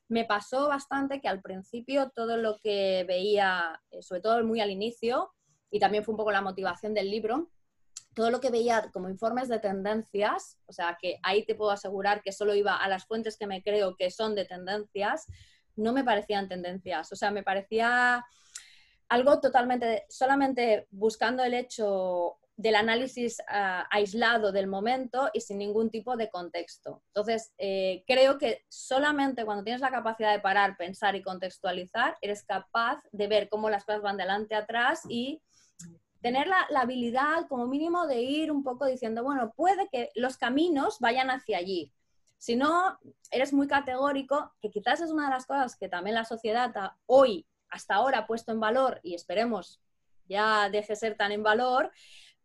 Me 0.09 0.25
pasó 0.25 0.67
bastante 0.67 1.21
que 1.21 1.29
al 1.29 1.41
principio 1.41 2.11
todo 2.11 2.37
lo 2.37 2.59
que 2.59 3.05
veía, 3.07 3.81
eh, 3.93 4.03
sobre 4.03 4.21
todo 4.21 4.43
muy 4.43 4.61
al 4.61 4.73
inicio, 4.73 5.33
y 5.71 5.79
también 5.79 6.03
fue 6.03 6.13
un 6.13 6.19
poco 6.19 6.33
la 6.33 6.43
motivación 6.43 6.93
del 6.93 7.09
libro, 7.09 7.53
todo 8.15 8.31
lo 8.31 8.41
que 8.41 8.51
veía 8.51 8.91
como 8.93 9.09
informes 9.09 9.49
de 9.49 9.59
tendencias, 9.59 10.59
o 10.67 10.73
sea, 10.73 10.97
que 11.01 11.19
ahí 11.23 11.45
te 11.45 11.55
puedo 11.55 11.71
asegurar 11.71 12.23
que 12.23 12.33
solo 12.33 12.55
iba 12.55 12.77
a 12.77 12.89
las 12.89 13.07
fuentes 13.07 13.37
que 13.37 13.47
me 13.47 13.63
creo 13.63 13.97
que 13.97 14.11
son 14.11 14.35
de 14.35 14.45
tendencias, 14.45 15.27
no 15.77 15.93
me 15.93 16.05
parecían 16.05 16.49
tendencias, 16.49 17.13
o 17.13 17.17
sea, 17.17 17.31
me 17.31 17.43
parecía 17.43 18.25
algo 19.09 19.41
totalmente, 19.41 20.05
solamente 20.09 20.87
buscando 20.91 21.43
el 21.45 21.55
hecho 21.55 22.39
del 22.57 22.77
análisis 22.77 23.39
ah, 23.49 23.87
aislado 23.91 24.53
del 24.53 24.69
momento 24.69 25.29
y 25.33 25.41
sin 25.41 25.59
ningún 25.59 25.91
tipo 25.91 26.17
de 26.17 26.31
contexto. 26.31 27.03
Entonces, 27.09 27.53
eh, 27.59 28.05
creo 28.07 28.39
que 28.39 28.65
solamente 28.69 29.45
cuando 29.45 29.65
tienes 29.65 29.81
la 29.81 29.91
capacidad 29.91 30.33
de 30.33 30.41
parar, 30.41 30.77
pensar 30.77 31.17
y 31.17 31.23
contextualizar, 31.23 32.17
eres 32.21 32.45
capaz 32.45 33.03
de 33.11 33.27
ver 33.27 33.49
cómo 33.49 33.71
las 33.71 33.85
cosas 33.85 34.03
van 34.03 34.17
delante, 34.17 34.55
atrás 34.55 35.03
y 35.09 35.43
tener 36.25 36.47
la, 36.47 36.81
habilidad 36.81 37.47
como 37.51 37.67
mínimo 37.67 38.07
de 38.07 38.23
ir 38.23 38.51
un 38.51 38.65
poco 38.65 38.87
diciendo, 38.87 39.23
bueno, 39.23 39.53
puede 39.55 39.91
que 39.91 40.09
los 40.15 40.39
caminos 40.39 40.99
vayan 40.99 41.31
hacia 41.31 41.59
allí. 41.59 41.93
Si 42.39 42.57
no, 42.57 42.99
eres 43.31 43.53
muy 43.53 43.69
categórico, 43.69 44.51
que 44.63 44.71
quizás 44.71 45.03
es 45.03 45.11
una 45.11 45.27
de 45.27 45.35
las 45.35 45.45
cosas 45.45 45.77
que 45.77 45.91
también 45.91 46.15
la 46.15 46.25
sociedad 46.25 46.73
hoy, 47.05 47.47
hasta 47.69 47.97
ahora, 47.97 48.21
ha 48.21 48.27
puesto 48.27 48.53
en 48.53 48.61
valor 48.61 49.01
y 49.03 49.15
esperemos 49.15 49.83
ya 50.27 50.71
deje 50.71 50.97
ser 50.97 51.15
tan 51.15 51.31
en 51.31 51.43
valor, 51.43 51.93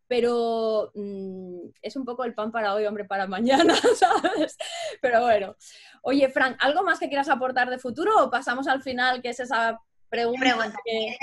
pero 0.06 0.92
mm, 0.94 1.70
es 1.80 1.96
un 1.96 2.04
poco 2.04 2.24
el 2.24 2.34
pan 2.34 2.52
para 2.52 2.74
hoy, 2.74 2.84
hombre, 2.84 3.06
para 3.06 3.26
mañana, 3.26 3.74
¿sabes? 3.96 4.58
Pero 5.00 5.22
bueno. 5.22 5.56
Oye, 6.02 6.28
Frank, 6.28 6.58
¿algo 6.60 6.82
más 6.82 6.98
que 6.98 7.08
quieras 7.08 7.30
aportar 7.30 7.70
de 7.70 7.78
futuro 7.78 8.24
o 8.24 8.30
pasamos 8.30 8.68
al 8.68 8.82
final, 8.82 9.22
que 9.22 9.30
es 9.30 9.40
esa 9.40 9.80
Pregunta, 10.10 10.40
pregunta, 10.40 10.78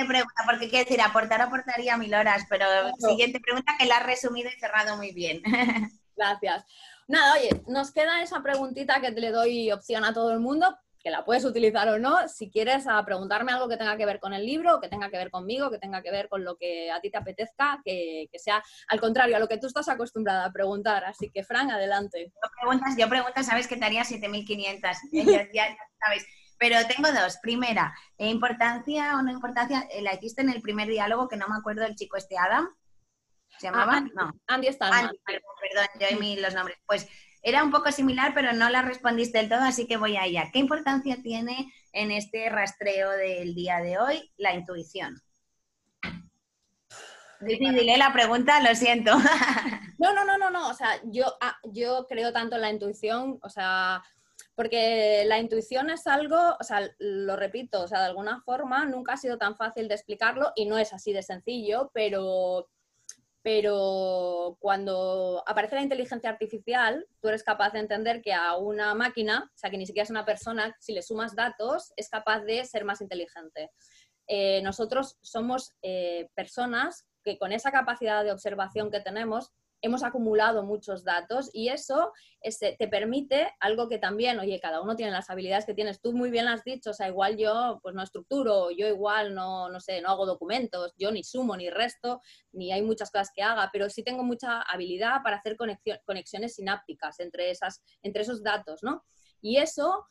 pregunta, 0.08 0.44
porque 0.46 0.70
quiero 0.70 0.86
decir, 0.86 1.02
aportar 1.02 1.42
aportaría 1.42 1.98
mil 1.98 2.14
horas, 2.16 2.46
pero 2.50 2.66
siguiente 2.98 3.42
pregunta 3.42 3.76
que 3.78 3.86
la 3.86 3.98
has 3.98 4.06
resumido 4.06 4.50
y 4.50 4.60
cerrado 4.60 4.96
muy 4.96 5.12
bien. 5.12 5.42
Gracias. 6.16 6.66
Nada, 7.08 7.34
oye, 7.34 7.50
nos 7.68 7.92
queda 7.92 8.22
esa 8.22 8.42
preguntita 8.42 9.02
que 9.02 9.12
te 9.12 9.20
le 9.20 9.32
doy 9.32 9.72
opción 9.72 10.06
a 10.06 10.14
todo 10.14 10.32
el 10.32 10.40
mundo, 10.40 10.78
que 11.04 11.12
la 11.12 11.26
puedes 11.26 11.44
utilizar 11.44 11.88
o 11.90 12.00
no, 12.00 12.30
si 12.30 12.50
quieres 12.50 12.88
a 12.88 13.04
preguntarme 13.06 13.52
algo 13.52 13.68
que 13.68 13.78
tenga 13.78 13.98
que 13.98 14.06
ver 14.06 14.20
con 14.20 14.34
el 14.34 14.46
libro, 14.46 14.80
que 14.80 14.88
tenga 14.88 15.10
que 15.10 15.18
ver 15.18 15.32
conmigo, 15.32 15.70
que 15.70 15.80
tenga 15.80 16.02
que 16.02 16.12
ver 16.12 16.30
con 16.30 16.46
lo 16.46 16.56
que 16.56 16.90
a 16.90 17.02
ti 17.02 17.10
te 17.10 17.18
apetezca, 17.18 17.82
que, 17.84 18.30
sea 18.36 18.64
al 18.88 19.00
contrario, 19.02 19.36
a 19.36 19.40
lo 19.40 19.50
que 19.50 19.58
tú 19.58 19.68
estás 19.68 19.90
acostumbrada 19.90 20.46
a 20.46 20.52
preguntar. 20.52 21.04
Así 21.04 21.30
que, 21.30 21.44
Fran, 21.44 21.72
adelante. 21.72 22.32
Yo 22.34 22.50
preguntas, 22.62 22.96
yo 22.98 23.10
preguntas 23.10 23.46
sabes 23.46 23.68
que 23.68 23.76
te 23.76 23.86
haría 23.86 24.04
7.500, 24.04 24.98
ya, 25.12 25.48
ya 25.54 25.78
sabes. 26.00 26.26
Pero 26.58 26.78
tengo 26.88 27.12
dos. 27.12 27.38
Primera, 27.42 27.96
eh, 28.18 28.30
importancia 28.30 29.18
o 29.18 29.22
no 29.22 29.32
importancia, 29.32 29.88
eh, 29.92 30.02
la 30.02 30.16
hiciste 30.16 30.42
en 30.42 30.50
el 30.50 30.62
primer 30.62 30.88
diálogo, 30.88 31.28
que 31.28 31.38
no 31.38 31.48
me 31.48 31.58
acuerdo 31.58 31.84
del 31.84 31.96
chico 31.96 32.18
este 32.18 32.38
Adam. 32.38 32.70
¿Se 33.60 33.68
ah, 33.68 33.72
llamaba? 33.72 34.02
no. 34.02 34.32
Andy 34.48 34.68
Stallman. 34.68 35.12
perdón, 35.26 35.88
yo 36.00 36.22
y 36.22 36.36
los 36.38 36.54
nombres. 36.54 36.78
Pues 36.86 37.08
era 37.42 37.64
un 37.64 37.72
poco 37.72 37.92
similar, 37.92 38.34
pero 38.34 38.54
no 38.54 38.70
la 38.70 38.82
respondiste 38.82 39.38
del 39.38 39.50
todo, 39.50 39.62
así 39.62 39.88
que 39.88 39.98
voy 39.98 40.18
a 40.18 40.26
ella. 40.26 40.50
¿Qué 40.52 40.60
importancia 40.60 41.22
tiene 41.22 41.72
en 41.94 42.12
este 42.12 42.50
rastreo 42.50 43.12
del 43.12 43.56
día 43.56 43.80
de 43.80 44.00
hoy 44.00 44.32
la 44.38 44.54
intuición? 44.54 45.22
Difícil 47.40 47.88
¿eh? 47.88 47.98
la 47.98 48.12
pregunta, 48.12 48.62
lo 48.62 48.74
siento. 48.76 49.12
No, 50.00 50.14
no, 50.14 50.24
no, 50.26 50.38
no, 50.38 50.52
no. 50.52 50.70
O 50.70 50.76
sea, 50.76 51.02
yo, 51.06 51.26
ah, 51.42 51.58
yo 51.64 52.06
creo 52.08 52.32
tanto 52.32 52.56
en 52.56 52.62
la 52.62 52.70
intuición, 52.70 53.40
o 53.42 53.50
sea, 53.50 54.04
porque 54.58 55.24
la 55.28 55.38
intuición 55.38 55.92
es 55.92 56.08
algo, 56.08 56.58
o 56.60 56.64
sea, 56.64 56.82
lo 56.98 57.36
repito, 57.36 57.84
o 57.84 57.88
sea, 57.88 58.00
de 58.00 58.08
alguna 58.08 58.42
forma 58.42 58.86
nunca 58.86 59.14
ha 59.14 59.18
sido 59.18 59.38
tan 59.38 59.56
fácil 59.56 59.88
de 59.88 59.94
explicarlo 59.94 60.52
y 60.56 60.66
no 60.66 60.80
es 60.80 60.94
así 60.94 61.14
de 61.14 61.22
sencillo, 61.22 61.92
pero, 61.94 62.68
pero 63.44 64.58
cuando 64.60 65.44
aparece 65.46 65.76
la 65.76 65.84
inteligencia 65.84 66.32
artificial, 66.32 67.06
tú 67.22 67.28
eres 67.28 67.44
capaz 67.44 67.74
de 67.74 67.82
entender 67.82 68.24
que 68.24 68.34
a 68.34 68.58
una 68.58 68.96
máquina, 68.96 69.48
o 69.54 69.58
sea, 69.60 69.70
que 69.70 69.78
ni 69.78 69.86
siquiera 69.86 70.06
es 70.06 70.10
una 70.10 70.26
persona, 70.26 70.76
si 70.80 70.92
le 70.92 71.04
sumas 71.04 71.36
datos, 71.36 71.94
es 71.96 72.10
capaz 72.10 72.40
de 72.42 72.66
ser 72.66 72.84
más 72.84 73.00
inteligente. 73.00 73.70
Eh, 74.26 74.64
nosotros 74.64 75.20
somos 75.22 75.76
eh, 75.84 76.30
personas 76.34 77.06
que 77.24 77.38
con 77.38 77.52
esa 77.52 77.72
capacidad 77.72 78.24
de 78.24 78.32
observación 78.32 78.90
que 78.90 79.02
tenemos, 79.02 79.52
hemos 79.82 80.04
acumulado 80.04 80.64
muchos 80.64 81.04
datos 81.04 81.50
y 81.54 81.70
eso 81.70 82.12
este, 82.42 82.76
te 82.78 82.88
permite 82.88 83.54
algo 83.60 83.88
que 83.88 84.00
también, 84.00 84.40
oye, 84.40 84.60
cada 84.60 84.82
uno 84.82 84.96
tiene 84.96 85.12
las 85.12 85.30
habilidades 85.30 85.66
que 85.66 85.74
tienes. 85.74 86.02
Tú 86.02 86.14
muy 86.14 86.30
bien 86.30 86.48
has 86.48 86.64
dicho, 86.64 86.92
o 86.92 86.94
sea, 86.94 87.08
igual 87.08 87.38
yo 87.38 87.80
pues 87.82 87.94
no 87.96 88.02
estructuro, 88.02 88.72
yo 88.72 88.88
igual 88.88 89.36
no, 89.36 89.70
no 89.70 89.80
sé, 89.80 90.02
no 90.02 90.10
hago 90.10 90.26
documentos, 90.26 90.94
yo 90.98 91.12
ni 91.12 91.24
sumo 91.24 91.56
ni 91.56 91.70
resto, 91.70 92.22
ni 92.52 92.72
hay 92.72 92.82
muchas 92.82 93.12
cosas 93.12 93.32
que 93.34 93.44
haga, 93.44 93.70
pero 93.72 93.90
sí 93.90 94.04
tengo 94.04 94.24
mucha 94.24 94.62
habilidad 94.62 95.22
para 95.24 95.38
hacer 95.38 95.58
conexiones 95.58 96.56
sinápticas 96.56 97.20
entre, 97.20 97.52
esas, 97.52 97.84
entre 98.02 98.24
esos 98.24 98.44
datos, 98.44 98.84
¿no? 98.84 99.04
Y 99.42 99.58
eso 99.58 100.06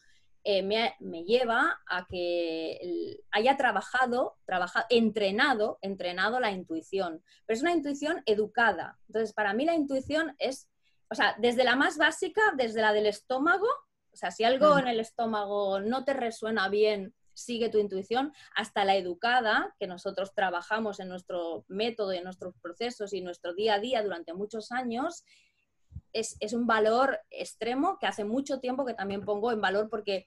eh, 0.49 0.63
me, 0.63 1.25
lleva 1.25 1.81
a 1.89 2.07
que 2.07 3.19
haya 3.33 3.57
trabajado, 3.57 4.37
trabajado, 4.45 4.87
entrenado, 4.91 5.81
entrenado 5.83 6.39
la 6.39 6.53
intuición. 6.53 7.21
Pero 7.45 7.57
es 7.57 7.63
una 7.63 7.73
intuición 7.73 8.23
educada. 8.27 8.97
Entonces, 9.09 9.33
para 9.33 9.55
mí 9.55 9.65
la 9.65 9.75
intuición 9.75 10.37
es, 10.39 10.69
o 11.11 11.17
sea, 11.17 11.35
desde 11.41 11.65
la 11.65 11.75
más 11.75 11.99
básica, 11.99 12.41
desde 12.57 12.81
la 12.81 12.93
del 12.93 13.07
estómago, 13.07 13.67
o 13.67 14.17
sea, 14.17 14.31
si 14.31 14.45
algo 14.45 14.79
en 14.79 14.87
el 14.87 15.01
estómago 15.01 15.81
no 15.81 16.05
te 16.05 16.15
resuena 16.15 16.69
bien, 16.69 17.13
sigue 17.35 17.69
tu 17.69 17.79
intuición, 17.79 18.33
hasta 18.55 18.85
la 18.85 18.95
educada, 18.95 19.75
que 19.81 19.89
nosotros 19.89 20.33
trabajamos 20.33 21.01
en 21.01 21.09
nuestro 21.09 21.65
método 21.67 22.15
y 22.15 22.19
en 22.19 22.25
nuestros 22.25 22.55
procesos 22.63 23.13
y 23.13 23.19
en 23.19 23.25
nuestro 23.25 23.53
día 23.53 23.75
a 23.75 23.81
día 23.81 24.05
durante 24.05 24.33
muchos 24.33 24.71
años, 24.71 25.25
es, 26.21 26.53
un 26.53 26.67
valor 26.67 27.19
extremo 27.31 27.99
que 27.99 28.07
hace 28.07 28.25
mucho 28.25 28.61
tiempo 28.61 28.85
que 28.85 28.95
también 28.95 29.25
pongo 29.25 29.53
en 29.53 29.61
valor 29.61 29.89
porque 29.91 30.27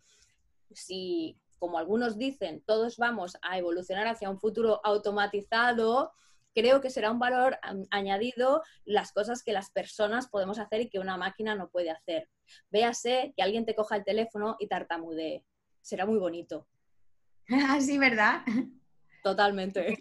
si, 0.71 1.39
como 1.57 1.77
algunos 1.77 2.17
dicen, 2.17 2.63
todos 2.65 2.97
vamos 2.97 3.37
a 3.41 3.57
evolucionar 3.57 4.07
hacia 4.07 4.29
un 4.29 4.39
futuro 4.39 4.81
automatizado, 4.83 6.11
creo 6.53 6.81
que 6.81 6.89
será 6.89 7.11
un 7.11 7.19
valor 7.19 7.57
añadido 7.89 8.61
las 8.85 9.11
cosas 9.11 9.43
que 9.43 9.53
las 9.53 9.71
personas 9.71 10.27
podemos 10.27 10.59
hacer 10.59 10.81
y 10.81 10.89
que 10.89 10.99
una 10.99 11.17
máquina 11.17 11.55
no 11.55 11.69
puede 11.69 11.89
hacer. 11.89 12.29
Véase 12.69 13.33
que 13.35 13.43
alguien 13.43 13.65
te 13.65 13.75
coja 13.75 13.95
el 13.95 14.03
teléfono 14.03 14.55
y 14.59 14.67
tartamudee. 14.67 15.43
Será 15.81 16.05
muy 16.05 16.19
bonito. 16.19 16.67
Sí, 17.81 17.97
¿verdad? 17.97 18.43
Totalmente. 19.29 19.99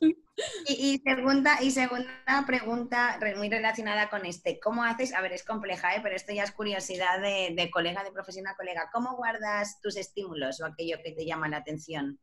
Y, 0.69 0.99
segunda, 0.99 1.61
y 1.61 1.73
segunda 1.73 2.45
pregunta 2.47 3.19
muy 3.37 3.51
relacionada 3.51 4.09
con 4.09 4.25
este. 4.25 4.61
¿Cómo 4.61 4.85
haces? 4.85 5.13
A 5.13 5.21
ver, 5.21 5.33
es 5.33 5.43
compleja, 5.43 5.97
¿eh? 5.97 6.01
pero 6.01 6.15
esto 6.15 6.33
ya 6.33 6.45
es 6.45 6.53
curiosidad 6.53 7.21
de, 7.21 7.71
colega, 7.73 8.05
de 8.05 8.13
profesión 8.13 8.47
a 8.47 8.55
colega. 8.55 8.89
¿Cómo 8.93 9.17
guardas 9.17 9.81
tus 9.81 9.97
estímulos 9.97 10.61
o 10.61 10.67
aquello 10.67 10.99
que 11.03 11.11
te 11.11 11.27
llama 11.27 11.49
la 11.49 11.57
atención? 11.57 12.21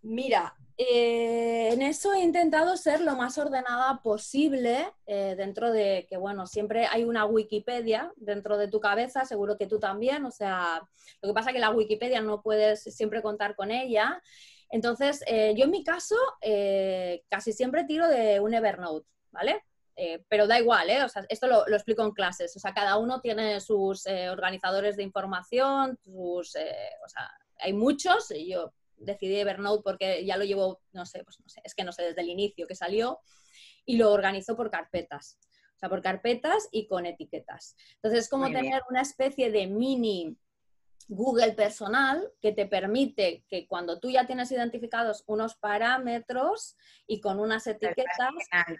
Mira, 0.00 0.54
eh, 0.78 1.68
en 1.72 1.82
eso 1.82 2.14
he 2.14 2.20
intentado 2.20 2.76
ser 2.76 3.00
lo 3.02 3.14
más 3.14 3.36
ordenada 3.38 4.00
posible 4.02 4.90
eh, 5.06 5.34
dentro 5.36 5.70
de 5.70 6.06
que, 6.08 6.16
bueno, 6.16 6.46
siempre 6.46 6.86
hay 6.86 7.04
una 7.04 7.26
Wikipedia 7.26 8.10
dentro 8.16 8.56
de 8.56 8.68
tu 8.68 8.80
cabeza, 8.80 9.24
seguro 9.24 9.58
que 9.58 9.66
tú 9.66 9.78
también, 9.78 10.24
o 10.24 10.30
sea, 10.30 10.82
lo 11.20 11.28
que 11.28 11.34
pasa 11.34 11.50
es 11.50 11.54
que 11.54 11.60
la 11.60 11.70
Wikipedia 11.70 12.20
no 12.22 12.42
puedes 12.42 12.82
siempre 12.82 13.22
contar 13.22 13.54
con 13.54 13.70
ella. 13.70 14.22
Entonces, 14.74 15.22
eh, 15.28 15.54
yo 15.56 15.66
en 15.66 15.70
mi 15.70 15.84
caso 15.84 16.16
casi 17.30 17.52
siempre 17.52 17.84
tiro 17.84 18.08
de 18.08 18.40
un 18.40 18.54
Evernote, 18.54 19.06
¿vale? 19.30 19.62
pero 20.28 20.48
da 20.48 20.58
igual, 20.58 20.90
¿eh? 20.90 21.04
O 21.04 21.08
sea, 21.08 21.24
esto 21.28 21.46
lo, 21.46 21.64
lo, 21.68 21.76
explico 21.76 22.02
en 22.02 22.10
clases. 22.10 22.56
O 22.56 22.58
sea, 22.58 22.74
cada 22.74 22.98
uno 22.98 23.20
tiene 23.20 23.60
sus 23.60 24.04
organizadores 24.06 24.96
de 24.96 25.04
información, 25.04 25.96
sus, 26.02 26.56
o 26.56 27.08
sea, 27.08 27.30
hay 27.60 27.72
muchos, 27.72 28.32
y 28.32 28.50
yo 28.50 28.72
decidí 28.96 29.36
Evernote 29.36 29.84
porque 29.84 30.24
ya 30.24 30.36
lo 30.36 30.44
llevo, 30.44 30.80
no 30.92 31.06
sé, 31.06 31.22
pues 31.22 31.38
no 31.38 31.48
sé, 31.48 31.60
es 31.62 31.76
que 31.76 31.84
no 31.84 31.92
sé, 31.92 32.02
desde 32.02 32.22
el 32.22 32.28
inicio 32.28 32.66
que 32.66 32.74
salió, 32.74 33.20
y 33.84 33.96
lo 33.96 34.12
organizo 34.12 34.56
por 34.56 34.70
carpetas. 34.70 35.38
O 35.76 35.78
sea, 35.78 35.88
por 35.88 36.02
carpetas 36.02 36.68
y 36.70 36.86
con 36.86 37.04
etiquetas. 37.06 37.76
Entonces 37.96 38.24
es 38.24 38.28
como 38.28 38.46
tener 38.46 38.82
una 38.88 39.02
especie 39.02 39.50
de 39.50 39.66
mini 39.66 40.36
Google 41.08 41.52
personal 41.52 42.32
que 42.40 42.52
te 42.52 42.66
permite 42.66 43.44
que 43.48 43.66
cuando 43.66 44.00
tú 44.00 44.10
ya 44.10 44.26
tienes 44.26 44.50
identificados 44.50 45.22
unos 45.26 45.54
parámetros 45.56 46.76
y 47.06 47.20
con 47.20 47.38
unas 47.38 47.66
etiquetas, 47.66 48.32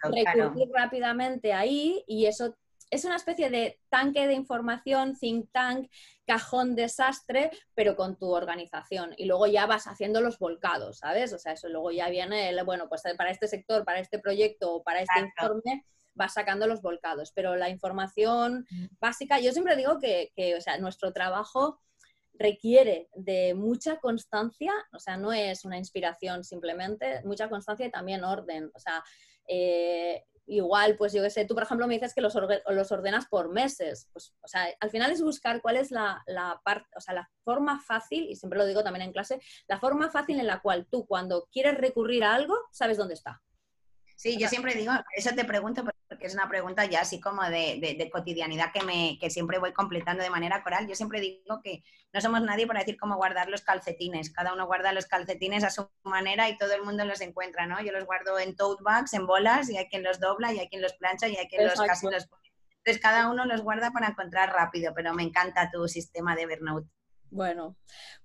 recurrir 0.03 0.69
rápidamente 0.73 1.53
ahí 1.53 2.03
y 2.07 2.25
eso 2.25 2.55
es 2.89 3.05
una 3.05 3.15
especie 3.15 3.49
de 3.49 3.79
tanque 3.89 4.27
de 4.27 4.33
información, 4.33 5.15
think 5.15 5.51
tank, 5.51 5.89
cajón 6.25 6.75
desastre, 6.75 7.51
pero 7.73 7.95
con 7.95 8.17
tu 8.17 8.31
organización. 8.31 9.13
Y 9.17 9.25
luego 9.25 9.47
ya 9.47 9.65
vas 9.65 9.87
haciendo 9.87 10.21
los 10.21 10.39
volcados, 10.39 10.99
¿sabes? 10.99 11.33
O 11.33 11.39
sea, 11.39 11.53
eso 11.53 11.67
luego 11.67 11.91
ya 11.91 12.09
viene, 12.09 12.49
el, 12.49 12.63
bueno, 12.63 12.87
pues 12.87 13.03
para 13.17 13.31
este 13.31 13.47
sector, 13.47 13.85
para 13.85 13.99
este 13.99 14.19
proyecto 14.19 14.75
o 14.75 14.83
para 14.83 15.01
este 15.01 15.19
informe 15.19 15.85
vas 16.13 16.33
sacando 16.33 16.67
los 16.67 16.81
volcados. 16.81 17.31
Pero 17.33 17.55
la 17.55 17.69
información 17.69 18.65
mm. 18.69 18.85
básica, 18.99 19.39
yo 19.39 19.51
siempre 19.51 19.75
digo 19.75 19.99
que, 19.99 20.31
o 20.57 20.61
sea, 20.61 20.77
nuestro 20.77 21.11
trabajo 21.11 21.81
requiere 22.37 23.09
de 23.15 23.53
mucha 23.53 23.97
constancia, 23.97 24.73
o 24.93 24.99
sea, 24.99 25.17
no 25.17 25.31
es 25.33 25.65
una 25.65 25.77
inspiración 25.77 26.43
simplemente, 26.43 27.21
mucha 27.23 27.49
constancia 27.49 27.85
y 27.85 27.91
también 27.91 28.23
orden. 28.23 28.71
O 28.73 28.79
sea, 28.79 29.03
eh, 29.47 30.23
igual, 30.47 30.95
pues 30.95 31.13
yo 31.13 31.23
qué 31.23 31.29
sé, 31.29 31.45
tú 31.45 31.53
por 31.53 31.63
ejemplo 31.63 31.87
me 31.87 31.95
dices 31.95 32.13
que 32.13 32.21
los, 32.21 32.35
los 32.69 32.91
ordenas 32.91 33.25
por 33.27 33.49
meses. 33.49 34.09
Pues, 34.13 34.33
o 34.41 34.47
sea, 34.47 34.67
al 34.79 34.89
final 34.89 35.11
es 35.11 35.21
buscar 35.21 35.61
cuál 35.61 35.77
es 35.77 35.91
la, 35.91 36.23
la 36.27 36.61
parte, 36.63 36.89
o 36.95 37.01
sea, 37.01 37.13
la 37.13 37.29
forma 37.43 37.79
fácil, 37.79 38.29
y 38.29 38.35
siempre 38.35 38.59
lo 38.59 38.65
digo 38.65 38.83
también 38.83 39.05
en 39.05 39.13
clase, 39.13 39.39
la 39.67 39.79
forma 39.79 40.09
fácil 40.09 40.39
en 40.39 40.47
la 40.47 40.61
cual 40.61 40.87
tú 40.89 41.05
cuando 41.05 41.47
quieres 41.51 41.77
recurrir 41.77 42.23
a 42.23 42.35
algo, 42.35 42.55
sabes 42.71 42.97
dónde 42.97 43.15
está. 43.15 43.41
Sí, 44.15 44.37
yo 44.37 44.47
siempre 44.47 44.73
digo, 44.73 44.93
eso 45.15 45.35
te 45.35 45.43
pregunto 45.43 45.83
porque 45.83 46.27
es 46.27 46.33
una 46.33 46.47
pregunta 46.47 46.85
ya 46.85 47.01
así 47.01 47.19
como 47.19 47.43
de, 47.43 48.09
cotidianidad 48.11 48.71
que, 48.73 48.83
me, 48.83 49.17
que 49.19 49.29
siempre 49.29 49.59
voy 49.59 49.73
completando 49.73 50.23
de 50.23 50.29
manera 50.29 50.63
coral. 50.63 50.87
Yo 50.87 50.95
siempre 50.95 51.19
digo 51.19 51.61
que 51.61 51.83
no 52.13 52.21
somos 52.21 52.41
nadie 52.41 52.65
para 52.65 52.79
decir 52.79 52.97
cómo 52.97 53.17
guardar 53.17 53.49
los 53.49 53.61
calcetines. 53.61 54.31
Cada 54.31 54.53
uno 54.53 54.67
guarda 54.67 54.93
los 54.93 55.05
calcetines 55.05 55.63
a 55.63 55.69
su 55.69 55.89
manera 56.03 56.49
y 56.49 56.57
todo 56.57 56.73
el 56.73 56.83
mundo 56.83 57.03
los 57.05 57.21
encuentra, 57.21 57.67
¿no? 57.67 57.81
Yo 57.81 57.91
los 57.91 58.05
guardo 58.05 58.39
en 58.39 58.55
tote 58.55 58.83
bags, 58.83 59.13
en 59.13 59.27
bolas, 59.27 59.69
y 59.69 59.77
hay 59.77 59.87
quien 59.87 60.03
los 60.03 60.19
dobla, 60.19 60.53
y 60.53 60.59
hay 60.59 60.69
quien 60.69 60.81
los 60.81 60.93
plancha, 60.93 61.27
y 61.27 61.35
hay 61.35 61.47
quien 61.47 61.65
los 61.65 61.79
casi 61.79 62.07
los 62.09 62.27
pone. 62.27 62.43
Entonces 62.77 63.01
cada 63.01 63.29
uno 63.29 63.45
los 63.45 63.61
guarda 63.61 63.91
para 63.91 64.07
encontrar 64.07 64.53
rápido, 64.53 64.93
pero 64.95 65.13
me 65.13 65.23
encanta 65.23 65.69
tu 65.71 65.87
sistema 65.87 66.35
de 66.35 66.43
Evernote. 66.43 66.87
Bueno, 67.29 67.75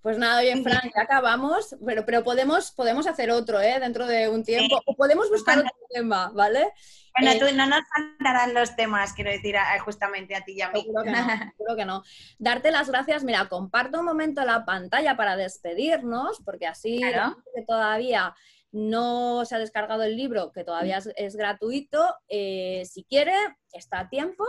pues 0.03 0.19
nada, 0.19 0.41
bien, 0.41 0.63
Fran, 0.63 0.91
ya 0.95 1.03
acabamos, 1.03 1.77
pero, 1.85 2.05
pero 2.07 2.23
podemos, 2.23 2.71
podemos 2.73 3.07
hacer 3.07 3.31
otro, 3.31 3.61
¿eh? 3.61 3.81
Dentro 3.81 4.07
de 4.07 4.29
un 4.29 4.45
tiempo, 4.45 4.81
o 4.87 4.95
podemos 4.95 5.29
buscar 5.31 5.59
otro 5.59 5.73
tema, 5.93 6.31
¿vale? 6.35 6.73
Bueno, 7.19 7.39
tú, 7.39 7.47
eh, 7.47 7.53
no 7.53 7.67
nos 7.67 7.83
faltarán 7.95 8.55
los 8.55 8.77
temas, 8.77 9.13
quiero 9.13 9.31
decir, 9.31 9.57
justamente 9.85 10.37
a 10.37 10.45
ti 10.45 10.53
y 10.53 10.63
a 10.63 10.71
mí. 10.71 10.83
Seguro 10.83 11.03
que, 11.03 11.11
no, 11.11 11.17
seguro 11.57 11.77
que 11.77 11.85
no. 11.85 12.03
Darte 12.39 12.71
las 12.71 12.89
gracias, 12.89 13.25
mira, 13.25 13.49
comparto 13.49 13.99
un 13.99 14.07
momento 14.07 14.45
la 14.45 14.65
pantalla 14.65 15.17
para 15.17 15.37
despedirnos, 15.37 16.41
porque 16.45 16.67
así 16.67 17.01
que 17.01 17.63
todavía 17.67 18.35
no 18.73 19.45
se 19.45 19.57
ha 19.57 19.59
descargado 19.59 20.05
el 20.05 20.17
libro, 20.17 20.53
que 20.53 20.65
todavía 20.65 20.99
es, 21.17 21.37
gratuito, 21.37 22.15
eh, 22.29 22.85
si 22.89 23.05
quiere, 23.05 23.35
está 23.73 24.01
a 24.01 24.09
tiempo. 24.09 24.45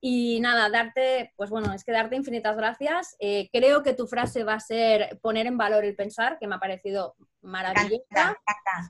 Y 0.00 0.40
nada, 0.40 0.70
darte, 0.70 1.34
pues 1.36 1.50
bueno, 1.50 1.74
es 1.74 1.84
que 1.84 1.92
darte 1.92 2.16
infinitas 2.16 2.56
gracias. 2.56 3.16
Eh, 3.18 3.50
creo 3.52 3.82
que 3.82 3.92
tu 3.92 4.06
frase 4.06 4.44
va 4.44 4.54
a 4.54 4.60
ser 4.60 5.18
poner 5.20 5.46
en 5.46 5.58
valor 5.58 5.84
el 5.84 5.94
pensar, 5.94 6.38
que 6.38 6.46
me 6.46 6.54
ha 6.54 6.58
parecido 6.58 7.16
maravillosa. 7.42 8.38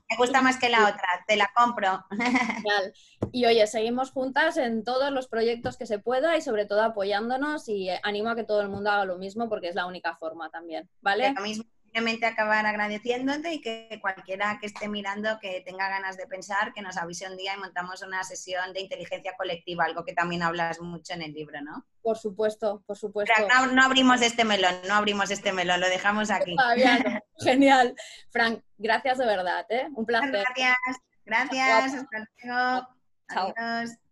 Me 0.08 0.16
gusta 0.16 0.40
más 0.40 0.58
que 0.58 0.68
la 0.68 0.82
otra, 0.82 1.24
te 1.26 1.36
la 1.36 1.50
compro. 1.54 2.04
Y 3.32 3.44
oye, 3.44 3.64
seguimos 3.68 4.10
juntas 4.10 4.56
en 4.56 4.82
todos 4.82 5.12
los 5.12 5.28
proyectos 5.28 5.76
que 5.76 5.86
se 5.86 6.00
pueda 6.00 6.36
y 6.36 6.42
sobre 6.42 6.66
todo 6.66 6.82
apoyándonos 6.82 7.68
y 7.68 7.88
animo 8.02 8.30
a 8.30 8.34
que 8.34 8.42
todo 8.42 8.60
el 8.60 8.68
mundo 8.68 8.90
haga 8.90 9.04
lo 9.04 9.18
mismo 9.18 9.48
porque 9.48 9.68
es 9.68 9.76
la 9.76 9.86
única 9.86 10.16
forma 10.16 10.50
también, 10.50 10.88
¿vale? 11.00 11.32
Lo 11.32 11.42
mismo 11.42 11.64
simplemente 11.90 12.24
acabar 12.24 12.64
agradeciéndote 12.66 13.52
y 13.52 13.60
que 13.60 13.98
cualquiera 14.00 14.58
que 14.60 14.66
esté 14.66 14.88
mirando, 14.88 15.38
que 15.40 15.60
tenga 15.62 15.88
ganas 15.88 16.16
de 16.16 16.26
pensar, 16.26 16.72
que 16.72 16.82
nos 16.82 16.96
avise 16.96 17.28
un 17.28 17.36
día 17.36 17.54
y 17.56 17.58
montamos 17.58 18.02
una 18.02 18.22
sesión 18.22 18.72
de 18.72 18.80
inteligencia 18.80 19.34
colectiva, 19.36 19.84
algo 19.84 20.04
que 20.04 20.12
también 20.12 20.42
hablas 20.42 20.80
mucho 20.80 21.14
en 21.14 21.22
el 21.22 21.32
libro, 21.32 21.60
¿no? 21.62 21.84
Por 22.00 22.16
supuesto, 22.16 22.82
por 22.86 22.96
supuesto. 22.96 23.34
no, 23.72 23.82
abrimos 23.82 24.22
este 24.22 24.44
melón, 24.44 24.74
no 24.86 24.94
abrimos 24.94 25.32
este 25.32 25.52
melón, 25.52 25.80
lo 25.80 25.88
dejamos 25.88 26.30
aquí. 26.30 26.56
Genial. 27.38 27.94
Frank, 28.30 28.62
gracias 28.78 29.18
de 29.18 29.26
verdad, 29.26 29.66
¿eh? 29.70 29.88
Un 29.92 30.06
placer. 30.06 30.30
Gracias, 30.30 30.76
gracias, 31.24 31.94
hasta 31.94 32.18
luego. 32.44 32.88
Chao. 33.32 33.54
Adiós. 33.56 34.09